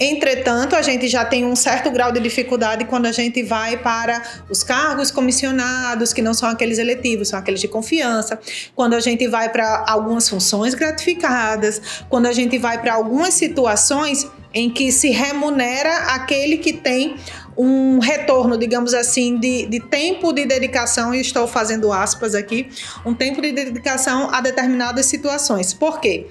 Entretanto, 0.00 0.76
a 0.76 0.82
gente 0.82 1.08
já 1.08 1.24
tem 1.24 1.44
um 1.44 1.56
certo 1.56 1.90
grau 1.90 2.12
de 2.12 2.20
dificuldade 2.20 2.84
quando 2.84 3.06
a 3.06 3.12
gente 3.12 3.42
vai 3.42 3.76
para 3.76 4.22
os 4.48 4.62
cargos 4.62 5.10
comissionados, 5.10 6.12
que 6.12 6.22
não 6.22 6.32
são 6.32 6.48
aqueles 6.48 6.78
eletivos, 6.78 7.28
são 7.28 7.38
aqueles 7.38 7.60
de 7.60 7.68
confiança, 7.68 8.38
quando 8.76 8.94
a 8.94 9.00
gente 9.00 9.26
vai 9.26 9.48
para 9.48 9.84
algumas 9.88 10.28
funções 10.28 10.74
gratificadas, 10.74 11.80
quando 12.08 12.26
a 12.26 12.32
gente 12.32 12.58
vai 12.58 12.80
para 12.80 12.94
algumas 12.94 13.34
situações 13.34 14.26
em 14.54 14.70
que 14.70 14.90
se 14.92 15.10
remunera 15.10 16.14
aquele 16.14 16.58
que 16.58 16.72
tem 16.72 17.16
um 17.56 17.98
retorno, 17.98 18.56
digamos 18.56 18.94
assim, 18.94 19.36
de, 19.36 19.66
de 19.66 19.80
tempo 19.80 20.32
de 20.32 20.46
dedicação, 20.46 21.12
e 21.12 21.20
estou 21.20 21.48
fazendo 21.48 21.92
aspas 21.92 22.36
aqui, 22.36 22.68
um 23.04 23.12
tempo 23.12 23.42
de 23.42 23.50
dedicação 23.50 24.32
a 24.32 24.40
determinadas 24.40 25.06
situações. 25.06 25.74
Por 25.74 26.00
quê? 26.00 26.28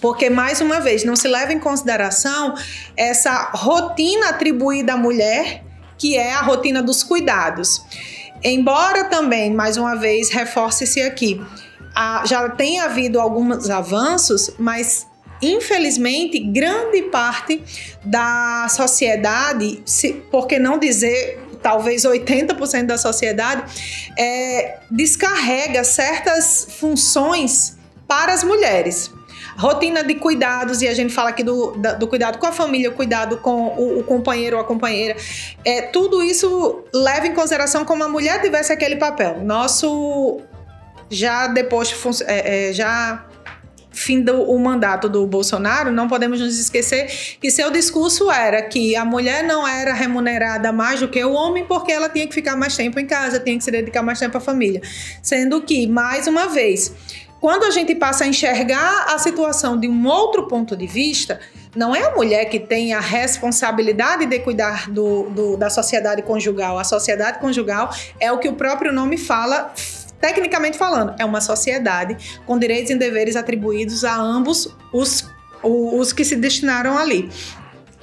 Porque, 0.00 0.30
mais 0.30 0.60
uma 0.60 0.80
vez, 0.80 1.04
não 1.04 1.14
se 1.14 1.28
leva 1.28 1.52
em 1.52 1.58
consideração 1.58 2.54
essa 2.96 3.50
rotina 3.52 4.30
atribuída 4.30 4.94
à 4.94 4.96
mulher, 4.96 5.62
que 5.98 6.16
é 6.16 6.32
a 6.32 6.40
rotina 6.40 6.82
dos 6.82 7.02
cuidados. 7.02 7.84
Embora 8.42 9.04
também, 9.04 9.52
mais 9.52 9.76
uma 9.76 9.94
vez, 9.96 10.30
reforce-se 10.30 11.02
aqui, 11.02 11.40
já 12.24 12.48
tenha 12.48 12.84
havido 12.84 13.20
alguns 13.20 13.68
avanços, 13.68 14.50
mas 14.58 15.06
infelizmente, 15.42 16.38
grande 16.38 17.02
parte 17.04 17.62
da 18.04 18.66
sociedade, 18.68 19.82
se, 19.84 20.12
por 20.30 20.46
que 20.46 20.58
não 20.58 20.78
dizer 20.78 21.38
talvez 21.62 22.04
80% 22.04 22.86
da 22.86 22.96
sociedade, 22.96 23.62
é, 24.18 24.78
descarrega 24.90 25.84
certas 25.84 26.66
funções 26.78 27.78
para 28.08 28.32
as 28.32 28.42
mulheres 28.42 29.10
rotina 29.60 30.02
de 30.02 30.14
cuidados, 30.14 30.80
e 30.80 30.88
a 30.88 30.94
gente 30.94 31.12
fala 31.12 31.28
aqui 31.28 31.42
do, 31.42 31.72
do 31.98 32.08
cuidado 32.08 32.38
com 32.38 32.46
a 32.46 32.52
família, 32.52 32.88
o 32.88 32.94
cuidado 32.94 33.36
com 33.36 33.68
o, 33.68 33.98
o, 33.98 34.02
companheiro 34.02 34.56
ou 34.56 34.62
a 34.62 34.64
companheira, 34.64 35.14
é, 35.62 35.82
tudo 35.82 36.22
isso 36.22 36.82
leva 36.94 37.26
em 37.26 37.34
consideração 37.34 37.84
como 37.84 38.02
a 38.02 38.08
mulher 38.08 38.40
tivesse 38.40 38.72
aquele 38.72 38.96
papel. 38.96 39.44
Nosso, 39.44 40.40
já 41.10 41.46
depois, 41.46 41.94
é, 42.22 42.70
é, 42.70 42.72
já 42.72 43.26
fim 43.92 44.22
do 44.22 44.42
o 44.44 44.58
mandato 44.58 45.10
do 45.10 45.26
Bolsonaro, 45.26 45.92
não 45.92 46.08
podemos 46.08 46.40
nos 46.40 46.58
esquecer 46.58 47.36
que 47.38 47.50
seu 47.50 47.70
discurso 47.70 48.30
era 48.30 48.62
que 48.62 48.96
a 48.96 49.04
mulher 49.04 49.44
não 49.44 49.68
era 49.68 49.92
remunerada 49.92 50.72
mais 50.72 51.00
do 51.00 51.08
que 51.08 51.22
o 51.22 51.32
homem 51.32 51.66
porque 51.66 51.92
ela 51.92 52.08
tinha 52.08 52.26
que 52.26 52.32
ficar 52.32 52.56
mais 52.56 52.74
tempo 52.74 52.98
em 52.98 53.06
casa, 53.06 53.38
tinha 53.38 53.58
que 53.58 53.64
se 53.64 53.70
dedicar 53.70 54.02
mais 54.02 54.18
tempo 54.18 54.38
à 54.38 54.40
família. 54.40 54.80
Sendo 55.22 55.60
que, 55.60 55.86
mais 55.86 56.26
uma 56.26 56.46
vez, 56.46 56.94
quando 57.40 57.64
a 57.64 57.70
gente 57.70 57.94
passa 57.94 58.24
a 58.24 58.26
enxergar 58.26 59.06
a 59.14 59.18
situação 59.18 59.78
de 59.78 59.88
um 59.88 60.06
outro 60.06 60.46
ponto 60.46 60.76
de 60.76 60.86
vista, 60.86 61.40
não 61.74 61.94
é 61.94 62.02
a 62.02 62.14
mulher 62.14 62.46
que 62.46 62.60
tem 62.60 62.92
a 62.92 63.00
responsabilidade 63.00 64.26
de 64.26 64.38
cuidar 64.40 64.90
do, 64.90 65.30
do, 65.30 65.56
da 65.56 65.70
sociedade 65.70 66.22
conjugal. 66.22 66.78
A 66.78 66.84
sociedade 66.84 67.38
conjugal 67.38 67.90
é 68.18 68.30
o 68.30 68.38
que 68.38 68.48
o 68.48 68.54
próprio 68.54 68.92
nome 68.92 69.16
fala 69.16 69.72
Tecnicamente 70.20 70.76
falando, 70.76 71.14
é 71.18 71.24
uma 71.24 71.40
sociedade 71.40 72.38
com 72.46 72.58
direitos 72.58 72.90
e 72.90 72.94
deveres 72.94 73.36
atribuídos 73.36 74.04
a 74.04 74.14
ambos 74.14 74.68
os, 74.92 75.26
os 75.62 76.12
que 76.12 76.26
se 76.26 76.36
destinaram 76.36 76.98
ali. 76.98 77.30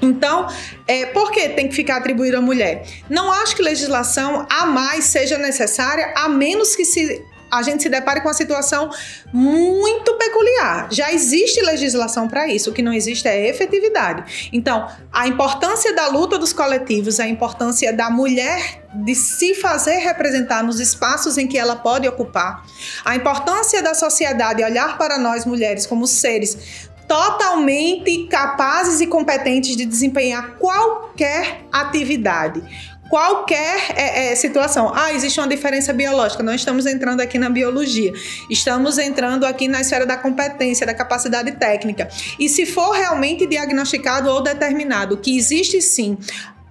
Então, 0.01 0.47
é, 0.87 1.05
por 1.07 1.31
que 1.31 1.49
tem 1.49 1.67
que 1.67 1.75
ficar 1.75 1.97
atribuído 1.97 2.37
à 2.37 2.41
mulher? 2.41 2.87
Não 3.07 3.31
acho 3.31 3.55
que 3.55 3.61
legislação 3.61 4.47
a 4.49 4.65
mais 4.65 5.05
seja 5.05 5.37
necessária, 5.37 6.11
a 6.15 6.27
menos 6.27 6.75
que 6.75 6.85
se 6.85 7.23
a 7.51 7.61
gente 7.61 7.83
se 7.83 7.89
depare 7.89 8.21
com 8.21 8.27
uma 8.27 8.33
situação 8.33 8.89
muito 9.33 10.13
peculiar. 10.15 10.87
Já 10.91 11.11
existe 11.11 11.61
legislação 11.61 12.27
para 12.27 12.47
isso, 12.47 12.69
o 12.69 12.73
que 12.73 12.81
não 12.81 12.93
existe 12.93 13.27
é 13.27 13.47
efetividade. 13.49 14.49
Então, 14.51 14.87
a 15.11 15.27
importância 15.27 15.93
da 15.93 16.07
luta 16.07 16.37
dos 16.37 16.53
coletivos, 16.53 17.19
a 17.19 17.27
importância 17.27 17.93
da 17.93 18.09
mulher 18.09 18.83
de 19.03 19.13
se 19.15 19.53
fazer 19.53 19.97
representar 19.97 20.63
nos 20.63 20.79
espaços 20.79 21.37
em 21.37 21.47
que 21.47 21.57
ela 21.57 21.75
pode 21.75 22.07
ocupar, 22.07 22.63
a 23.05 23.15
importância 23.15 23.81
da 23.81 23.93
sociedade 23.93 24.63
olhar 24.63 24.97
para 24.97 25.17
nós 25.17 25.45
mulheres 25.45 25.85
como 25.85 26.07
seres 26.07 26.87
totalmente 27.07 28.27
capazes 28.27 28.99
e 28.99 29.07
competentes 29.07 29.77
de 29.77 29.85
desempenhar 29.85 30.57
qualquer 30.57 31.61
atividade 31.71 32.61
qualquer 33.09 33.91
é, 33.95 34.31
é, 34.31 34.35
situação. 34.35 34.91
Ah, 34.93 35.13
existe 35.13 35.39
uma 35.39 35.47
diferença 35.47 35.93
biológica. 35.93 36.43
Não 36.43 36.53
estamos 36.53 36.85
entrando 36.85 37.21
aqui 37.21 37.37
na 37.37 37.49
biologia. 37.49 38.13
Estamos 38.49 38.97
entrando 38.97 39.45
aqui 39.45 39.67
na 39.67 39.81
esfera 39.81 40.05
da 40.05 40.17
competência, 40.17 40.85
da 40.85 40.93
capacidade 40.93 41.51
técnica. 41.53 42.07
E 42.39 42.49
se 42.49 42.65
for 42.65 42.91
realmente 42.91 43.45
diagnosticado 43.45 44.29
ou 44.29 44.41
determinado 44.41 45.17
que 45.17 45.37
existe 45.37 45.81
sim 45.81 46.17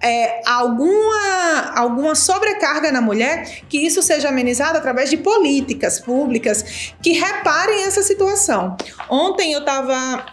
é, 0.01 0.41
alguma, 0.45 1.71
alguma 1.75 2.13
sobrecarga 2.13 2.91
na 2.91 3.01
mulher, 3.01 3.61
que 3.67 3.77
isso 3.77 4.01
seja 4.01 4.29
amenizado 4.29 4.77
através 4.77 5.09
de 5.09 5.17
políticas 5.17 5.99
públicas 5.99 6.93
que 7.01 7.13
reparem 7.13 7.83
essa 7.83 8.03
situação. 8.03 8.77
Ontem 9.09 9.53
eu 9.53 9.59
estava 9.59 10.25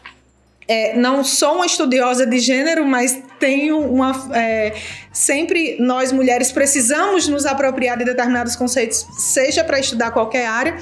é, 0.67 0.97
não 0.97 1.23
sou 1.23 1.57
uma 1.57 1.67
estudiosa 1.67 2.27
de 2.27 2.39
gênero, 2.39 2.87
mas 2.87 3.19
tenho 3.45 3.79
uma. 3.79 4.13
É, 4.35 4.75
sempre 5.13 5.77
nós 5.79 6.11
mulheres 6.11 6.51
precisamos 6.51 7.29
nos 7.29 7.45
apropriar 7.45 7.99
de 7.99 8.05
determinados 8.07 8.57
conceitos, 8.57 9.07
seja 9.19 9.63
para 9.63 9.79
estudar 9.79 10.13
qualquer 10.13 10.47
área. 10.47 10.79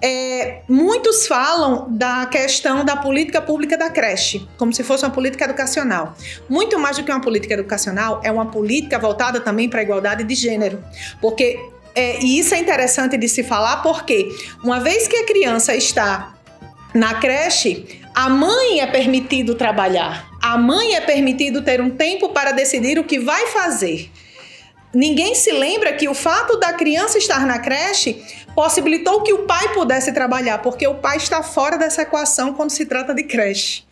É, 0.00 0.60
muitos 0.68 1.26
falam 1.26 1.86
da 1.90 2.26
questão 2.26 2.84
da 2.84 2.96
política 2.96 3.42
pública 3.42 3.76
da 3.76 3.90
creche, 3.90 4.46
como 4.56 4.72
se 4.72 4.84
fosse 4.84 5.04
uma 5.04 5.10
política 5.10 5.46
educacional. 5.46 6.14
Muito 6.48 6.78
mais 6.78 6.96
do 6.96 7.02
que 7.02 7.10
uma 7.10 7.20
política 7.20 7.54
educacional, 7.54 8.20
é 8.22 8.30
uma 8.30 8.46
política 8.46 9.00
voltada 9.00 9.40
também 9.40 9.68
para 9.68 9.80
a 9.80 9.82
igualdade 9.82 10.22
de 10.22 10.34
gênero. 10.36 10.84
Porque, 11.20 11.58
é, 11.92 12.20
e 12.22 12.38
isso 12.38 12.54
é 12.54 12.58
interessante 12.58 13.16
de 13.16 13.28
se 13.28 13.42
falar, 13.42 13.82
porque 13.82 14.28
uma 14.62 14.78
vez 14.78 15.08
que 15.08 15.16
a 15.16 15.26
criança 15.26 15.74
está 15.74 16.34
na 16.94 17.14
creche, 17.14 18.00
a 18.14 18.28
mãe 18.28 18.80
é 18.80 18.86
permitido 18.86 19.56
trabalhar. 19.56 20.35
A 20.46 20.56
mãe 20.56 20.94
é 20.94 21.00
permitido 21.00 21.60
ter 21.60 21.80
um 21.80 21.90
tempo 21.90 22.28
para 22.28 22.52
decidir 22.52 23.00
o 23.00 23.04
que 23.04 23.18
vai 23.18 23.48
fazer. 23.48 24.12
Ninguém 24.94 25.34
se 25.34 25.50
lembra 25.50 25.92
que 25.92 26.08
o 26.08 26.14
fato 26.14 26.56
da 26.56 26.72
criança 26.72 27.18
estar 27.18 27.44
na 27.44 27.58
creche 27.58 28.22
possibilitou 28.54 29.24
que 29.24 29.32
o 29.32 29.38
pai 29.42 29.74
pudesse 29.74 30.12
trabalhar, 30.12 30.58
porque 30.58 30.86
o 30.86 30.94
pai 30.94 31.16
está 31.16 31.42
fora 31.42 31.76
dessa 31.76 32.02
equação 32.02 32.54
quando 32.54 32.70
se 32.70 32.86
trata 32.86 33.12
de 33.12 33.24
creche. 33.24 33.82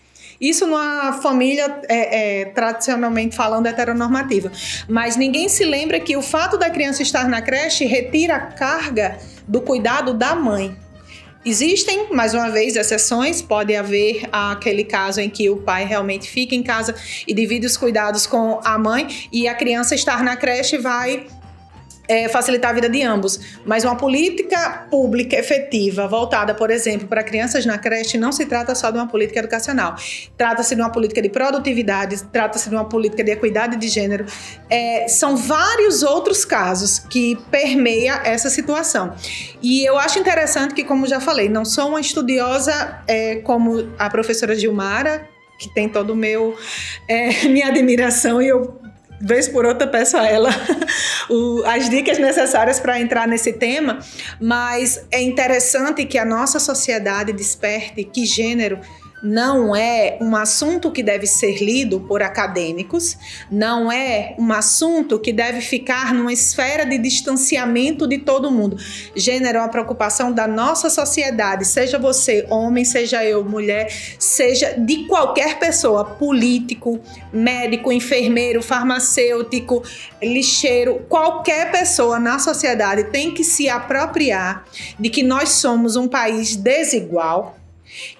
Isso 0.40 0.64
numa 0.64 1.14
família, 1.14 1.80
é, 1.88 2.42
é, 2.42 2.44
tradicionalmente 2.44 3.34
falando, 3.34 3.66
heteronormativa. 3.66 4.52
Mas 4.88 5.16
ninguém 5.16 5.48
se 5.48 5.64
lembra 5.64 5.98
que 5.98 6.16
o 6.16 6.22
fato 6.22 6.56
da 6.56 6.70
criança 6.70 7.02
estar 7.02 7.28
na 7.28 7.42
creche 7.42 7.84
retira 7.84 8.36
a 8.36 8.40
carga 8.40 9.18
do 9.48 9.60
cuidado 9.60 10.14
da 10.14 10.36
mãe. 10.36 10.83
Existem, 11.44 12.06
mais 12.10 12.32
uma 12.32 12.50
vez, 12.50 12.74
exceções. 12.74 13.42
Pode 13.42 13.76
haver 13.76 14.26
aquele 14.32 14.82
caso 14.82 15.20
em 15.20 15.28
que 15.28 15.50
o 15.50 15.58
pai 15.58 15.84
realmente 15.84 16.28
fica 16.28 16.54
em 16.54 16.62
casa 16.62 16.94
e 17.26 17.34
divide 17.34 17.66
os 17.66 17.76
cuidados 17.76 18.26
com 18.26 18.60
a 18.64 18.78
mãe 18.78 19.28
e 19.30 19.46
a 19.46 19.54
criança 19.54 19.94
estar 19.94 20.24
na 20.24 20.36
creche 20.36 20.78
vai 20.78 21.26
é, 22.08 22.28
facilitar 22.28 22.70
a 22.70 22.74
vida 22.74 22.88
de 22.88 23.02
ambos. 23.02 23.40
Mas 23.64 23.84
uma 23.84 23.96
política 23.96 24.86
pública 24.90 25.36
efetiva, 25.36 26.06
voltada, 26.06 26.54
por 26.54 26.70
exemplo, 26.70 27.08
para 27.08 27.22
crianças 27.22 27.64
na 27.64 27.78
creche, 27.78 28.18
não 28.18 28.32
se 28.32 28.46
trata 28.46 28.74
só 28.74 28.90
de 28.90 28.98
uma 28.98 29.06
política 29.06 29.40
educacional. 29.40 29.94
Trata-se 30.36 30.74
de 30.74 30.80
uma 30.80 30.90
política 30.90 31.22
de 31.22 31.28
produtividade, 31.28 32.22
trata-se 32.24 32.68
de 32.68 32.74
uma 32.74 32.84
política 32.84 33.24
de 33.24 33.30
equidade 33.30 33.76
de 33.76 33.88
gênero. 33.88 34.26
É, 34.68 35.08
são 35.08 35.36
vários 35.36 36.02
outros 36.02 36.44
casos 36.44 36.98
que 36.98 37.36
permeia 37.50 38.20
essa 38.24 38.50
situação. 38.50 39.14
E 39.62 39.84
eu 39.84 39.98
acho 39.98 40.18
interessante 40.18 40.74
que, 40.74 40.84
como 40.84 41.06
já 41.06 41.20
falei, 41.20 41.48
não 41.48 41.64
sou 41.64 41.88
uma 41.88 42.00
estudiosa 42.00 43.02
é, 43.06 43.36
como 43.36 43.92
a 43.98 44.10
professora 44.10 44.54
Gilmara, 44.54 45.28
que 45.58 45.72
tem 45.72 45.88
todo 45.88 46.10
o 46.10 46.16
meu 46.16 46.56
é, 47.08 47.44
minha 47.48 47.68
admiração 47.68 48.42
e 48.42 48.48
eu 48.48 48.83
vez 49.24 49.48
por 49.48 49.64
outra 49.64 49.86
peço 49.86 50.16
a 50.16 50.26
ela 50.26 50.50
o, 51.30 51.62
as 51.64 51.88
dicas 51.88 52.18
necessárias 52.18 52.78
para 52.78 53.00
entrar 53.00 53.26
nesse 53.26 53.54
tema, 53.54 53.98
mas 54.40 55.04
é 55.10 55.20
interessante 55.22 56.04
que 56.04 56.18
a 56.18 56.24
nossa 56.24 56.60
sociedade 56.60 57.32
desperte 57.32 58.04
que 58.04 58.26
gênero 58.26 58.78
não 59.24 59.74
é 59.74 60.18
um 60.20 60.36
assunto 60.36 60.90
que 60.90 61.02
deve 61.02 61.26
ser 61.26 61.56
lido 61.64 61.98
por 62.00 62.22
acadêmicos, 62.22 63.16
não 63.50 63.90
é 63.90 64.36
um 64.38 64.52
assunto 64.52 65.18
que 65.18 65.32
deve 65.32 65.62
ficar 65.62 66.12
numa 66.12 66.32
esfera 66.32 66.84
de 66.84 66.98
distanciamento 66.98 68.06
de 68.06 68.18
todo 68.18 68.50
mundo. 68.50 68.76
Gênero 69.16 69.58
é 69.58 69.60
uma 69.62 69.70
preocupação 69.70 70.30
da 70.30 70.46
nossa 70.46 70.90
sociedade, 70.90 71.64
seja 71.64 71.98
você 71.98 72.46
homem, 72.50 72.84
seja 72.84 73.24
eu 73.24 73.42
mulher, 73.42 73.90
seja 74.18 74.74
de 74.74 75.06
qualquer 75.06 75.58
pessoa, 75.58 76.04
político, 76.04 77.00
médico, 77.32 77.90
enfermeiro, 77.90 78.62
farmacêutico, 78.62 79.82
lixeiro, 80.22 81.00
qualquer 81.08 81.70
pessoa 81.70 82.18
na 82.18 82.38
sociedade 82.38 83.04
tem 83.04 83.32
que 83.32 83.42
se 83.42 83.70
apropriar 83.70 84.66
de 85.00 85.08
que 85.08 85.22
nós 85.22 85.48
somos 85.48 85.96
um 85.96 86.06
país 86.06 86.56
desigual 86.56 87.63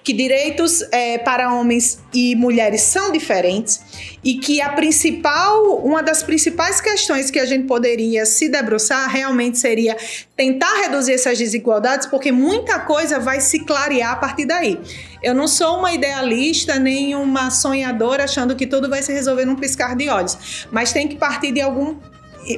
que 0.03 0.13
direitos 0.13 0.81
é, 0.91 1.17
para 1.17 1.53
homens 1.53 1.99
e 2.13 2.35
mulheres 2.35 2.81
são 2.81 3.11
diferentes 3.11 3.81
e 4.23 4.35
que 4.35 4.61
a 4.61 4.69
principal, 4.69 5.77
uma 5.83 6.01
das 6.01 6.23
principais 6.23 6.81
questões 6.81 7.29
que 7.29 7.39
a 7.39 7.45
gente 7.45 7.67
poderia 7.67 8.25
se 8.25 8.49
debruçar 8.49 9.09
realmente 9.09 9.57
seria 9.57 9.95
tentar 10.35 10.73
reduzir 10.81 11.13
essas 11.13 11.37
desigualdades, 11.37 12.07
porque 12.07 12.31
muita 12.31 12.79
coisa 12.79 13.19
vai 13.19 13.39
se 13.41 13.59
clarear 13.65 14.13
a 14.13 14.15
partir 14.15 14.45
daí. 14.45 14.79
Eu 15.21 15.33
não 15.33 15.47
sou 15.47 15.79
uma 15.79 15.93
idealista 15.93 16.79
nem 16.79 17.15
uma 17.15 17.49
sonhadora 17.49 18.23
achando 18.23 18.55
que 18.55 18.67
tudo 18.67 18.89
vai 18.89 19.01
se 19.01 19.11
resolver 19.13 19.45
num 19.45 19.55
piscar 19.55 19.95
de 19.95 20.09
olhos, 20.09 20.67
mas 20.71 20.91
tem 20.93 21.07
que 21.07 21.15
partir 21.15 21.51
de 21.51 21.61
algum 21.61 21.95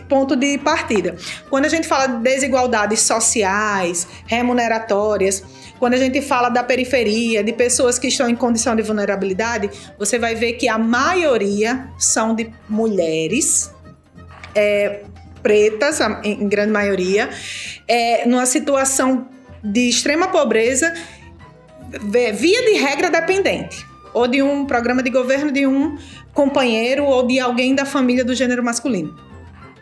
ponto 0.09 0.35
de 0.35 0.57
partida. 0.57 1.15
Quando 1.49 1.65
a 1.65 1.69
gente 1.69 1.87
fala 1.87 2.07
de 2.07 2.21
desigualdades 2.21 3.01
sociais, 3.01 4.07
remuneratórias, 4.25 5.43
quando 5.79 5.93
a 5.93 5.97
gente 5.97 6.21
fala 6.21 6.49
da 6.49 6.63
periferia, 6.63 7.43
de 7.43 7.53
pessoas 7.53 7.99
que 7.99 8.07
estão 8.07 8.29
em 8.29 8.35
condição 8.35 8.75
de 8.75 8.81
vulnerabilidade, 8.81 9.69
você 9.97 10.17
vai 10.17 10.35
ver 10.35 10.53
que 10.53 10.67
a 10.67 10.77
maioria 10.77 11.89
são 11.97 12.33
de 12.35 12.51
mulheres. 12.69 13.71
É, 14.55 15.01
pretas, 15.41 15.99
em 16.23 16.49
grande 16.49 16.73
maioria, 16.73 17.29
é, 17.87 18.27
numa 18.27 18.45
situação 18.45 19.29
de 19.63 19.87
extrema 19.87 20.27
pobreza, 20.27 20.93
via 22.33 22.65
de 22.65 22.73
regra 22.73 23.09
dependente, 23.09 23.85
ou 24.13 24.27
de 24.27 24.41
um 24.41 24.65
programa 24.65 25.01
de 25.01 25.09
governo 25.09 25.51
de 25.51 25.65
um 25.65 25.97
companheiro 26.33 27.05
ou 27.05 27.25
de 27.25 27.39
alguém 27.39 27.73
da 27.73 27.85
família 27.85 28.25
do 28.25 28.35
gênero 28.35 28.63
masculino. 28.63 29.26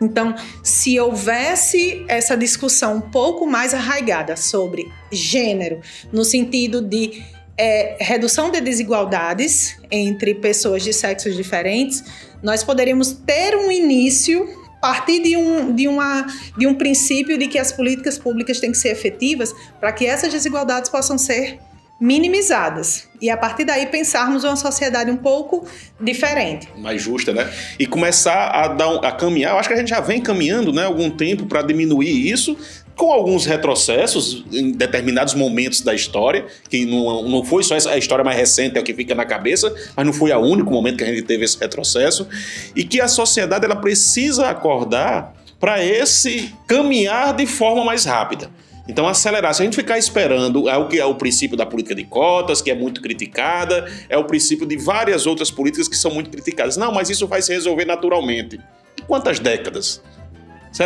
Então, 0.00 0.34
se 0.62 0.98
houvesse 1.00 2.04
essa 2.08 2.36
discussão 2.36 2.96
um 2.96 3.00
pouco 3.00 3.46
mais 3.46 3.72
arraigada 3.72 4.36
sobre 4.36 4.84
gênero, 5.10 5.80
no 6.12 6.24
sentido 6.24 6.80
de 6.80 7.22
é, 7.56 7.96
redução 8.00 8.50
de 8.50 8.60
desigualdades 8.60 9.76
entre 9.90 10.34
pessoas 10.34 10.82
de 10.82 10.92
sexos 10.92 11.34
diferentes, 11.34 12.04
nós 12.42 12.62
poderíamos 12.62 13.12
ter 13.12 13.56
um 13.56 13.70
início 13.70 14.46
partir 14.80 15.20
de 15.20 15.36
um, 15.36 15.74
de, 15.74 15.88
uma, 15.88 16.26
de 16.56 16.66
um 16.66 16.74
princípio 16.74 17.36
de 17.36 17.48
que 17.48 17.58
as 17.58 17.72
políticas 17.72 18.18
públicas 18.18 18.60
têm 18.60 18.70
que 18.70 18.78
ser 18.78 18.90
efetivas 18.90 19.52
para 19.80 19.90
que 19.92 20.06
essas 20.06 20.32
desigualdades 20.32 20.88
possam 20.88 21.18
ser 21.18 21.58
minimizadas 21.98 23.08
e 23.20 23.30
a 23.30 23.36
partir 23.36 23.64
daí 23.64 23.86
pensarmos 23.86 24.44
uma 24.44 24.56
sociedade 24.56 25.10
um 25.10 25.16
pouco 25.16 25.66
diferente, 25.98 26.68
mais 26.76 27.00
justa, 27.00 27.32
né? 27.32 27.50
E 27.78 27.86
começar 27.86 28.50
a 28.50 28.68
dar 28.68 28.96
a 28.96 29.12
caminhar. 29.12 29.52
Eu 29.52 29.58
acho 29.58 29.68
que 29.68 29.74
a 29.74 29.78
gente 29.78 29.88
já 29.88 30.00
vem 30.00 30.20
caminhando, 30.20 30.72
né, 30.72 30.84
algum 30.84 31.08
tempo 31.08 31.46
para 31.46 31.62
diminuir 31.62 32.30
isso, 32.30 32.56
com 32.94 33.12
alguns 33.12 33.44
retrocessos 33.44 34.44
em 34.52 34.72
determinados 34.72 35.34
momentos 35.34 35.80
da 35.80 35.94
história, 35.94 36.46
que 36.68 36.84
não, 36.84 37.28
não 37.28 37.44
foi 37.44 37.62
só 37.62 37.74
essa 37.74 37.90
a 37.90 37.98
história 37.98 38.24
mais 38.24 38.36
recente 38.36 38.76
é 38.76 38.80
o 38.80 38.84
que 38.84 38.94
fica 38.94 39.14
na 39.14 39.24
cabeça, 39.24 39.74
mas 39.94 40.04
não 40.04 40.12
foi 40.12 40.32
o 40.32 40.38
único 40.38 40.70
momento 40.70 40.98
que 40.98 41.04
a 41.04 41.06
gente 41.06 41.22
teve 41.22 41.44
esse 41.44 41.58
retrocesso 41.58 42.26
e 42.74 42.84
que 42.84 43.00
a 43.00 43.08
sociedade 43.08 43.64
ela 43.64 43.76
precisa 43.76 44.48
acordar 44.48 45.34
para 45.58 45.82
esse 45.82 46.52
caminhar 46.66 47.34
de 47.34 47.46
forma 47.46 47.84
mais 47.84 48.04
rápida. 48.04 48.50
Então, 48.88 49.08
acelerar. 49.08 49.52
Se 49.52 49.62
a 49.62 49.64
gente 49.64 49.74
ficar 49.74 49.98
esperando, 49.98 50.68
é 50.68 50.76
o 50.76 50.86
que 50.86 50.98
é 51.00 51.04
o 51.04 51.14
princípio 51.14 51.56
da 51.56 51.66
política 51.66 51.94
de 51.94 52.04
cotas, 52.04 52.62
que 52.62 52.70
é 52.70 52.74
muito 52.74 53.02
criticada, 53.02 53.90
é 54.08 54.16
o 54.16 54.24
princípio 54.24 54.66
de 54.66 54.76
várias 54.76 55.26
outras 55.26 55.50
políticas 55.50 55.88
que 55.88 55.96
são 55.96 56.12
muito 56.12 56.30
criticadas. 56.30 56.76
Não, 56.76 56.92
mas 56.92 57.10
isso 57.10 57.26
vai 57.26 57.42
se 57.42 57.52
resolver 57.52 57.84
naturalmente. 57.84 58.60
E 58.96 59.02
quantas 59.02 59.38
décadas? 59.38 60.00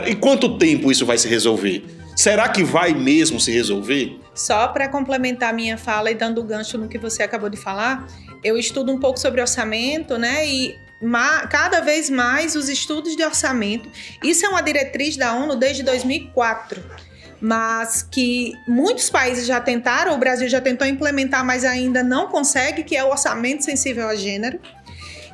E 0.07 0.15
quanto 0.15 0.57
tempo 0.57 0.91
isso 0.91 1.05
vai 1.05 1.19
se 1.19 1.29
resolver? 1.29 1.85
Será 2.17 2.49
que 2.49 2.63
vai 2.63 2.95
mesmo 2.95 3.39
se 3.41 3.51
resolver? 3.51 4.19
Só 4.35 4.69
para 4.69 4.89
complementar 4.89 5.53
minha 5.53 5.77
fala 5.77 6.11
e 6.11 6.15
dando 6.15 6.43
gancho 6.43 6.79
no 6.79 6.89
que 6.89 6.99
você 6.99 7.23
acabou 7.23 7.51
de 7.51 7.57
falar, 7.57 8.07
eu 8.43 8.57
estudo 8.57 8.93
um 8.93 8.99
pouco 8.99 9.19
sobre 9.19 9.41
orçamento, 9.41 10.17
né? 10.17 10.47
E 10.47 10.75
cada 11.51 11.81
vez 11.81 12.09
mais 12.09 12.55
os 12.55 12.69
estudos 12.69 13.17
de 13.17 13.25
orçamento. 13.25 13.89
Isso 14.23 14.45
é 14.45 14.49
uma 14.49 14.61
diretriz 14.61 15.17
da 15.17 15.35
ONU 15.35 15.57
desde 15.57 15.83
2004 15.83 16.83
mas 17.41 18.03
que 18.03 18.55
muitos 18.69 19.09
países 19.09 19.47
já 19.47 19.61
tentaram, 19.61 20.15
o 20.15 20.19
Brasil 20.19 20.49
já 20.49 20.61
tentou 20.61 20.87
implementar, 20.87 21.45
mas 21.45 21.65
ainda 21.65 22.03
não 22.03 22.29
consegue, 22.29 22.83
que 22.83 22.97
é 22.97 23.03
o 23.03 23.09
orçamento 23.09 23.65
sensível 23.65 24.09
a 24.09 24.15
gênero. 24.15 24.61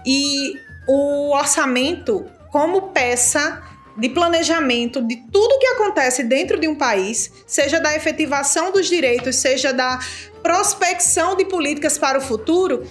E 0.05 0.55
o 0.87 1.35
orçamento 1.35 2.25
como 2.51 2.93
peça 2.93 3.63
de 3.97 4.09
planejamento 4.11 5.03
de 5.03 5.17
tudo 5.17 5.59
que 5.59 5.67
acontece 5.69 6.23
dentro 6.23 6.61
de 6.61 6.69
um 6.69 6.75
país, 6.75 7.33
seja 7.47 7.81
da 7.81 7.95
efetivação 7.95 8.71
dos 8.71 8.87
direitos, 8.87 9.37
seja 9.37 9.73
da 9.73 9.99
prospecção 10.43 11.35
de 11.35 11.45
políticas 11.47 11.99
para 11.99 12.19
o 12.19 12.21
futuro, 12.21 12.87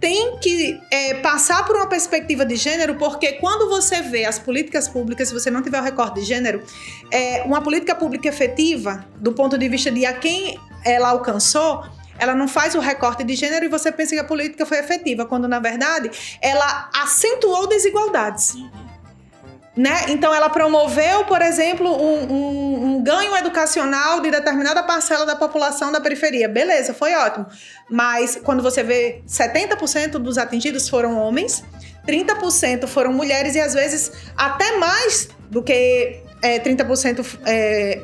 tem 0.00 0.38
que 0.38 0.80
é, 0.90 1.14
passar 1.14 1.64
por 1.66 1.76
uma 1.76 1.86
perspectiva 1.86 2.44
de 2.44 2.56
gênero, 2.56 2.94
porque 2.94 3.34
quando 3.34 3.68
você 3.68 4.00
vê 4.00 4.24
as 4.24 4.38
políticas 4.38 4.88
públicas, 4.88 5.28
se 5.28 5.34
você 5.34 5.50
não 5.50 5.62
tiver 5.62 5.78
o 5.78 5.82
recorte 5.82 6.20
de 6.20 6.26
gênero, 6.26 6.62
é, 7.10 7.42
uma 7.42 7.60
política 7.60 7.94
pública 7.94 8.28
efetiva, 8.28 9.04
do 9.16 9.32
ponto 9.32 9.58
de 9.58 9.68
vista 9.68 9.90
de 9.90 10.06
a 10.06 10.14
quem 10.14 10.58
ela 10.84 11.10
alcançou, 11.10 11.84
ela 12.18 12.34
não 12.34 12.48
faz 12.48 12.74
o 12.74 12.80
recorte 12.80 13.22
de 13.24 13.34
gênero 13.34 13.64
e 13.64 13.68
você 13.68 13.92
pensa 13.92 14.14
que 14.14 14.20
a 14.20 14.24
política 14.24 14.64
foi 14.64 14.78
efetiva, 14.78 15.26
quando 15.26 15.46
na 15.46 15.58
verdade 15.58 16.10
ela 16.40 16.90
acentuou 16.94 17.66
desigualdades. 17.66 18.54
Né? 19.76 20.06
Então, 20.08 20.34
ela 20.34 20.50
promoveu, 20.50 21.24
por 21.24 21.40
exemplo, 21.40 21.88
um, 21.88 22.24
um, 22.24 22.84
um, 22.84 23.02
ganho 23.04 23.36
educacional 23.36 24.20
de 24.20 24.30
determinada 24.30 24.82
parcela 24.82 25.24
da 25.24 25.36
população 25.36 25.92
da 25.92 26.00
periferia. 26.00 26.48
Beleza, 26.48 26.92
foi 26.92 27.14
ótimo. 27.14 27.46
Mas 27.88 28.38
quando 28.42 28.62
você 28.62 28.82
vê 28.82 29.22
70% 29.28 30.12
dos 30.18 30.38
atingidos 30.38 30.88
foram 30.88 31.16
homens, 31.16 31.62
30% 32.06 32.88
foram 32.88 33.12
mulheres 33.12 33.54
e 33.54 33.60
às 33.60 33.72
vezes 33.72 34.10
até 34.36 34.76
mais 34.76 35.28
do 35.48 35.62
que 35.62 36.20
é, 36.42 36.58
30% 36.58 37.38
é, 37.46 38.02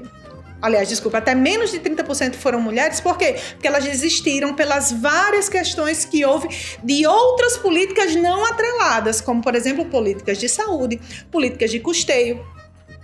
aliás, 0.67 0.89
desculpa, 0.89 1.19
até 1.19 1.35
menos 1.35 1.71
de 1.71 1.79
30% 1.79 2.35
foram 2.35 2.61
mulheres, 2.61 3.01
por 3.01 3.17
quê? 3.17 3.37
Porque 3.53 3.67
elas 3.67 3.85
desistiram 3.85 4.55
pelas 4.55 4.93
várias 4.93 5.49
questões 5.49 6.05
que 6.05 6.25
houve 6.25 6.49
de 6.83 7.07
outras 7.07 7.57
políticas 7.57 8.15
não 8.17 8.45
atreladas, 8.45 9.21
como, 9.21 9.41
por 9.41 9.55
exemplo, 9.55 9.85
políticas 9.87 10.39
de 10.39 10.49
saúde, 10.49 11.01
políticas 11.31 11.71
de 11.71 11.81
custeio. 11.81 12.45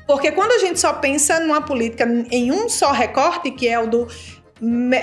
Porque 0.07 0.33
quando 0.33 0.53
a 0.53 0.59
gente 0.59 0.81
só 0.81 0.95
pensa 0.95 1.39
numa 1.39 1.63
política 1.63 2.05
em 2.31 2.51
um 2.51 2.69
só 2.69 2.91
recorte, 2.91 3.51
que 3.53 3.69
é 3.69 3.79
o 3.79 3.87
do 3.87 4.09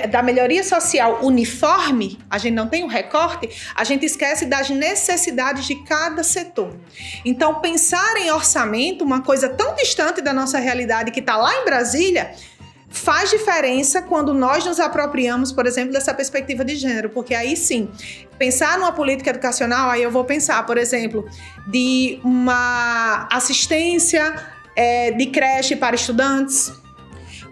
da 0.09 0.23
melhoria 0.23 0.63
social 0.63 1.19
uniforme, 1.21 2.17
a 2.29 2.37
gente 2.37 2.53
não 2.53 2.67
tem 2.67 2.81
um 2.81 2.87
recorte, 2.87 3.49
a 3.75 3.83
gente 3.83 4.05
esquece 4.05 4.45
das 4.45 4.69
necessidades 4.69 5.65
de 5.65 5.75
cada 5.83 6.23
setor. 6.23 6.77
Então, 7.25 7.55
pensar 7.55 8.15
em 8.17 8.31
orçamento, 8.31 9.03
uma 9.03 9.21
coisa 9.21 9.49
tão 9.49 9.75
distante 9.75 10.21
da 10.21 10.31
nossa 10.31 10.59
realidade 10.59 11.11
que 11.11 11.19
está 11.19 11.35
lá 11.35 11.53
em 11.57 11.65
Brasília, 11.65 12.31
faz 12.87 13.31
diferença 13.31 14.01
quando 14.01 14.33
nós 14.33 14.65
nos 14.65 14.79
apropriamos, 14.79 15.51
por 15.51 15.65
exemplo, 15.65 15.91
dessa 15.91 16.13
perspectiva 16.13 16.63
de 16.63 16.77
gênero, 16.77 17.09
porque 17.09 17.35
aí 17.35 17.57
sim, 17.57 17.89
pensar 18.37 18.79
numa 18.79 18.93
política 18.93 19.29
educacional, 19.29 19.89
aí 19.89 20.01
eu 20.01 20.09
vou 20.09 20.23
pensar, 20.23 20.65
por 20.65 20.77
exemplo, 20.77 21.27
de 21.67 22.17
uma 22.23 23.27
assistência 23.29 24.33
é, 24.73 25.11
de 25.11 25.25
creche 25.25 25.75
para 25.75 25.95
estudantes 25.95 26.71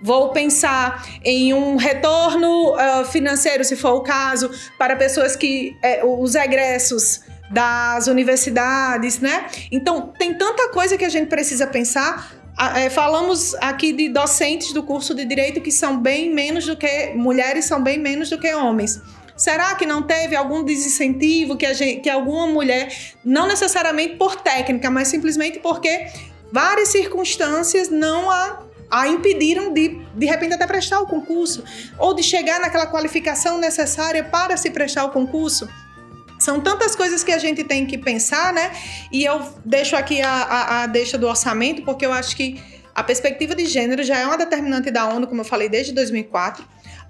Vou 0.01 0.29
pensar 0.29 1.05
em 1.23 1.53
um 1.53 1.75
retorno 1.75 2.73
uh, 2.73 3.05
financeiro, 3.05 3.63
se 3.63 3.75
for 3.75 3.93
o 3.93 4.01
caso, 4.01 4.49
para 4.77 4.95
pessoas 4.95 5.35
que 5.35 5.75
é, 5.83 6.03
os 6.05 6.35
egressos 6.35 7.21
das 7.49 8.07
universidades, 8.07 9.19
né? 9.19 9.47
Então, 9.71 10.13
tem 10.17 10.33
tanta 10.33 10.69
coisa 10.69 10.97
que 10.97 11.05
a 11.05 11.09
gente 11.09 11.27
precisa 11.27 11.65
pensar. 11.65 12.35
É, 12.75 12.89
falamos 12.89 13.53
aqui 13.55 13.93
de 13.93 14.09
docentes 14.09 14.73
do 14.73 14.81
curso 14.81 15.13
de 15.13 15.23
direito 15.25 15.61
que 15.61 15.71
são 15.71 15.99
bem 15.99 16.33
menos 16.33 16.65
do 16.65 16.75
que 16.75 17.13
mulheres, 17.15 17.65
são 17.65 17.81
bem 17.81 17.99
menos 17.99 18.29
do 18.29 18.39
que 18.39 18.53
homens. 18.53 18.99
Será 19.35 19.75
que 19.75 19.85
não 19.85 20.01
teve 20.01 20.35
algum 20.35 20.63
desincentivo 20.63 21.55
que, 21.55 21.71
gente, 21.75 22.01
que 22.01 22.09
alguma 22.09 22.47
mulher, 22.47 22.91
não 23.23 23.47
necessariamente 23.47 24.15
por 24.15 24.35
técnica, 24.35 24.89
mas 24.89 25.07
simplesmente 25.07 25.59
porque 25.59 26.07
várias 26.51 26.89
circunstâncias 26.89 27.89
não 27.89 28.31
a 28.31 28.66
a 28.89 29.07
impediram 29.07 29.73
de, 29.73 29.99
de 30.15 30.25
repente, 30.25 30.53
até 30.53 30.65
prestar 30.65 30.99
o 30.99 31.07
concurso, 31.07 31.63
ou 31.97 32.13
de 32.13 32.23
chegar 32.23 32.59
naquela 32.59 32.87
qualificação 32.87 33.57
necessária 33.57 34.23
para 34.23 34.55
se 34.57 34.69
prestar 34.71 35.05
o 35.05 35.09
concurso. 35.09 35.67
São 36.39 36.61
tantas 36.61 36.95
coisas 36.95 37.23
que 37.23 37.31
a 37.31 37.37
gente 37.37 37.63
tem 37.63 37.85
que 37.85 37.97
pensar, 37.97 38.53
né? 38.53 38.71
E 39.11 39.23
eu 39.23 39.41
deixo 39.65 39.95
aqui 39.95 40.21
a, 40.21 40.29
a, 40.29 40.83
a 40.83 40.87
deixa 40.87 41.17
do 41.17 41.27
orçamento, 41.27 41.81
porque 41.81 42.05
eu 42.05 42.13
acho 42.13 42.35
que 42.35 42.61
a 42.93 43.03
perspectiva 43.03 43.55
de 43.55 43.65
gênero 43.65 44.03
já 44.03 44.17
é 44.17 44.25
uma 44.25 44.37
determinante 44.37 44.89
da 44.91 45.07
ONU, 45.07 45.27
como 45.27 45.41
eu 45.41 45.45
falei, 45.45 45.67
desde 45.67 45.91
2004. 45.93 46.63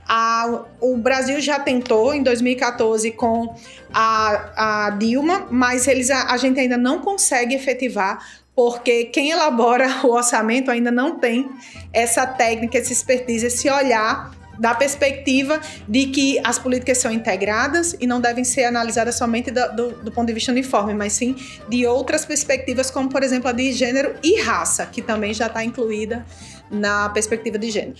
A, 0.08 0.64
o 0.80 0.98
Brasil 0.98 1.40
já 1.42 1.60
tentou 1.60 2.14
em 2.14 2.24
2014 2.24 3.12
com 3.12 3.54
a, 3.94 4.86
a 4.86 4.90
Dilma, 4.92 5.48
mas 5.52 5.88
eles, 5.88 6.10
a, 6.10 6.32
a 6.32 6.38
gente 6.38 6.60
ainda 6.60 6.78
não 6.78 7.00
consegue 7.00 7.54
efetivar 7.54 8.26
porque 8.58 9.06
quem 9.06 9.30
elabora 9.30 9.88
o 10.04 10.08
orçamento 10.08 10.72
ainda 10.72 10.90
não 10.90 11.20
tem 11.20 11.48
essa 11.94 12.26
técnica, 12.26 12.80
essa 12.80 12.92
expertise, 12.92 13.46
esse 13.46 13.70
olhar 13.70 14.36
da 14.58 14.74
perspectiva 14.74 15.62
de 15.88 16.08
que 16.08 16.42
as 16.44 16.58
políticas 16.58 16.98
são 16.98 17.12
integradas 17.12 17.96
e 18.00 18.08
não 18.08 18.20
devem 18.20 18.44
ser 18.44 18.64
analisadas 18.64 19.14
somente 19.14 19.52
do, 19.52 19.76
do, 19.76 19.92
do, 20.06 20.12
ponto 20.12 20.26
de 20.26 20.34
vista 20.34 20.52
uniforme, 20.52 20.96
mas 20.96 21.14
sim 21.14 21.36
de 21.70 21.86
outras 21.86 22.26
perspectivas, 22.26 22.90
como 22.90 23.08
por 23.08 23.22
exemplo 23.22 23.48
a 23.48 23.52
de 23.52 23.72
gênero 23.72 24.16
e 24.24 24.42
raça, 24.42 24.88
que 24.88 25.04
também 25.04 25.32
já 25.32 25.46
está 25.46 25.64
incluída 25.64 26.26
na 26.72 27.08
perspectiva 27.10 27.60
de 27.60 27.70
gênero. 27.70 28.00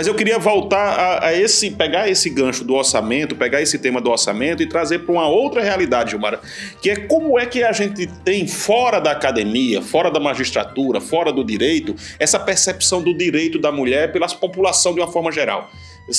Mas 0.00 0.06
eu 0.06 0.14
queria 0.14 0.38
voltar 0.38 0.78
a, 0.78 1.26
a, 1.26 1.34
esse, 1.38 1.72
pegar 1.72 2.08
esse 2.08 2.30
gancho 2.30 2.64
do 2.64 2.72
orçamento, 2.72 3.36
pegar 3.36 3.60
esse 3.60 3.78
tema 3.78 4.00
do 4.00 4.10
orçamento 4.10 4.62
e 4.62 4.66
trazer 4.66 5.00
para 5.00 5.12
uma 5.12 5.28
outra 5.28 5.62
realidade, 5.62 6.12
Gilmara, 6.12 6.40
que 6.80 6.88
é 6.88 6.96
como 6.96 7.38
é 7.38 7.44
que 7.44 7.62
a 7.62 7.70
gente 7.70 8.06
tem 8.24 8.48
fora 8.48 8.98
da 8.98 9.10
academia, 9.10 9.82
fora 9.82 10.10
da 10.10 10.18
magistratura, 10.18 11.02
fora 11.02 11.30
do 11.30 11.44
direito, 11.44 11.94
essa 12.18 12.40
percepção 12.40 13.02
do 13.02 13.12
direito 13.12 13.58
da 13.58 13.70
mulher 13.70 14.10
pela 14.10 14.26
população 14.26 14.94
de 14.94 15.00
uma 15.00 15.12
forma 15.12 15.30
geral. 15.30 15.68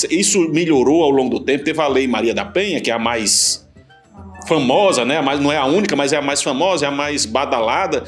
Isso 0.08 0.48
melhorou 0.50 1.02
ao 1.02 1.10
longo 1.10 1.40
do 1.40 1.44
tempo. 1.44 1.64
Teve 1.64 1.80
a 1.80 1.88
Lei 1.88 2.06
Maria 2.06 2.32
da 2.32 2.44
Penha, 2.44 2.80
que 2.80 2.88
é 2.88 2.94
a 2.94 3.00
mais 3.00 3.68
famosa, 4.46 5.04
né? 5.04 5.20
não 5.40 5.50
é 5.50 5.56
a 5.56 5.66
única, 5.66 5.96
mas 5.96 6.12
é 6.12 6.16
a 6.16 6.22
mais 6.22 6.40
famosa, 6.40 6.84
é 6.84 6.88
a 6.88 6.92
mais 6.92 7.26
badalada 7.26 8.04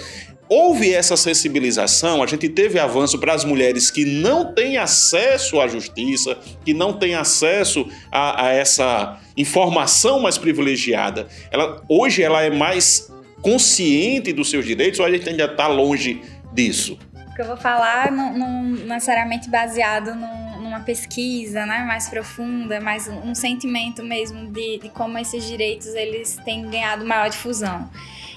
houve 0.54 0.94
essa 0.94 1.16
sensibilização, 1.16 2.22
a 2.22 2.26
gente 2.26 2.48
teve 2.48 2.78
avanço 2.78 3.18
para 3.18 3.34
as 3.34 3.44
mulheres 3.44 3.90
que 3.90 4.04
não 4.04 4.54
têm 4.54 4.76
acesso 4.76 5.60
à 5.60 5.66
justiça, 5.66 6.38
que 6.64 6.72
não 6.72 6.92
têm 6.92 7.16
acesso 7.16 7.88
a, 8.10 8.46
a 8.46 8.52
essa 8.52 9.18
informação 9.36 10.20
mais 10.20 10.38
privilegiada. 10.38 11.26
Ela, 11.50 11.82
hoje 11.88 12.22
ela 12.22 12.40
é 12.40 12.50
mais 12.50 13.12
consciente 13.42 14.32
dos 14.32 14.48
seus 14.48 14.64
direitos 14.64 15.00
ou 15.00 15.06
a 15.06 15.10
gente 15.10 15.28
ainda 15.28 15.46
está 15.46 15.66
longe 15.66 16.22
disso? 16.52 16.96
O 17.32 17.34
que 17.34 17.42
eu 17.42 17.46
vou 17.46 17.56
falar 17.56 18.12
não, 18.12 18.38
não 18.38 18.62
necessariamente 18.62 19.50
baseado 19.50 20.14
numa 20.14 20.80
pesquisa 20.80 21.66
né, 21.66 21.84
mais 21.84 22.08
profunda, 22.08 22.80
mas 22.80 23.08
um 23.08 23.34
sentimento 23.34 24.04
mesmo 24.04 24.52
de, 24.52 24.78
de 24.78 24.88
como 24.88 25.18
esses 25.18 25.44
direitos 25.44 25.88
eles 25.88 26.38
têm 26.44 26.70
ganhado 26.70 27.04
maior 27.04 27.28
difusão. 27.28 27.90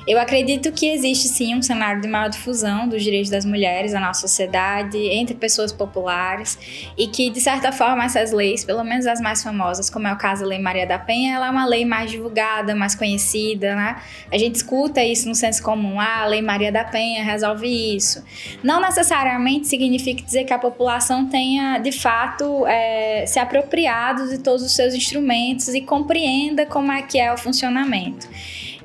Eu 0.07 0.17
acredito 0.17 0.71
que 0.71 0.87
existe 0.87 1.27
sim 1.27 1.53
um 1.53 1.61
cenário 1.61 2.01
de 2.01 2.07
maior 2.07 2.29
difusão 2.29 2.87
dos 2.87 3.03
direitos 3.03 3.29
das 3.29 3.43
mulheres 3.43 3.91
na 3.91 3.99
nossa 3.99 4.21
sociedade, 4.21 4.97
entre 4.97 5.35
pessoas 5.35 5.73
populares, 5.73 6.57
e 6.97 7.07
que, 7.07 7.29
de 7.29 7.41
certa 7.41 7.73
forma, 7.73 8.05
essas 8.05 8.31
leis, 8.31 8.63
pelo 8.63 8.85
menos 8.85 9.05
as 9.05 9.19
mais 9.19 9.43
famosas, 9.43 9.89
como 9.89 10.07
é 10.07 10.13
o 10.13 10.17
caso 10.17 10.43
da 10.43 10.47
Lei 10.47 10.59
Maria 10.59 10.87
da 10.87 10.97
Penha, 10.97 11.35
ela 11.35 11.47
é 11.47 11.49
uma 11.49 11.65
lei 11.65 11.83
mais 11.83 12.09
divulgada, 12.09 12.73
mais 12.73 12.95
conhecida, 12.95 13.75
né? 13.75 14.01
A 14.31 14.37
gente 14.37 14.55
escuta 14.55 15.03
isso 15.03 15.27
no 15.27 15.35
senso 15.35 15.61
comum, 15.61 15.99
ah, 15.99 16.21
a 16.21 16.25
Lei 16.27 16.41
Maria 16.41 16.71
da 16.71 16.85
Penha 16.85 17.21
resolve 17.21 17.67
isso. 17.67 18.23
Não 18.63 18.79
necessariamente 18.79 19.67
significa 19.67 20.23
dizer 20.23 20.45
que 20.45 20.53
a 20.53 20.59
população 20.59 21.27
tenha, 21.27 21.79
de 21.79 21.91
fato, 21.91 22.65
é, 22.65 23.25
se 23.27 23.39
apropriado 23.39 24.29
de 24.29 24.37
todos 24.37 24.63
os 24.63 24.73
seus 24.73 24.93
instrumentos 24.93 25.67
e 25.75 25.81
compreenda 25.81 26.65
como 26.65 26.93
é 26.93 27.01
que 27.01 27.19
é 27.19 27.33
o 27.33 27.37
funcionamento. 27.37 28.25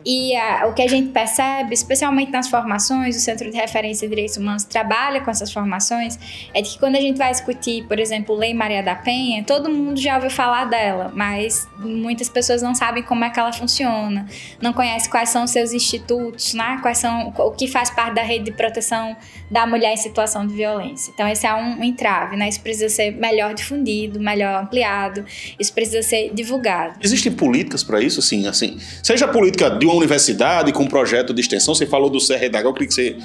E 0.04 0.34
a, 0.36 0.66
o 0.66 0.74
que 0.74 0.82
a 0.82 0.88
gente 0.88 1.10
percebe, 1.10 1.74
especialmente 1.74 2.30
nas 2.30 2.48
formações, 2.48 3.16
o 3.16 3.20
Centro 3.20 3.50
de 3.50 3.56
Referência 3.56 4.06
de 4.06 4.14
Direitos 4.14 4.36
Humanos 4.36 4.64
trabalha 4.64 5.20
com 5.20 5.30
essas 5.30 5.52
formações, 5.52 6.18
é 6.52 6.60
de 6.60 6.70
que 6.70 6.78
quando 6.78 6.96
a 6.96 7.00
gente 7.00 7.16
vai 7.16 7.30
discutir, 7.30 7.84
por 7.86 7.98
exemplo, 7.98 8.34
Lei 8.34 8.54
Maria 8.54 8.82
da 8.82 8.94
Penha, 8.94 9.44
todo 9.44 9.70
mundo 9.70 10.00
já 10.00 10.16
ouviu 10.16 10.30
falar 10.30 10.64
dela, 10.64 11.12
mas 11.14 11.68
muitas 11.78 12.28
pessoas 12.28 12.62
não 12.62 12.74
sabem 12.74 13.02
como 13.02 13.24
é 13.24 13.30
que 13.30 13.38
ela 13.38 13.52
funciona, 13.52 14.26
não 14.60 14.72
conhecem 14.72 15.10
quais 15.10 15.28
são 15.28 15.44
os 15.44 15.50
seus 15.50 15.72
institutos, 15.72 16.54
né? 16.54 16.78
quais 16.82 16.98
são 16.98 17.32
o 17.36 17.50
que 17.52 17.68
faz 17.68 17.90
parte 17.90 18.14
da 18.14 18.22
rede 18.22 18.46
de 18.46 18.52
proteção 18.52 19.16
da 19.50 19.66
mulher 19.66 19.92
em 19.92 19.96
situação 19.96 20.46
de 20.46 20.54
violência. 20.54 21.10
Então, 21.12 21.28
esse 21.28 21.46
é 21.46 21.54
um 21.54 21.82
entrave, 21.82 22.36
né? 22.36 22.48
Isso 22.48 22.60
precisa 22.60 22.88
ser 22.88 23.12
melhor 23.12 23.54
difundido, 23.54 24.18
melhor 24.18 24.62
ampliado, 24.62 25.24
isso 25.58 25.72
precisa 25.72 26.02
ser 26.02 26.32
divulgado. 26.32 26.98
Existem 27.02 27.30
políticas 27.30 27.82
para 27.84 28.00
isso, 28.00 28.22
sim, 28.22 28.46
assim, 28.46 28.78
seja 29.02 29.26
a 29.26 29.28
política 29.28 29.70
de 29.70 29.86
uma 29.86 29.91
universidade 29.92 30.72
com 30.72 30.84
um 30.84 30.88
projeto 30.88 31.32
de 31.32 31.40
extensão, 31.40 31.74
você 31.74 31.86
falou 31.86 32.10
do 32.10 32.18
CRDH, 32.18 32.64
eu 32.64 32.72
queria 32.72 32.88
que 32.88 32.94
você 32.94 33.16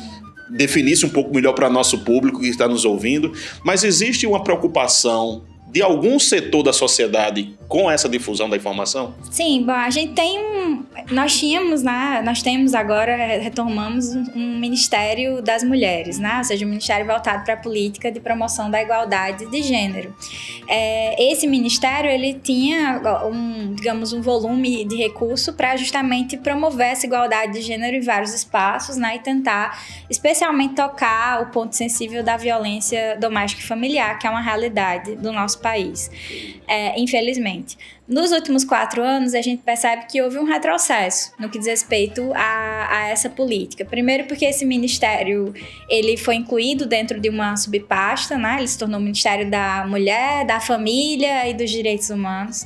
definisse 0.50 1.06
um 1.06 1.10
pouco 1.10 1.34
melhor 1.34 1.54
para 1.54 1.70
nosso 1.70 2.00
público 2.00 2.40
que 2.40 2.48
está 2.48 2.68
nos 2.68 2.86
ouvindo, 2.86 3.32
mas 3.64 3.84
existe 3.84 4.26
uma 4.26 4.44
preocupação 4.44 5.44
de 5.70 5.82
algum 5.82 6.18
setor 6.18 6.64
da 6.64 6.72
sociedade 6.72 7.58
com 7.68 7.92
essa 7.92 8.08
difusão 8.08 8.50
da 8.50 8.56
informação? 8.56 9.14
Sim, 9.30 9.64
bom, 9.64 9.74
a 9.74 9.90
gente 9.90 10.14
tem 10.14 10.40
um. 10.40 10.86
Nós 11.12 11.38
tínhamos, 11.38 11.84
né? 11.84 12.22
Nós 12.24 12.42
temos 12.42 12.74
agora, 12.74 13.16
retomamos 13.40 14.16
um, 14.16 14.58
Ministério 14.58 15.42
das 15.42 15.64
Mulheres, 15.64 16.18
né? 16.18 16.38
Ou 16.38 16.44
seja, 16.44 16.66
um 16.66 16.70
ministério 16.70 17.06
voltado 17.06 17.44
para 17.44 17.54
a 17.54 17.58
política 17.58 18.12
de 18.12 18.20
promoção 18.20 18.72
da 18.72 18.82
igualdade 18.82 19.46
de 19.50 19.62
gênero. 19.62 20.16
É, 20.68 21.32
esse 21.32 21.46
ministério, 21.46 22.10
ele 22.10 22.34
tinha 22.34 23.02
um, 23.26 23.74
digamos, 23.74 24.14
um 24.14 24.22
volume 24.22 24.86
de 24.86 24.96
recurso 24.96 25.54
para 25.54 25.76
justamente 25.76 26.38
promover 26.38 26.88
essa 26.88 27.06
igualdade 27.06 27.54
de 27.54 27.62
gênero 27.62 27.98
em 27.98 28.02
vários 28.02 28.34
espaços, 28.34 28.98
né? 28.98 29.18
E 29.18 29.20
tentar, 29.20 29.78
especialmente, 30.10 30.76
tocar 30.76 31.42
o 31.42 31.52
ponto 31.52 31.76
sensível 31.76 32.24
da 32.24 32.38
violência 32.38 33.18
doméstica 33.20 33.62
e 33.62 33.66
familiar, 33.66 34.18
que 34.18 34.26
é 34.26 34.30
uma 34.30 34.42
realidade 34.42 35.16
do 35.16 35.32
nosso 35.32 35.57
país. 35.58 36.12
É, 36.68 37.00
infelizmente. 37.00 37.78
Nos 38.08 38.32
últimos 38.32 38.64
quatro 38.64 39.04
anos, 39.04 39.34
a 39.34 39.42
gente 39.42 39.62
percebe 39.64 40.06
que 40.10 40.22
houve 40.22 40.40
um 40.40 40.46
retrocesso 40.46 41.34
no 41.38 41.50
que 41.50 41.60
diz 41.60 41.68
respeito 41.68 42.32
a, 42.34 42.88
a, 42.90 43.08
essa 43.10 43.30
política. 43.30 43.84
Primeiro 43.84 44.24
porque 44.28 44.46
esse 44.46 44.66
ministério 44.66 45.54
ele 45.90 46.16
foi 46.16 46.36
incluído 46.36 46.86
dentro 46.86 47.20
de 47.20 47.28
uma 47.28 47.58
subpasta, 47.58 48.38
né? 48.38 48.56
Ele 48.60 48.68
se 48.68 48.78
tornou 48.78 48.98
o 48.98 49.04
Ministério 49.04 49.52
da 49.52 49.86
Mulher, 49.86 50.46
da 50.46 50.62
Família 50.62 51.50
e 51.50 51.54
dos 51.54 51.70
Direitos 51.70 52.10
Humanos. 52.10 52.66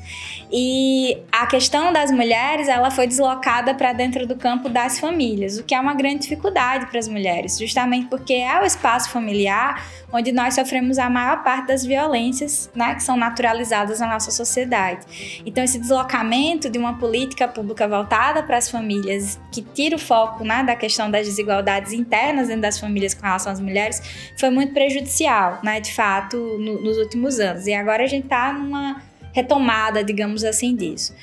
E 0.52 1.18
a 1.32 1.48
questão 1.48 1.92
das 1.92 2.12
mulheres, 2.12 2.68
ela 2.68 2.92
foi 2.92 3.08
deslocada 3.08 3.74
para 3.74 3.94
dentro 3.94 4.28
do 4.28 4.36
campo 4.36 4.70
das 4.70 5.00
famílias, 5.00 5.58
o 5.58 5.64
que 5.64 5.74
é 5.74 5.80
uma 5.80 5.96
grande 5.96 6.20
dificuldade 6.20 6.86
para 6.86 7.00
as 7.00 7.08
mulheres, 7.08 7.58
justamente 7.58 8.06
porque 8.08 8.34
é 8.34 8.62
o 8.62 8.64
espaço 8.64 9.10
familiar 9.10 9.82
onde 10.12 10.32
nós 10.32 10.56
sofremos 10.56 11.00
a 11.00 11.10
maior 11.10 11.44
parte 11.44 11.68
das 11.68 11.86
violências, 11.86 12.70
né, 12.76 12.96
que 12.96 13.04
são 13.04 13.16
naturalizadas 13.16 14.00
na 14.00 14.08
nossa 14.08 14.32
sociedade. 14.32 15.31
Então, 15.46 15.64
esse 15.64 15.80
deslocamento 15.80 16.70
de 16.70 16.78
uma 16.78 16.98
política 16.98 17.48
pública 17.48 17.88
voltada 17.88 18.44
para 18.44 18.58
as 18.58 18.70
famílias, 18.70 19.40
que 19.52 19.62
tira 19.62 19.96
o 19.96 20.00
foco 20.00 20.44
né, 20.44 20.64
da 20.64 20.76
questão 20.76 21.10
das 21.10 21.28
desigualdades 21.28 21.94
internas 21.94 22.48
dentro 22.48 22.62
das 22.62 22.80
famílias 22.80 23.14
com 23.14 23.24
relação 23.24 23.52
às 23.52 23.60
mulheres, 23.60 24.02
foi 24.38 24.50
muito 24.50 24.74
prejudicial, 24.74 25.60
né, 25.64 25.80
de 25.80 25.94
fato, 25.94 26.38
no, 26.38 26.82
nos 26.82 26.98
últimos 26.98 27.40
anos. 27.40 27.68
E 27.68 27.74
agora 27.74 28.04
a 28.04 28.08
gente 28.08 28.26
está 28.26 28.54
numa 28.54 29.11
retomada, 29.34 30.04
digamos 30.04 30.44
assim, 30.44 30.76
disso. 30.76 31.14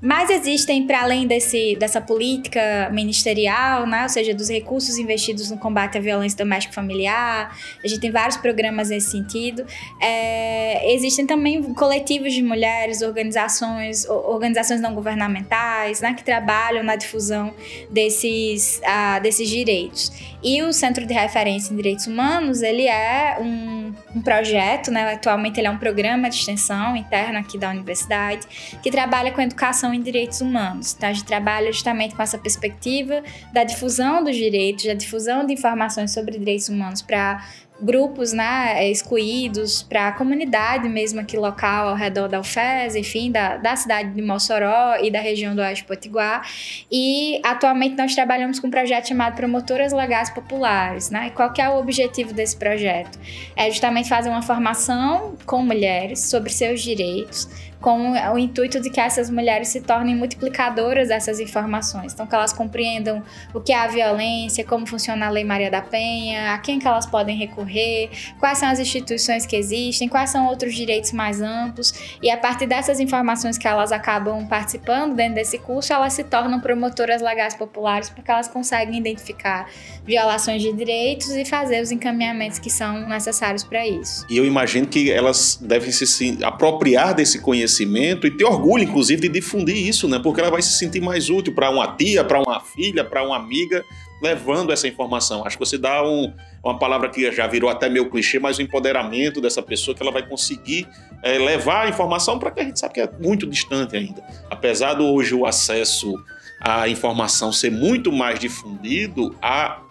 Mas 0.00 0.30
existem, 0.30 0.86
para 0.86 1.02
além 1.02 1.26
desse, 1.26 1.76
dessa 1.76 2.00
política 2.00 2.88
ministerial, 2.92 3.86
né, 3.86 4.02
ou 4.02 4.08
seja, 4.08 4.34
dos 4.34 4.48
recursos 4.48 4.98
investidos 4.98 5.50
no 5.50 5.58
combate 5.58 5.98
à 5.98 6.00
violência 6.00 6.38
doméstica 6.38 6.74
familiar, 6.74 7.56
a 7.82 7.88
gente 7.88 8.00
tem 8.00 8.10
vários 8.10 8.36
programas 8.36 8.90
nesse 8.90 9.10
sentido. 9.10 9.64
É, 10.00 10.92
existem 10.94 11.26
também 11.26 11.62
coletivos 11.74 12.32
de 12.32 12.42
mulheres, 12.42 13.02
organizações, 13.02 14.06
organizações 14.08 14.80
não 14.80 14.94
governamentais, 14.94 16.00
né, 16.00 16.14
que 16.14 16.22
trabalham 16.22 16.82
na 16.82 16.96
difusão 16.96 17.54
desses, 17.90 18.80
uh, 18.84 19.20
desses 19.20 19.48
direitos. 19.48 20.12
E 20.42 20.62
o 20.62 20.72
Centro 20.72 21.06
de 21.06 21.14
Referência 21.14 21.72
em 21.72 21.76
Direitos 21.76 22.06
Humanos, 22.06 22.62
ele 22.62 22.86
é 22.86 23.38
um, 23.40 23.92
um 24.14 24.22
projeto, 24.22 24.90
né, 24.90 25.14
atualmente 25.14 25.58
ele 25.58 25.66
é 25.66 25.70
um 25.70 25.78
programa 25.78 26.28
de 26.28 26.36
extensão 26.36 26.96
interno 26.96 27.38
aqui 27.38 27.55
aqui 27.56 27.58
da 27.58 27.70
universidade, 27.70 28.46
que 28.82 28.90
trabalha 28.90 29.32
com 29.32 29.40
educação 29.40 29.92
em 29.92 30.00
direitos 30.00 30.40
humanos. 30.40 30.94
Então, 30.96 31.08
a 31.08 31.12
gente 31.12 31.24
trabalha 31.24 31.72
justamente 31.72 32.14
com 32.14 32.22
essa 32.22 32.38
perspectiva 32.38 33.22
da 33.52 33.64
difusão 33.64 34.22
dos 34.22 34.36
direitos, 34.36 34.84
da 34.84 34.94
difusão 34.94 35.44
de 35.46 35.54
informações 35.54 36.12
sobre 36.12 36.38
direitos 36.38 36.68
humanos 36.68 37.02
para 37.02 37.44
grupos 37.80 38.32
né, 38.32 38.88
excluídos, 38.90 39.82
para 39.82 40.08
a 40.08 40.12
comunidade 40.12 40.88
mesmo 40.88 41.20
aqui 41.20 41.36
local, 41.36 41.88
ao 41.88 41.94
redor 41.94 42.28
da 42.28 42.40
UFES, 42.40 42.94
enfim, 42.96 43.30
da, 43.30 43.56
da 43.56 43.76
cidade 43.76 44.10
de 44.12 44.22
Mossoró 44.22 44.96
e 45.00 45.10
da 45.10 45.20
região 45.20 45.54
do 45.54 45.60
Oeste 45.60 45.84
Potiguar. 45.84 46.46
E 46.90 47.40
atualmente 47.44 47.96
nós 47.96 48.14
trabalhamos 48.14 48.58
com 48.58 48.68
um 48.68 48.70
projeto 48.70 49.08
chamado 49.08 49.36
Promotoras 49.36 49.92
Legais 49.92 50.30
Populares. 50.30 51.10
Né? 51.10 51.28
E 51.28 51.30
qual 51.30 51.52
que 51.52 51.60
é 51.60 51.68
o 51.68 51.78
objetivo 51.78 52.32
desse 52.32 52.56
projeto? 52.56 53.18
É 53.54 53.70
justamente 53.70 54.08
fazer 54.08 54.28
uma 54.28 54.42
formação 54.42 55.36
com 55.44 55.62
mulheres 55.62 56.20
sobre 56.20 56.50
seus 56.50 56.82
direitos, 56.82 57.48
com 57.86 58.14
o 58.32 58.36
intuito 58.36 58.80
de 58.80 58.90
que 58.90 58.98
essas 58.98 59.30
mulheres 59.30 59.68
se 59.68 59.80
tornem 59.80 60.12
multiplicadoras 60.12 61.06
dessas 61.06 61.38
informações. 61.38 62.12
Então, 62.12 62.26
que 62.26 62.34
elas 62.34 62.52
compreendam 62.52 63.22
o 63.54 63.60
que 63.60 63.72
é 63.72 63.78
a 63.78 63.86
violência, 63.86 64.64
como 64.64 64.84
funciona 64.84 65.26
a 65.26 65.30
Lei 65.30 65.44
Maria 65.44 65.70
da 65.70 65.80
Penha, 65.80 66.52
a 66.52 66.58
quem 66.58 66.80
que 66.80 66.88
elas 66.88 67.06
podem 67.06 67.36
recorrer, 67.36 68.10
quais 68.40 68.58
são 68.58 68.68
as 68.68 68.80
instituições 68.80 69.46
que 69.46 69.54
existem, 69.54 70.08
quais 70.08 70.30
são 70.30 70.48
outros 70.48 70.74
direitos 70.74 71.12
mais 71.12 71.40
amplos. 71.40 71.94
E 72.20 72.28
a 72.28 72.36
partir 72.36 72.66
dessas 72.66 72.98
informações 72.98 73.56
que 73.56 73.68
elas 73.68 73.92
acabam 73.92 74.44
participando 74.48 75.14
dentro 75.14 75.36
desse 75.36 75.56
curso, 75.56 75.92
elas 75.92 76.12
se 76.12 76.24
tornam 76.24 76.58
promotoras 76.58 77.22
legais 77.22 77.54
populares 77.54 78.10
porque 78.10 78.28
elas 78.28 78.48
conseguem 78.48 78.98
identificar 78.98 79.70
violações 80.04 80.60
de 80.60 80.72
direitos 80.72 81.30
e 81.36 81.44
fazer 81.44 81.80
os 81.80 81.92
encaminhamentos 81.92 82.58
que 82.58 82.68
são 82.68 83.08
necessários 83.08 83.62
para 83.62 83.86
isso. 83.86 84.26
E 84.28 84.36
eu 84.36 84.44
imagino 84.44 84.88
que 84.88 85.08
elas 85.08 85.56
devem 85.62 85.92
se 85.92 86.36
apropriar 86.42 87.14
desse 87.14 87.38
conhecimento 87.38 87.75
e 87.82 88.30
ter 88.30 88.44
orgulho, 88.44 88.84
inclusive, 88.84 89.22
de 89.22 89.28
difundir 89.28 89.76
isso, 89.76 90.08
né? 90.08 90.18
Porque 90.18 90.40
ela 90.40 90.50
vai 90.50 90.62
se 90.62 90.78
sentir 90.78 91.00
mais 91.00 91.28
útil 91.28 91.54
para 91.54 91.70
uma 91.70 91.96
tia, 91.96 92.24
para 92.24 92.40
uma 92.40 92.60
filha, 92.60 93.04
para 93.04 93.22
uma 93.22 93.36
amiga, 93.36 93.84
levando 94.22 94.72
essa 94.72 94.88
informação. 94.88 95.44
Acho 95.46 95.58
que 95.58 95.64
você 95.64 95.78
dá 95.78 96.02
um, 96.02 96.32
uma 96.64 96.78
palavra 96.78 97.08
que 97.08 97.30
já 97.32 97.46
virou 97.46 97.68
até 97.68 97.88
meio 97.88 98.10
clichê, 98.10 98.38
mas 98.38 98.58
o 98.58 98.62
empoderamento 98.62 99.40
dessa 99.40 99.62
pessoa 99.62 99.94
que 99.94 100.02
ela 100.02 100.12
vai 100.12 100.26
conseguir 100.26 100.86
é, 101.22 101.38
levar 101.38 101.86
a 101.86 101.88
informação 101.88 102.38
para 102.38 102.50
que 102.50 102.60
a 102.60 102.64
gente 102.64 102.78
sabe 102.80 102.94
que 102.94 103.00
é 103.00 103.10
muito 103.20 103.46
distante 103.46 103.96
ainda. 103.96 104.22
Apesar 104.50 104.94
do 104.94 105.04
hoje 105.04 105.34
o 105.34 105.44
acesso 105.46 106.14
à 106.60 106.88
informação 106.88 107.52
ser 107.52 107.70
muito 107.70 108.10
mais 108.10 108.38
difundido, 108.38 109.36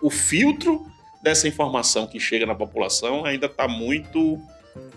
o 0.01 0.09
filtro 0.09 0.86
dessa 1.21 1.47
informação 1.47 2.07
que 2.07 2.19
chega 2.19 2.45
na 2.45 2.55
população 2.55 3.25
ainda 3.25 3.47
está 3.47 3.67
muito 3.67 4.39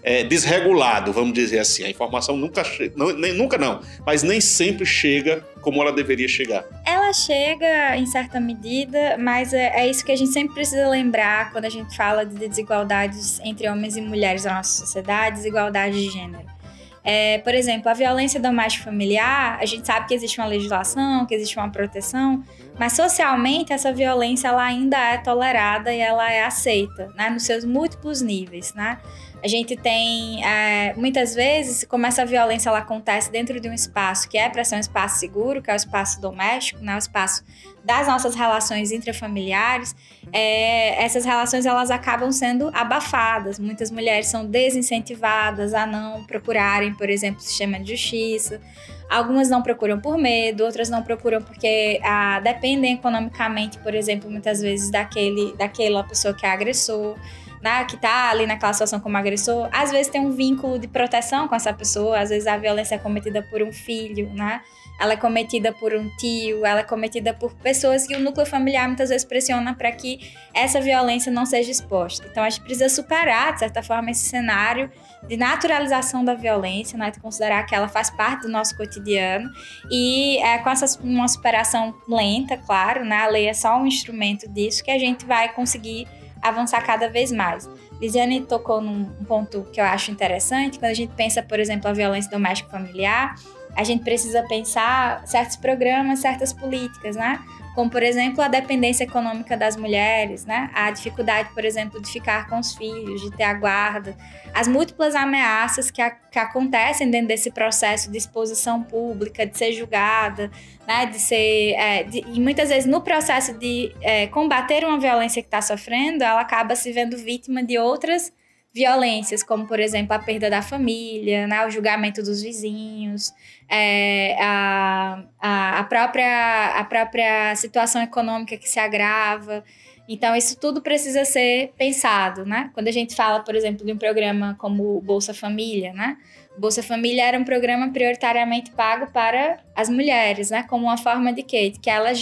é, 0.03 0.25
desregulado, 0.25 1.13
vamos 1.13 1.33
dizer 1.33 1.59
assim. 1.59 1.85
A 1.85 1.91
informação 1.91 2.37
nunca 2.37 2.65
chega, 2.65 2.95
não, 2.97 3.13
nem, 3.13 3.33
nunca 3.35 3.59
não, 3.59 3.81
mas 4.07 4.23
nem 4.23 4.41
sempre 4.41 4.87
chega 4.87 5.45
como 5.61 5.83
ela 5.83 5.93
deveria 5.93 6.29
chegar. 6.29 6.65
Ela 6.87 7.13
chega 7.13 7.97
em 7.97 8.07
certa 8.07 8.41
medida, 8.41 9.17
mas 9.19 9.53
é, 9.53 9.81
é 9.81 9.89
isso 9.89 10.05
que 10.05 10.13
a 10.13 10.17
gente 10.17 10.33
sempre 10.33 10.55
precisa 10.55 10.89
lembrar 10.89 11.53
quando 11.53 11.65
a 11.65 11.71
gente 11.71 11.97
fala 11.97 12.25
de 12.25 12.35
desigualdades 12.35 13.41
entre 13.41 13.69
homens 13.69 13.97
e 13.97 14.01
mulheres 14.01 14.45
na 14.45 14.55
nossa 14.55 14.79
sociedade, 14.79 15.37
desigualdade 15.37 16.03
de 16.03 16.11
gênero. 16.11 16.59
É, 17.05 17.39
por 17.39 17.55
exemplo, 17.55 17.89
a 17.89 17.95
violência 17.95 18.39
doméstica 18.39 18.85
familiar, 18.85 19.59
a 19.59 19.65
gente 19.65 19.87
sabe 19.87 20.07
que 20.07 20.15
existe 20.15 20.39
uma 20.39 20.47
legislação, 20.47 21.25
que 21.25 21.35
existe 21.35 21.57
uma 21.57 21.71
proteção, 21.71 22.45
mas 22.79 22.93
socialmente 22.93 23.73
essa 23.73 23.93
violência 23.93 24.49
ela 24.49 24.63
ainda 24.63 24.99
é 24.99 25.17
tolerada 25.17 25.93
e 25.93 26.01
ela 26.01 26.31
é 26.31 26.45
aceita, 26.45 27.11
né, 27.17 27.31
nos 27.31 27.45
seus 27.45 27.65
múltiplos 27.65 28.21
níveis, 28.21 28.75
né? 28.75 28.99
A 29.43 29.47
gente 29.47 29.77
tem, 29.77 30.45
é, 30.45 30.95
muitas 30.97 31.33
vezes, 31.33 31.85
como 31.85 32.05
essa 32.05 32.27
violência 32.27 32.69
ela 32.69 32.79
acontece 32.79 33.31
dentro 33.31 33.61
de 33.61 33.69
um 33.69 33.73
espaço 33.73 34.29
que 34.29 34.37
é 34.37 34.49
para 34.49 34.65
ser 34.65 34.75
um 34.75 34.81
espaço 34.81 35.21
seguro, 35.21 35.63
que 35.63 35.71
é 35.71 35.75
o 35.75 35.77
espaço 35.77 36.21
doméstico, 36.21 36.83
né, 36.83 36.97
o 36.97 36.99
espaço 36.99 37.45
das 37.85 38.09
nossas 38.09 38.35
relações 38.35 38.91
intrafamiliares, 38.91 39.95
é, 40.33 41.03
essas 41.03 41.25
relações 41.25 41.67
elas 41.67 41.91
acabam 41.91 42.33
sendo 42.33 42.69
abafadas. 42.75 43.61
Muitas 43.61 43.93
mulheres 43.93 44.27
são 44.27 44.45
desincentivadas 44.45 45.73
a 45.73 45.87
não 45.87 46.25
procurarem, 46.25 46.93
por 46.95 47.09
exemplo, 47.09 47.41
sistema 47.41 47.79
de 47.79 47.95
justiça. 47.95 48.61
Algumas 49.09 49.49
não 49.49 49.63
procuram 49.63 50.01
por 50.01 50.19
medo, 50.19 50.65
outras 50.65 50.91
não 50.91 51.03
procuram 51.03 51.41
porque 51.41 52.01
ah, 52.03 52.41
dependem 52.41 52.95
economicamente, 52.95 53.79
por 53.79 53.95
exemplo, 53.95 54.29
muitas 54.29 54.61
vezes 54.61 54.91
daquele, 54.91 55.57
daquela 55.57 56.03
pessoa 56.03 56.35
que 56.35 56.45
é 56.45 56.51
agressor 56.51 57.17
né, 57.63 57.85
que 57.85 57.97
tá 57.97 58.31
ali 58.31 58.47
naquela 58.47 58.73
situação 58.73 59.01
como 59.01 59.17
agressor, 59.17 59.69
às 59.73 59.91
vezes 59.91 60.09
tem 60.09 60.21
um 60.21 60.31
vínculo 60.31 60.79
de 60.79 60.87
proteção 60.87 61.49
com 61.49 61.55
essa 61.55 61.73
pessoa, 61.73 62.19
às 62.19 62.31
vezes 62.31 62.47
a 62.47 62.57
violência 62.57 62.95
é 62.95 62.99
cometida 62.99 63.43
por 63.43 63.63
um 63.63 63.73
filho, 63.73 64.33
né? 64.35 64.61
Ela 65.01 65.13
é 65.13 65.17
cometida 65.17 65.73
por 65.73 65.95
um 65.95 66.09
tio, 66.17 66.67
ela 66.67 66.81
é 66.81 66.83
cometida 66.83 67.33
por 67.33 67.55
pessoas 67.55 68.05
que 68.05 68.17
o 68.17 68.21
núcleo 68.21 68.45
familiar 68.45 68.89
muitas 68.89 69.11
vezes 69.11 69.25
pressiona 69.25 69.73
para 69.73 69.93
que 69.93 70.19
essa 70.53 70.81
violência 70.81 71.31
não 71.31 71.47
seja 71.47 71.71
exposta. 71.71 72.27
Então 72.29 72.43
a 72.43 72.51
gente 72.51 72.63
precisa 72.63 72.89
superar, 72.89 73.53
de 73.53 73.61
certa 73.61 73.81
forma, 73.81 74.11
esse 74.11 74.25
cenário 74.25 74.91
de 75.29 75.37
naturalização 75.37 76.25
da 76.25 76.35
violência, 76.35 76.99
né, 76.99 77.11
de 77.11 77.21
considerar 77.21 77.65
que 77.65 77.75
ela 77.75 77.87
faz 77.87 78.11
parte 78.11 78.43
do 78.43 78.49
nosso 78.49 78.77
cotidiano 78.77 79.49
e 79.91 80.39
é, 80.39 80.59
com 80.59 80.71
essa 80.71 80.99
uma 81.01 81.29
superação 81.29 81.95
lenta, 82.09 82.57
claro, 82.57 83.05
né, 83.05 83.19
a 83.19 83.29
lei 83.29 83.47
é 83.47 83.55
só 83.55 83.79
um 83.79 83.87
instrumento 83.87 84.49
disso 84.49 84.83
que 84.83 84.91
a 84.91 84.99
gente 84.99 85.25
vai 85.25 85.53
conseguir 85.53 86.09
avançar 86.43 86.81
cada 86.85 87.09
vez 87.09 87.33
mais. 87.33 87.69
Lisiane 88.01 88.43
tocou 88.43 88.81
num 88.81 89.05
ponto 89.27 89.67
que 89.73 89.81
eu 89.81 89.85
acho 89.85 90.11
interessante, 90.11 90.79
quando 90.79 90.91
a 90.91 90.95
gente 90.95 91.13
pensa, 91.15 91.43
por 91.43 91.59
exemplo, 91.59 91.89
a 91.89 91.93
violência 91.93 92.31
doméstica 92.31 92.71
familiar, 92.71 93.35
a 93.77 93.85
gente 93.85 94.03
precisa 94.03 94.43
pensar 94.49 95.27
certos 95.27 95.57
programas, 95.57 96.21
certas 96.21 96.53
políticas, 96.53 97.17
né? 97.17 97.41
Como 97.79 97.89
por 97.89 98.03
exemplo 98.03 98.43
a 98.43 98.49
dependência 98.49 99.05
econômica 99.05 99.57
das 99.57 99.77
mulheres, 99.77 100.45
né? 100.45 100.69
a 100.75 100.91
dificuldade, 100.91 101.51
por 101.55 101.65
exemplo, 101.65 102.03
de 102.03 102.11
ficar 102.11 102.49
com 102.49 102.59
os 102.59 102.75
filhos, 102.75 103.21
de 103.21 103.31
ter 103.31 103.45
a 103.45 103.55
guarda, 103.55 104.17
as 104.53 104.67
múltiplas 104.67 105.15
ameaças 105.15 105.89
que, 105.89 106.03
a, 106.03 106.11
que 106.11 106.41
acontecem 106.41 107.09
dentro 107.09 107.29
desse 107.29 107.53
processo 107.53 108.11
de 108.11 108.19
exposição 108.19 108.83
pública, 108.83 109.47
de 109.47 109.57
ser 109.57 109.71
julgada, 109.71 110.51
né? 110.89 111.07
de 111.07 111.21
ser. 111.21 111.75
É, 111.75 112.03
de, 112.03 112.25
e 112.27 112.41
muitas 112.41 112.69
vezes 112.69 112.85
no 112.85 113.01
processo 113.01 113.57
de 113.57 113.95
é, 114.01 114.27
combater 114.27 114.85
uma 114.85 114.99
violência 114.99 115.41
que 115.41 115.47
está 115.47 115.63
sofrendo, 115.63 116.25
ela 116.25 116.41
acaba 116.41 116.75
se 116.75 116.91
vendo 116.91 117.17
vítima 117.17 117.63
de 117.63 117.79
outras 117.79 118.33
violências, 118.79 119.43
como 119.43 119.67
por 119.67 119.81
exemplo 119.81 120.15
a 120.15 120.19
perda 120.21 120.49
da 120.49 120.63
família, 120.63 121.47
né, 121.49 121.67
o 121.67 121.71
julgamento 121.71 122.23
dos 122.23 122.41
vizinhos, 122.41 123.35
é, 123.69 124.37
a, 124.41 125.25
a, 125.41 125.79
a, 125.81 125.85
própria, 125.85 126.79
a 126.79 126.85
própria 126.85 127.57
situação 127.57 128.01
econômica 128.01 128.57
que 128.57 128.69
se 128.69 128.79
agrava. 128.79 129.65
Então, 130.09 130.35
isso 130.35 130.59
tudo 130.59 130.81
precisa 130.81 131.25
ser 131.25 131.73
pensado, 131.77 132.47
né? 132.47 132.71
Quando 132.73 132.89
a 132.89 132.93
gente 132.93 133.15
fala, 133.15 133.41
por 133.41 133.55
exemplo, 133.55 133.85
de 133.85 133.93
um 133.93 133.99
programa 133.99 134.57
como 134.59 135.03
Bolsa 135.03 135.35
Família, 135.35 135.93
né? 135.93 136.17
Bolsa 136.59 136.83
Família 136.83 137.25
era 137.25 137.39
um 137.39 137.45
programa 137.45 137.91
prioritariamente 137.91 138.71
pago 138.73 139.11
para 139.13 139.59
as 139.75 139.89
mulheres, 139.89 140.51
né? 140.51 140.65
Como 140.65 140.87
uma 140.87 140.97
forma 140.97 141.33
de 141.33 141.43
quê? 141.43 141.71
De 141.71 141.79
que 141.79 141.89
elas 141.89 142.21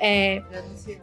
é, 0.00 0.42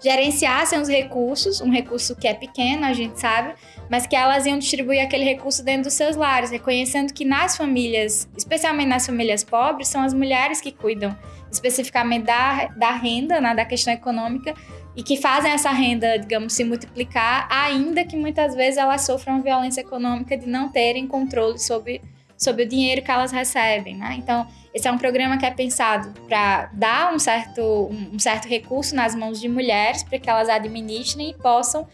gerenciassem 0.02 0.80
os 0.80 0.88
recursos, 0.88 1.60
um 1.60 1.72
recurso 1.72 2.16
que 2.16 2.28
é 2.28 2.34
pequeno, 2.34 2.86
a 2.86 2.94
gente 2.94 3.20
sabe, 3.20 3.54
mas 3.90 4.06
que 4.06 4.16
elas 4.16 4.46
iam 4.46 4.60
distribuir 4.60 5.02
aquele 5.02 5.24
recurso 5.24 5.64
dentro 5.64 5.84
dos 5.84 5.94
seus 5.94 6.16
lares, 6.16 6.52
reconhecendo 6.52 7.14
que 7.14 7.26
nas 7.26 7.58
famílias, 7.58 8.30
especialmente 8.38 8.88
nas 8.88 9.06
famílias 9.06 9.44
pobres, 9.44 9.88
são 9.88 10.04
as 10.04 10.14
mulheres 10.14 10.62
que 10.62 10.72
cuidam 10.72 11.18
especificamente 11.52 12.26
da, 12.26 12.68
da 12.68 12.92
renda, 12.92 13.42
né? 13.42 13.54
da 13.54 13.66
questão 13.66 13.94
econômica, 13.94 14.54
e 14.96 15.04
que 15.04 15.18
fazem 15.18 15.52
essa 15.52 15.72
renda, 15.72 16.18
digamos, 16.18 16.54
se 16.54 16.64
multiplicar, 16.64 17.48
ainda 17.50 18.06
que 18.06 18.16
muitas 18.16 18.56
vezes 18.56 18.78
elas 18.78 19.02
sofram 19.02 19.42
violência 19.42 19.82
econômica 19.82 20.38
de 20.38 20.48
não 20.48 20.70
terem 20.70 21.08
controle 21.08 21.60
sobre 21.60 22.02
sobre 22.42 22.64
o 22.64 22.68
dinheiro 22.68 23.04
que 23.04 23.12
elas 23.12 23.32
recebem, 23.32 23.96
né? 23.96 24.16
Então, 24.18 24.48
esse 24.74 24.88
é 24.88 24.92
um 24.92 24.98
programa 24.98 25.38
que 25.38 25.46
é 25.46 25.52
pensado 25.52 26.12
para 26.22 26.72
dar 26.74 27.14
um 27.14 27.20
certo, 27.20 27.62
um, 27.62 28.18
certo 28.18 28.48
recurso 28.48 28.96
nas 28.96 29.14
mãos 29.14 29.40
de 29.40 29.48
mulheres 29.48 30.02
para 30.02 30.18
que 30.18 30.28
elas 30.28 30.50
administrem 30.50 31.30
e 31.30 31.34
possam 31.36 31.88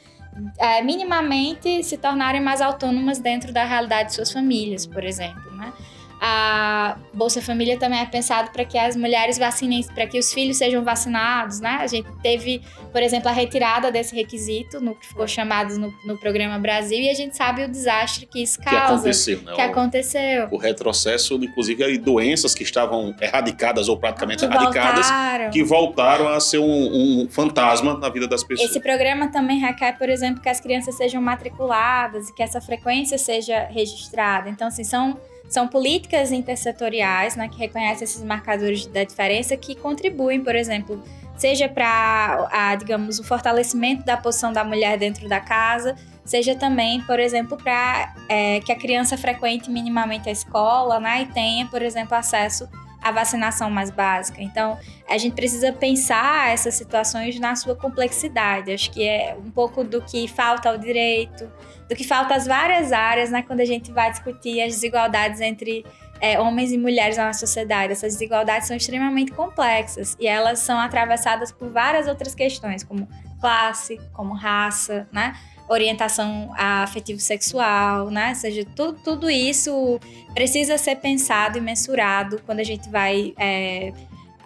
é, 0.57 0.81
minimamente 0.81 1.83
se 1.83 1.97
tornarem 1.97 2.39
mais 2.39 2.61
autônomas 2.61 3.19
dentro 3.19 3.51
da 3.51 3.65
realidade 3.65 4.09
de 4.09 4.15
suas 4.15 4.31
famílias, 4.31 4.85
por 4.85 5.03
exemplo, 5.03 5.51
né? 5.57 5.73
A 6.19 6.97
Bolsa 7.13 7.41
Família 7.41 7.77
também 7.77 7.99
é 7.99 8.05
pensado 8.05 8.51
para 8.51 8.65
que 8.65 8.77
as 8.77 8.95
mulheres 8.95 9.37
vacinem, 9.37 9.83
para 9.93 10.07
que 10.07 10.17
os 10.17 10.33
filhos 10.33 10.57
sejam 10.57 10.83
vacinados, 10.83 11.59
né? 11.59 11.77
A 11.79 11.87
gente 11.87 12.07
teve, 12.23 12.61
por 12.91 13.03
exemplo, 13.03 13.29
a 13.29 13.31
retirada 13.31 13.91
desse 13.91 14.15
requisito 14.15 14.81
no 14.81 14.95
que 14.95 15.07
ficou 15.07 15.27
chamado 15.27 15.77
no, 15.77 15.93
no 16.05 16.17
programa 16.17 16.57
Brasil 16.57 16.97
e 16.97 17.09
a 17.09 17.13
gente 17.13 17.37
sabe 17.37 17.63
o 17.63 17.69
desastre 17.69 18.25
que 18.25 18.41
isso 18.41 18.59
causa. 18.59 18.79
Que 18.79 18.91
aconteceu, 18.93 19.41
né? 19.43 19.53
Que 19.53 19.61
o, 19.61 19.65
aconteceu. 19.65 20.47
O 20.51 20.57
retrocesso, 20.57 21.35
inclusive, 21.35 21.97
doenças 21.99 22.55
que 22.55 22.63
estavam 22.63 23.15
erradicadas 23.21 23.87
ou 23.87 23.97
praticamente 23.97 24.39
que 24.39 24.45
erradicadas, 24.45 25.05
voltaram. 25.05 25.49
que 25.51 25.63
voltaram 25.63 26.27
a 26.29 26.39
ser 26.39 26.59
um, 26.59 27.23
um 27.23 27.27
fantasma 27.29 27.97
na 27.97 28.09
vida 28.09 28.27
das 28.27 28.43
pessoas. 28.43 28.71
Esse 28.71 28.79
programa 28.79 29.27
também 29.27 29.59
requer, 29.59 29.97
por 29.97 30.09
exemplo, 30.09 30.41
que 30.41 30.49
as 30.49 30.59
crianças 30.59 30.95
sejam 30.95 31.21
matriculadas 31.21 32.29
e 32.29 32.33
que 32.33 32.41
essa 32.41 32.59
frequência 32.59 33.17
seja 33.17 33.67
registrada. 33.69 34.49
Então, 34.49 34.67
assim, 34.67 34.83
são 34.83 35.19
são 35.47 35.67
políticas 35.67 36.31
intersetoriais 36.31 37.35
né, 37.35 37.47
que 37.47 37.57
reconhecem 37.57 38.03
esses 38.03 38.23
marcadores 38.23 38.85
da 38.87 39.03
diferença 39.03 39.55
que 39.55 39.75
contribuem, 39.75 40.43
por 40.43 40.55
exemplo, 40.55 41.01
seja 41.35 41.69
para, 41.69 42.75
digamos, 42.75 43.19
o 43.19 43.23
fortalecimento 43.23 44.03
da 44.03 44.17
posição 44.17 44.51
da 44.51 44.63
mulher 44.63 44.97
dentro 44.97 45.29
da 45.29 45.39
casa, 45.39 45.95
seja 46.25 46.55
também, 46.55 47.01
por 47.03 47.19
exemplo, 47.19 47.57
para 47.57 48.13
é, 48.27 48.59
que 48.59 48.71
a 48.71 48.75
criança 48.75 49.17
frequente 49.17 49.69
minimamente 49.69 50.27
a 50.27 50.31
escola, 50.31 50.99
né, 50.99 51.21
e 51.21 51.25
tenha, 51.27 51.65
por 51.67 51.81
exemplo, 51.81 52.15
acesso 52.15 52.67
à 53.01 53.11
vacinação 53.11 53.69
mais 53.69 53.89
básica. 53.89 54.41
Então, 54.41 54.77
a 55.09 55.17
gente 55.17 55.33
precisa 55.33 55.71
pensar 55.71 56.51
essas 56.51 56.75
situações 56.75 57.39
na 57.39 57.55
sua 57.55 57.75
complexidade. 57.75 58.71
Acho 58.71 58.91
que 58.91 59.07
é 59.07 59.35
um 59.37 59.49
pouco 59.51 59.83
do 59.83 60.01
que 60.01 60.27
falta 60.27 60.69
ao 60.69 60.77
direito, 60.77 61.49
do 61.87 61.95
que 61.95 62.03
falta 62.03 62.35
às 62.35 62.45
várias 62.45 62.91
áreas, 62.91 63.29
né, 63.29 63.41
quando 63.41 63.61
a 63.61 63.65
gente 63.65 63.91
vai 63.91 64.11
discutir 64.11 64.61
as 64.61 64.73
desigualdades 64.73 65.41
entre 65.41 65.85
é, 66.19 66.39
homens 66.39 66.71
e 66.71 66.77
mulheres 66.77 67.17
na 67.17 67.33
sociedade. 67.33 67.93
Essas 67.93 68.13
desigualdades 68.13 68.67
são 68.67 68.75
extremamente 68.75 69.31
complexas 69.31 70.15
e 70.19 70.27
elas 70.27 70.59
são 70.59 70.79
atravessadas 70.79 71.51
por 71.51 71.69
várias 71.69 72.07
outras 72.07 72.33
questões, 72.33 72.83
como 72.83 73.07
classe, 73.39 73.99
como 74.13 74.33
raça, 74.33 75.07
né? 75.11 75.35
Orientação 75.67 76.49
afetivo-sexual, 76.55 78.09
né? 78.09 78.29
Ou 78.29 78.35
seja, 78.35 78.65
tudo, 78.75 78.99
tudo 79.03 79.29
isso 79.29 79.99
precisa 80.33 80.77
ser 80.77 80.95
pensado 80.97 81.57
e 81.57 81.61
mensurado 81.61 82.41
quando 82.45 82.59
a 82.59 82.63
gente 82.63 82.89
vai 82.89 83.33
é, 83.37 83.91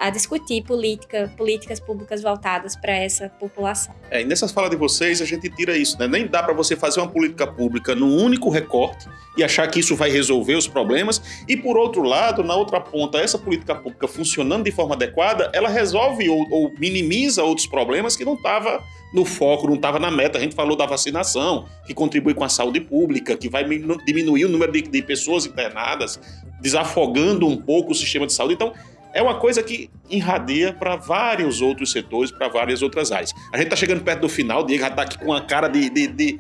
a 0.02 0.10
discutir 0.10 0.64
política, 0.64 1.32
políticas 1.38 1.80
públicas 1.80 2.24
voltadas 2.24 2.76
para 2.76 2.92
essa 2.92 3.30
população. 3.30 3.94
É, 4.10 4.24
e 4.24 4.26
nessas 4.26 4.52
falas 4.52 4.72
de 4.72 4.76
vocês, 4.76 5.22
a 5.22 5.26
gente 5.26 5.48
tira 5.52 5.78
isso, 5.78 5.96
né? 6.00 6.08
Nem 6.08 6.26
dá 6.26 6.42
para 6.42 6.56
você 6.56 6.76
fazer 6.76 7.00
uma 7.00 7.08
política 7.08 7.46
pública 7.46 7.94
num 7.94 8.18
único 8.18 8.50
recorte 8.50 9.08
e 9.38 9.44
achar 9.44 9.68
que 9.68 9.80
isso 9.80 9.96
vai 9.96 10.10
resolver 10.10 10.56
os 10.56 10.68
problemas. 10.68 11.22
E 11.48 11.56
por 11.56 11.78
outro 11.78 12.02
lado, 12.02 12.44
na 12.44 12.56
outra 12.56 12.82
ponta, 12.82 13.20
essa 13.20 13.38
política 13.38 13.76
pública 13.76 14.08
funcionando 14.08 14.64
de 14.64 14.72
forma 14.72 14.96
adequada, 14.96 15.52
ela 15.54 15.70
resolve 15.70 16.28
ou, 16.28 16.48
ou 16.50 16.74
minimiza 16.80 17.44
outros 17.44 17.68
problemas 17.68 18.16
que 18.16 18.26
não 18.26 18.34
estavam 18.34 18.82
no 19.14 19.24
foco, 19.24 19.68
não 19.68 19.76
estava 19.76 20.00
na 20.00 20.10
meta. 20.10 20.40
A 20.40 20.42
gente 20.42 20.56
falou 20.56 20.76
da 20.76 20.88
vacinação, 20.88 21.68
que 21.86 21.94
contribui 21.94 22.34
com 22.34 22.44
a 22.44 22.50
saúde 22.50 22.80
pública, 22.80 23.38
que 23.38 23.48
vai 23.48 23.64
diminuir 23.64 24.46
o 24.46 24.50
número 24.50 24.72
de, 24.72 24.82
de 24.82 25.02
pessoas 25.04 25.46
internadas, 25.46 26.20
desafogando 26.60 27.48
um 27.48 27.58
pouco 27.58 27.92
o 27.92 27.96
sistema 27.96 28.26
de 28.26 28.34
saúde. 28.34 28.56
Então, 28.56 28.74
é 29.14 29.22
uma 29.22 29.36
coisa 29.36 29.62
que 29.62 29.90
irradia 30.10 30.74
para 30.74 30.96
vários 30.96 31.62
outros 31.62 31.92
setores, 31.92 32.32
para 32.32 32.48
várias 32.48 32.82
outras 32.82 33.12
áreas. 33.12 33.34
A 33.52 33.58
gente 33.58 33.68
está 33.68 33.76
chegando 33.76 34.04
perto 34.04 34.22
do 34.22 34.30
final, 34.30 34.66
Diego 34.66 34.82
já 34.82 34.90
está 34.90 35.02
aqui 35.04 35.18
com 35.18 35.34
a 35.34 35.42
cara 35.42 35.68
de, 35.68 35.90
de, 35.90 36.08
de, 36.08 36.40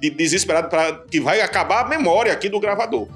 de 0.00 0.10
desesperado 0.10 0.68
para 0.68 0.92
que 1.10 1.20
vai 1.20 1.40
acabar 1.40 1.84
a 1.84 1.88
memória 1.88 2.32
aqui 2.32 2.48
do 2.48 2.60
gravador. 2.60 3.08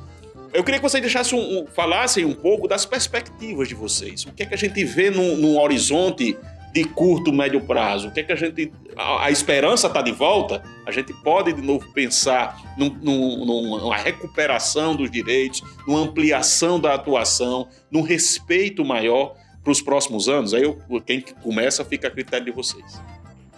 Eu 0.53 0.65
queria 0.65 0.79
que 0.79 0.89
vocês 0.89 1.03
deixassem 1.03 1.39
um, 1.39 1.61
um, 1.61 1.67
falassem 1.67 2.25
um 2.25 2.33
pouco 2.33 2.67
das 2.67 2.87
perspectivas 2.87 3.69
de 3.69 3.75
vocês. 3.75 4.25
O 4.25 4.33
que 4.33 4.43
é 4.43 4.47
que 4.47 4.55
a 4.55 4.59
gente 4.59 4.83
vê 4.85 5.11
no, 5.11 5.37
no 5.37 5.61
horizonte 5.61 6.37
de 6.77 6.85
curto, 6.85 7.33
médio 7.33 7.59
prazo? 7.63 8.09
O 8.09 8.11
que 8.13 8.21
é 8.21 8.23
que 8.23 8.33
a 8.33 8.37
gente. 8.37 8.71
A, 8.95 9.27
a 9.27 9.31
esperança 9.31 9.87
está 9.87 10.03
de 10.03 10.13
volta? 10.13 10.63
A 10.85 10.93
gente 10.93 11.11
pode 11.23 11.55
de 11.55 11.63
novo 11.63 11.91
pensar 11.95 12.75
num, 12.77 12.91
num, 12.91 13.47
numa 13.47 13.97
recuperação 13.97 14.95
dos 14.95 15.11
direitos, 15.11 15.63
numa 15.87 16.01
ampliação 16.01 16.79
da 16.79 16.93
atuação, 16.93 17.67
num 17.91 18.03
respeito 18.03 18.85
maior 18.85 19.35
para 19.65 19.73
os 19.73 19.81
próximos 19.81 20.29
anos? 20.29 20.53
Aí 20.53 20.65
eu, 20.65 20.79
quem 21.01 21.23
começa 21.23 21.83
fica 21.83 22.09
a 22.09 22.11
critério 22.11 22.45
de 22.45 22.53
vocês. 22.53 23.01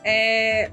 É, 0.04 0.70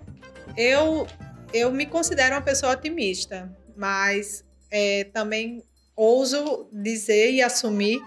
eu, 0.56 1.08
eu 1.52 1.72
me 1.72 1.88
considero 1.88 2.36
uma 2.36 2.42
pessoa 2.44 2.74
otimista, 2.74 3.52
mas 3.76 4.46
é, 4.70 5.06
também 5.06 5.64
ouso 5.96 6.70
dizer 6.72 7.32
e 7.32 7.42
assumir 7.42 8.00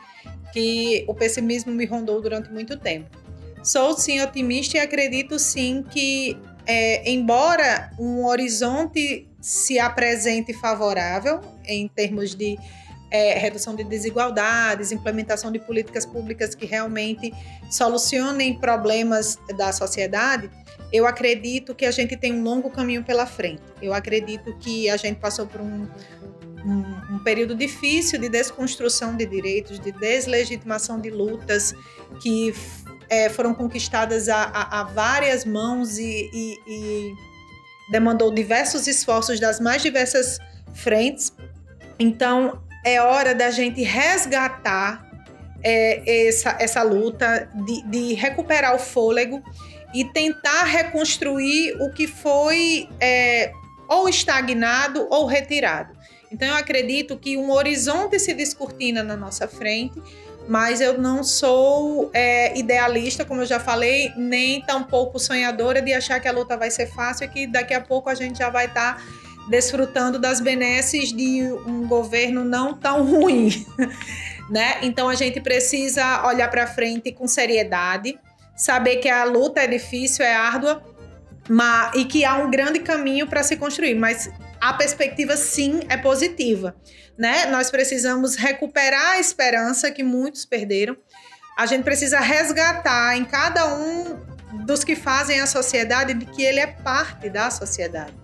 que 0.53 1.05
o 1.09 1.15
pessimismo 1.15 1.73
me 1.73 1.87
rondou 1.87 2.23
durante 2.23 2.53
muito 2.53 2.79
tempo. 2.79 3.28
Sou 3.69 3.95
sim 3.99 4.19
otimista 4.23 4.79
e 4.79 4.81
acredito 4.81 5.39
sim 5.39 5.85
que, 5.91 6.39
é, 6.65 7.11
embora 7.11 7.91
um 7.99 8.25
horizonte 8.25 9.29
se 9.43 9.79
apresente 9.79 10.55
favorável 10.55 11.43
em 11.67 11.87
termos 11.87 12.35
de 12.35 12.59
é, 13.11 13.39
redução 13.39 13.77
de 13.77 13.85
desigualdades, 13.85 14.91
implementação 14.91 15.53
de 15.53 15.59
políticas 15.59 16.07
públicas 16.07 16.55
que 16.55 16.65
realmente 16.65 17.31
solucionem 17.71 18.59
problemas 18.59 19.39
da 19.59 19.71
sociedade, 19.71 20.49
eu 20.91 21.07
acredito 21.07 21.75
que 21.75 21.85
a 21.85 21.91
gente 21.91 22.17
tem 22.17 22.33
um 22.33 22.43
longo 22.43 22.71
caminho 22.71 23.05
pela 23.05 23.27
frente. 23.27 23.61
Eu 23.83 23.93
acredito 23.93 24.57
que 24.57 24.89
a 24.89 24.97
gente 24.97 25.21
passou 25.21 25.47
por 25.47 25.61
um, 25.61 25.87
um, 26.65 27.17
um, 27.17 27.19
período 27.19 27.55
difícil 27.55 28.19
de 28.19 28.31
desconstrução 28.31 29.15
de 29.15 29.27
direitos, 29.27 29.79
de 29.79 29.93
deslegitimação 29.93 30.99
de 30.99 31.11
lutas 31.11 31.75
que 32.23 32.55
é, 33.11 33.29
foram 33.29 33.55
conquistadas 33.55 34.29
a, 34.29 34.43
a, 34.43 34.81
a 34.81 34.85
várias 34.85 35.45
mãos 35.45 35.99
e, 35.99 36.31
e, 36.33 36.61
e, 36.67 37.15
demandou 37.91 38.33
diversos 38.33 38.87
esforços 38.87 39.41
das 39.41 39.61
mais 39.61 39.83
diversas 39.83 40.39
frentes. 40.75 41.33
Então, 41.99 42.63
é 42.85 43.01
hora 43.01 43.35
da 43.35 43.51
gente 43.51 43.83
resgatar 43.83 45.07
é, 45.63 46.29
essa, 46.29 46.57
essa 46.61 46.83
luta, 46.83 47.51
de, 47.67 47.83
de, 47.83 48.15
recuperar 48.15 48.75
o 48.75 48.79
fôlego 48.79 49.43
e 49.95 50.05
tentar 50.05 50.65
reconstruir 50.65 51.77
o 51.81 51.91
que 51.93 52.07
foi 52.07 52.89
é, 53.01 53.53
ou 53.89 54.09
estagnado 54.09 55.07
ou 55.11 55.27
retirado. 55.27 55.97
Então, 56.31 56.47
eu 56.47 56.55
acredito 56.55 57.17
que 57.17 57.37
um 57.37 57.51
horizonte 57.51 58.19
se 58.19 58.35
descortina 58.35 59.03
na 59.03 59.17
nossa 59.17 59.49
frente 59.49 60.01
mas 60.49 60.81
eu 60.81 60.97
não 60.97 61.23
sou 61.23 62.11
é, 62.15 62.59
idealista, 62.59 63.23
como 63.23 63.43
eu 63.43 63.47
já 63.47 63.61
falei, 63.61 64.11
nem 64.17 64.63
tampouco 64.63 65.19
sonhadora 65.19 65.83
de 65.83 65.93
achar 65.93 66.19
que 66.21 66.27
a 66.27 66.33
luta 66.33 66.57
vai 66.57 66.71
ser 66.71 66.87
fácil 66.87 67.27
e 67.27 67.29
que 67.29 67.47
daqui 67.47 67.75
a 67.75 67.81
pouco 67.83 68.09
a 68.09 68.15
gente 68.15 68.39
já 68.39 68.49
vai 68.49 68.65
estar 68.65 68.97
tá 68.97 69.03
desfrutando 69.51 70.19
das 70.19 70.41
benesses 70.41 71.13
de 71.13 71.43
um 71.67 71.87
governo 71.87 72.45
não 72.45 72.73
tão 72.73 73.05
ruim, 73.05 73.67
né? 74.49 74.79
Então 74.83 75.07
a 75.09 75.15
gente 75.15 75.39
precisa 75.39 76.27
olhar 76.27 76.51
para 76.51 76.67
frente 76.67 77.13
com 77.13 77.29
seriedade, 77.29 78.19
saber 78.57 78.97
que 78.97 79.09
a 79.09 79.25
luta 79.25 79.61
é 79.61 79.67
difícil, 79.67 80.25
é 80.25 80.35
árdua, 80.35 80.83
mas, 81.49 81.95
e 81.95 82.05
que 82.05 82.25
há 82.25 82.37
um 82.37 82.51
grande 82.51 82.81
caminho 82.81 83.27
para 83.27 83.43
se 83.43 83.57
construir, 83.57 83.95
mas 83.95 84.31
a 84.61 84.73
perspectiva 84.73 85.37
sim 85.37 85.81
é 85.89 85.97
positiva 85.97 86.75
né? 87.19 87.47
Nós 87.47 87.69
precisamos 87.71 88.37
recuperar 88.37 89.15
a 89.15 89.19
esperança 89.19 89.91
que 89.91 90.05
muitos 90.05 90.45
perderam. 90.45 90.97
A 91.59 91.67
gente 91.67 91.83
precisa 91.83 92.21
resgatar 92.21 93.17
em 93.17 93.25
cada 93.25 93.75
um 93.75 94.17
dos 94.65 94.85
que 94.85 94.95
fazem 94.95 95.41
a 95.41 95.47
sociedade 95.47 96.15
de 96.15 96.25
que 96.25 96.43
ele 96.43 96.61
é 96.61 96.69
parte 96.69 97.29
da 97.29 97.51
sociedade. 97.51 98.15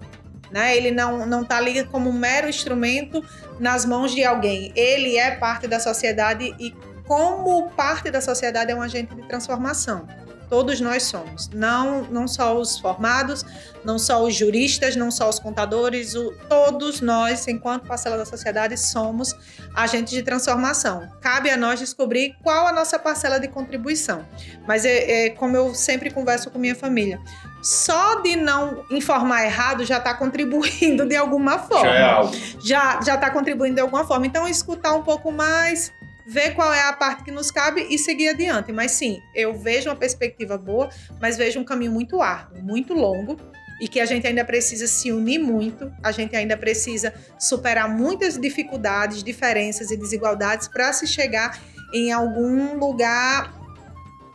Né? 0.53 0.77
Ele 0.77 0.93
não 0.93 1.27
não 1.27 1.43
está 1.43 1.57
ali 1.57 1.85
como 1.87 2.09
um 2.09 2.13
mero 2.13 2.49
instrumento 2.49 3.21
nas 3.59 3.85
mãos 3.85 4.15
de 4.15 4.23
alguém. 4.23 4.73
Ele 4.77 5.17
é 5.19 5.33
parte 5.33 5.67
da 5.67 5.81
sociedade 5.81 6.55
e 6.61 6.73
como 7.05 7.69
parte 7.71 8.11
da 8.11 8.21
sociedade 8.21 8.71
é 8.71 8.75
um 8.75 8.81
agente 8.81 9.13
de 9.13 9.27
transformação. 9.27 10.07
Todos 10.49 10.81
nós 10.81 11.05
somos, 11.05 11.49
não, 11.51 12.03
não 12.05 12.29
só 12.29 12.57
os 12.57 12.79
formados, 12.79 13.45
não 13.85 13.99
só 13.99 14.23
os 14.23 14.35
juristas, 14.35 14.97
não 14.97 15.11
só 15.11 15.29
os 15.29 15.39
contadores, 15.39 16.15
o, 16.15 16.33
todos 16.49 17.01
nós, 17.01 17.47
enquanto 17.49 17.87
parcela 17.87 18.17
da 18.17 18.25
sociedade, 18.25 18.77
somos 18.77 19.35
agentes 19.75 20.13
de 20.13 20.23
transformação. 20.23 21.09
Cabe 21.21 21.51
a 21.51 21.57
nós 21.57 21.81
descobrir 21.81 22.37
qual 22.43 22.67
a 22.67 22.73
nossa 22.73 22.99
parcela 22.99 23.39
de 23.39 23.49
contribuição. 23.49 24.27
Mas 24.67 24.85
é, 24.85 25.27
é 25.27 25.31
como 25.31 25.57
eu 25.57 25.75
sempre 25.75 26.11
converso 26.11 26.51
com 26.51 26.59
minha 26.59 26.75
família, 26.75 27.21
só 27.63 28.21
de 28.21 28.37
não 28.37 28.85
informar 28.91 29.45
errado 29.45 29.85
já 29.85 29.97
está 29.97 30.13
contribuindo 30.13 31.07
de 31.07 31.17
alguma 31.17 31.59
forma. 31.59 31.87
Já 31.87 31.95
é 31.95 32.03
algo. 32.03 32.33
Já 32.61 33.01
está 33.01 33.31
contribuindo 33.31 33.77
de 33.77 33.81
alguma 33.81 34.05
forma. 34.05 34.27
Então, 34.27 34.47
escutar 34.47 34.93
um 34.95 35.03
pouco 35.03 35.33
mais, 35.33 35.91
ver 36.27 36.55
qual 36.55 36.73
é 36.73 36.83
a 36.83 36.93
parte 36.93 37.25
que 37.25 37.31
nos 37.31 37.51
cabe 37.51 37.87
e 37.91 37.99
seguir 37.99 38.29
adiante. 38.29 38.73
Mas 38.73 38.93
sim, 38.93 39.21
eu 39.35 39.57
vejo 39.59 39.91
uma 39.91 39.97
perspectiva 39.97 40.57
boa, 40.57 40.89
mas 41.21 41.37
vejo 41.37 41.61
um 41.61 41.65
caminho 41.65 41.93
muito 41.93 42.21
árduo, 42.21 42.63
muito 42.63 42.95
longo 42.95 43.37
e 43.81 43.89
que 43.89 44.01
a 44.01 44.07
gente 44.07 44.27
ainda 44.27 44.45
precisa 44.45 44.87
se 44.87 45.11
unir 45.11 45.39
muito, 45.39 45.93
a 46.03 46.13
gente 46.13 46.35
ainda 46.37 46.57
precisa 46.57 47.13
superar 47.39 47.89
muitas 47.89 48.39
dificuldades, 48.39 49.23
diferenças 49.23 49.91
e 49.91 49.97
desigualdades 49.97 50.69
para 50.69 50.93
se 50.93 51.07
chegar 51.07 51.61
em 51.93 52.13
algum 52.13 52.79
lugar 52.79 53.53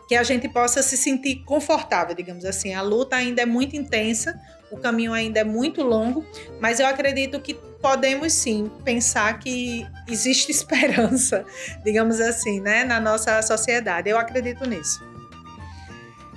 que 0.08 0.16
a 0.16 0.24
gente 0.24 0.50
possa 0.50 0.82
se 0.82 0.98
sentir 0.98 1.44
confortável, 1.46 2.16
digamos 2.16 2.44
assim. 2.44 2.74
A 2.74 2.82
luta 2.82 3.16
ainda 3.16 3.44
é 3.44 3.46
muito 3.46 3.76
intensa, 3.76 4.40
o 4.72 4.78
caminho 4.78 5.14
ainda 5.14 5.40
é 5.40 5.44
muito 5.44 5.84
longo, 5.84 6.26
mas 6.60 6.80
eu 6.80 6.88
acredito 6.88 7.40
que 7.40 7.58
podemos 7.82 8.34
sim 8.34 8.72
pensar 8.84 9.40
que 9.40 9.86
existe 10.08 10.52
esperança, 10.52 11.46
digamos 11.84 12.20
assim, 12.20 12.60
né, 12.60 12.84
na 12.84 13.00
nossa 13.00 13.42
sociedade. 13.42 14.10
Eu 14.10 14.18
acredito 14.18 14.68
nisso. 14.68 15.08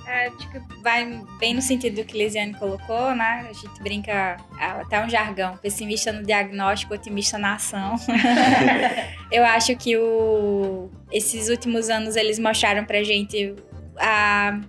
É, 0.05 0.27
acho 0.27 0.51
que 0.51 0.59
vai 0.83 1.23
bem 1.39 1.55
no 1.55 1.61
sentido 1.61 1.95
do 1.95 2.05
que 2.05 2.15
Lisiane 2.15 2.53
colocou, 2.53 3.15
né? 3.15 3.47
A 3.49 3.53
gente 3.53 3.81
brinca 3.81 4.37
até 4.59 5.03
um 5.03 5.09
jargão, 5.09 5.57
pessimista 5.57 6.11
no 6.11 6.23
diagnóstico, 6.23 6.93
otimista 6.93 7.37
na 7.39 7.55
ação. 7.55 7.95
Eu 9.31 9.43
acho 9.43 9.75
que 9.75 9.97
o, 9.97 10.91
esses 11.11 11.49
últimos 11.49 11.89
anos 11.89 12.15
eles 12.15 12.37
mostraram 12.37 12.85
pra 12.85 13.01
gente 13.01 13.55
a, 13.97 14.59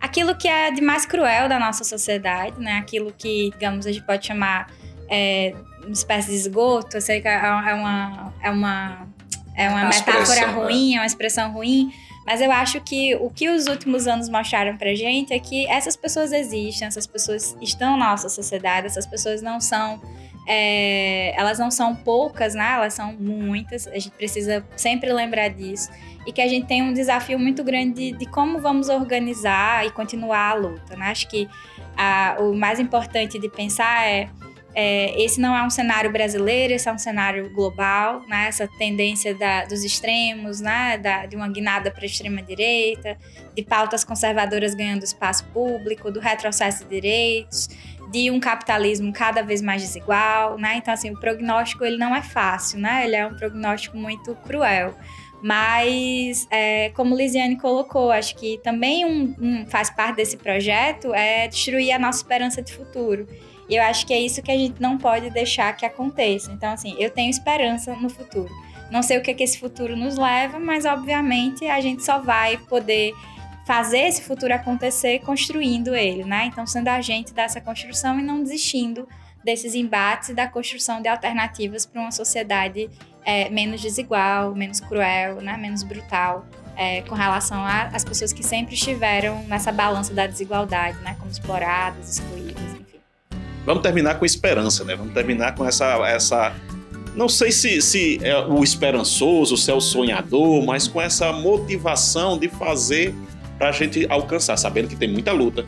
aquilo 0.00 0.34
que 0.34 0.48
é 0.48 0.72
de 0.72 0.80
mais 0.80 1.06
cruel 1.06 1.48
da 1.48 1.60
nossa 1.60 1.84
sociedade, 1.84 2.58
né? 2.58 2.78
Aquilo 2.78 3.12
que, 3.16 3.50
digamos, 3.50 3.86
a 3.86 3.92
gente 3.92 4.04
pode 4.04 4.26
chamar 4.26 4.68
é, 5.08 5.54
uma 5.88 5.94
espécie 5.94 6.30
de 6.30 6.36
esgoto. 6.36 6.96
Eu 6.96 7.00
sei 7.00 7.20
que 7.20 7.28
é, 7.28 7.34
é 7.34 7.50
uma, 7.74 8.32
é 8.42 8.50
uma, 8.50 9.08
é 9.54 9.68
uma 9.68 9.80
Uma 9.82 9.88
metáfora 9.88 10.46
né? 10.46 10.52
ruim, 10.52 10.94
é 10.94 10.98
uma 11.00 11.06
expressão 11.06 11.52
ruim. 11.52 11.92
Mas 12.26 12.40
eu 12.42 12.52
acho 12.52 12.80
que 12.82 13.16
o 13.16 13.30
que 13.30 13.48
os 13.48 13.66
últimos 13.66 14.06
anos 14.06 14.28
mostraram 14.28 14.76
pra 14.76 14.94
gente 14.94 15.32
é 15.32 15.38
que 15.38 15.66
essas 15.66 15.96
pessoas 15.96 16.30
existem, 16.30 16.86
essas 16.86 17.06
pessoas 17.06 17.56
estão 17.60 17.96
na 17.96 18.10
nossa 18.10 18.28
sociedade, 18.28 18.86
essas 18.86 19.06
pessoas 19.06 19.40
não 19.40 19.60
são. 19.60 19.98
é, 20.46 21.32
elas 21.38 21.58
não 21.58 21.70
são 21.70 21.94
poucas, 21.96 22.54
né? 22.54 22.72
Elas 22.74 22.94
são 22.94 23.14
muitas. 23.18 23.86
A 23.86 23.94
gente 23.98 24.10
precisa 24.10 24.64
sempre 24.76 25.12
lembrar 25.12 25.48
disso. 25.48 25.90
E 26.26 26.32
que 26.32 26.42
a 26.42 26.48
gente 26.48 26.66
tem 26.66 26.82
um 26.82 26.92
desafio 26.92 27.38
muito 27.38 27.64
grande 27.64 28.12
de, 28.12 28.18
de 28.18 28.26
como 28.26 28.58
vamos 28.60 28.88
organizar 28.90 29.86
e 29.86 29.90
continuar 29.90 30.50
a 30.50 30.54
luta, 30.54 30.96
né? 30.96 31.06
Acho 31.06 31.26
que 31.28 31.48
a- 31.96 32.36
o 32.40 32.54
mais 32.54 32.78
importante 32.78 33.38
de 33.38 33.48
pensar 33.48 34.06
é 34.06 34.28
é, 34.80 35.20
esse 35.20 35.40
não 35.40 35.56
é 35.56 35.62
um 35.64 35.70
cenário 35.70 36.12
brasileiro, 36.12 36.72
esse 36.72 36.88
é 36.88 36.92
um 36.92 36.98
cenário 36.98 37.50
global, 37.52 38.22
né? 38.28 38.46
Essa 38.46 38.68
tendência 38.78 39.34
da- 39.34 39.64
dos 39.64 39.82
extremos, 39.82 40.60
né? 40.60 40.96
Da- 40.98 41.26
de 41.26 41.34
uma 41.34 41.48
guinada 41.48 41.90
para 41.90 42.02
a 42.02 42.06
extrema 42.06 42.40
direita, 42.40 43.18
de 43.56 43.62
pautas 43.64 44.04
conservadoras 44.04 44.76
ganhando 44.76 45.02
espaço 45.02 45.44
público, 45.46 46.12
do 46.12 46.20
retrocesso 46.20 46.84
de 46.84 46.90
direitos, 46.90 47.68
de 48.12 48.30
um 48.30 48.38
capitalismo 48.38 49.12
cada 49.12 49.42
vez 49.42 49.60
mais 49.60 49.82
desigual, 49.82 50.56
né? 50.56 50.76
Então 50.76 50.94
assim, 50.94 51.10
o 51.10 51.18
prognóstico 51.18 51.84
ele 51.84 51.96
não 51.96 52.14
é 52.14 52.22
fácil, 52.22 52.78
né? 52.78 53.04
Ele 53.04 53.16
é 53.16 53.26
um 53.26 53.34
prognóstico 53.34 53.96
muito 53.96 54.32
cruel. 54.46 54.94
Mas, 55.42 56.46
é, 56.50 56.90
como 56.90 57.16
Lisiane 57.16 57.56
colocou, 57.56 58.10
acho 58.12 58.34
que 58.36 58.58
também 58.62 59.04
um- 59.04 59.34
um- 59.40 59.66
faz 59.66 59.88
parte 59.90 60.16
desse 60.16 60.36
projeto 60.36 61.12
é 61.14 61.48
destruir 61.48 61.90
a 61.92 61.98
nossa 61.98 62.18
esperança 62.18 62.60
de 62.62 62.72
futuro. 62.72 63.26
E 63.68 63.76
eu 63.76 63.82
acho 63.82 64.06
que 64.06 64.12
é 64.14 64.20
isso 64.20 64.40
que 64.42 64.50
a 64.50 64.56
gente 64.56 64.80
não 64.80 64.96
pode 64.96 65.28
deixar 65.30 65.76
que 65.76 65.84
aconteça. 65.84 66.50
Então, 66.52 66.72
assim, 66.72 66.94
eu 66.98 67.10
tenho 67.10 67.28
esperança 67.30 67.94
no 67.94 68.08
futuro. 68.08 68.48
Não 68.90 69.02
sei 69.02 69.18
o 69.18 69.22
que, 69.22 69.34
que 69.34 69.42
esse 69.42 69.58
futuro 69.58 69.94
nos 69.96 70.16
leva, 70.16 70.58
mas 70.58 70.86
obviamente 70.86 71.66
a 71.66 71.78
gente 71.80 72.02
só 72.02 72.18
vai 72.18 72.56
poder 72.56 73.12
fazer 73.66 73.98
esse 73.98 74.22
futuro 74.22 74.54
acontecer 74.54 75.18
construindo 75.18 75.94
ele, 75.94 76.24
né? 76.24 76.46
Então, 76.46 76.66
sendo 76.66 76.88
agente 76.88 77.34
dessa 77.34 77.60
construção 77.60 78.18
e 78.18 78.22
não 78.22 78.42
desistindo 78.42 79.06
desses 79.44 79.74
embates 79.74 80.30
e 80.30 80.34
da 80.34 80.48
construção 80.48 81.02
de 81.02 81.08
alternativas 81.08 81.84
para 81.84 82.00
uma 82.00 82.10
sociedade 82.10 82.88
é, 83.24 83.50
menos 83.50 83.82
desigual, 83.82 84.54
menos 84.54 84.80
cruel, 84.80 85.42
né? 85.42 85.56
menos 85.58 85.82
brutal. 85.82 86.46
é, 86.80 87.02
com 87.02 87.14
relação 87.16 87.58
a- 87.58 87.88
às 87.92 88.04
pessoas 88.04 88.32
que 88.32 88.42
sempre 88.44 88.74
estiveram 88.74 89.42
nessa 89.48 89.72
balança 89.72 90.14
da 90.14 90.28
desigualdade, 90.28 90.96
né? 91.00 91.16
Como 91.18 91.28
exploradas, 91.28 92.08
excluídas, 92.18 92.62
enfim. 92.62 92.97
Vamos 93.68 93.82
terminar 93.82 94.18
com 94.18 94.24
esperança, 94.24 94.82
né? 94.82 94.96
Vamos 94.96 95.12
terminar 95.12 95.54
com 95.54 95.62
essa. 95.62 95.84
essa 96.08 96.54
não 97.14 97.28
sei 97.28 97.52
se, 97.52 97.82
se 97.82 98.18
é 98.22 98.38
o 98.38 98.64
esperançoso, 98.64 99.58
se 99.58 99.70
é 99.70 99.74
o 99.74 99.80
sonhador, 99.80 100.64
mas 100.64 100.88
com 100.88 101.02
essa 101.02 101.34
motivação 101.34 102.38
de 102.38 102.48
fazer 102.48 103.14
para 103.58 103.68
a 103.68 103.72
gente 103.72 104.06
alcançar, 104.08 104.56
sabendo 104.56 104.88
que 104.88 104.96
tem 104.96 105.12
muita 105.12 105.32
luta, 105.32 105.66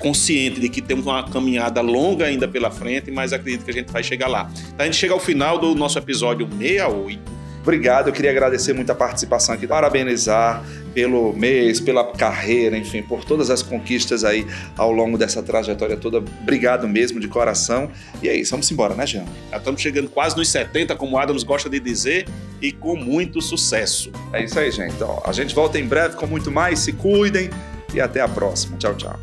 consciente 0.00 0.58
de 0.58 0.68
que 0.68 0.82
temos 0.82 1.06
uma 1.06 1.30
caminhada 1.30 1.80
longa 1.80 2.24
ainda 2.24 2.48
pela 2.48 2.72
frente, 2.72 3.08
mas 3.12 3.32
acredito 3.32 3.64
que 3.64 3.70
a 3.70 3.74
gente 3.74 3.92
vai 3.92 4.02
chegar 4.02 4.26
lá. 4.26 4.50
Então 4.74 4.80
a 4.80 4.84
gente 4.86 4.96
chega 4.96 5.14
ao 5.14 5.20
final 5.20 5.60
do 5.60 5.76
nosso 5.76 5.96
episódio 5.96 6.44
68. 6.58 7.37
Obrigado, 7.68 8.08
eu 8.08 8.14
queria 8.14 8.30
agradecer 8.30 8.72
muito 8.72 8.90
a 8.90 8.94
participação 8.94 9.54
aqui, 9.54 9.66
parabenizar 9.66 10.64
pelo 10.94 11.34
mês, 11.34 11.78
pela 11.78 12.02
carreira, 12.02 12.78
enfim, 12.78 13.02
por 13.02 13.26
todas 13.26 13.50
as 13.50 13.62
conquistas 13.62 14.24
aí 14.24 14.46
ao 14.74 14.90
longo 14.90 15.18
dessa 15.18 15.42
trajetória 15.42 15.94
toda. 15.94 16.16
Obrigado 16.16 16.88
mesmo, 16.88 17.20
de 17.20 17.28
coração. 17.28 17.90
E 18.22 18.28
é 18.30 18.34
isso, 18.34 18.52
vamos 18.52 18.70
embora, 18.70 18.94
né, 18.94 19.06
Jean? 19.06 19.26
Já 19.50 19.58
estamos 19.58 19.82
chegando 19.82 20.08
quase 20.08 20.34
nos 20.34 20.48
70, 20.48 20.96
como 20.96 21.16
o 21.16 21.18
Adams 21.18 21.42
gosta 21.42 21.68
de 21.68 21.78
dizer, 21.78 22.26
e 22.62 22.72
com 22.72 22.96
muito 22.96 23.42
sucesso. 23.42 24.10
É 24.32 24.42
isso 24.42 24.58
aí, 24.58 24.70
gente. 24.70 25.02
Ó, 25.02 25.20
a 25.22 25.32
gente 25.32 25.54
volta 25.54 25.78
em 25.78 25.84
breve 25.84 26.16
com 26.16 26.26
muito 26.26 26.50
mais. 26.50 26.78
Se 26.78 26.94
cuidem 26.94 27.50
e 27.92 28.00
até 28.00 28.22
a 28.22 28.28
próxima. 28.28 28.78
Tchau, 28.78 28.94
tchau. 28.94 29.20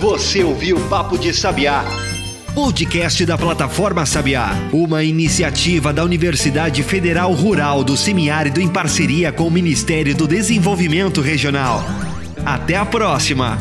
Você 0.00 0.42
ouviu 0.42 0.76
Papo 0.88 1.16
de 1.16 1.32
Sabiá. 1.32 1.84
Podcast 2.56 3.26
da 3.26 3.36
plataforma 3.36 4.06
Sabiá, 4.06 4.48
uma 4.72 5.04
iniciativa 5.04 5.92
da 5.92 6.02
Universidade 6.02 6.82
Federal 6.82 7.30
Rural 7.34 7.84
do 7.84 7.98
Semiárido 7.98 8.62
em 8.62 8.66
parceria 8.66 9.30
com 9.30 9.46
o 9.46 9.50
Ministério 9.50 10.14
do 10.14 10.26
Desenvolvimento 10.26 11.20
Regional. 11.20 11.84
Até 12.46 12.74
a 12.74 12.86
próxima! 12.86 13.58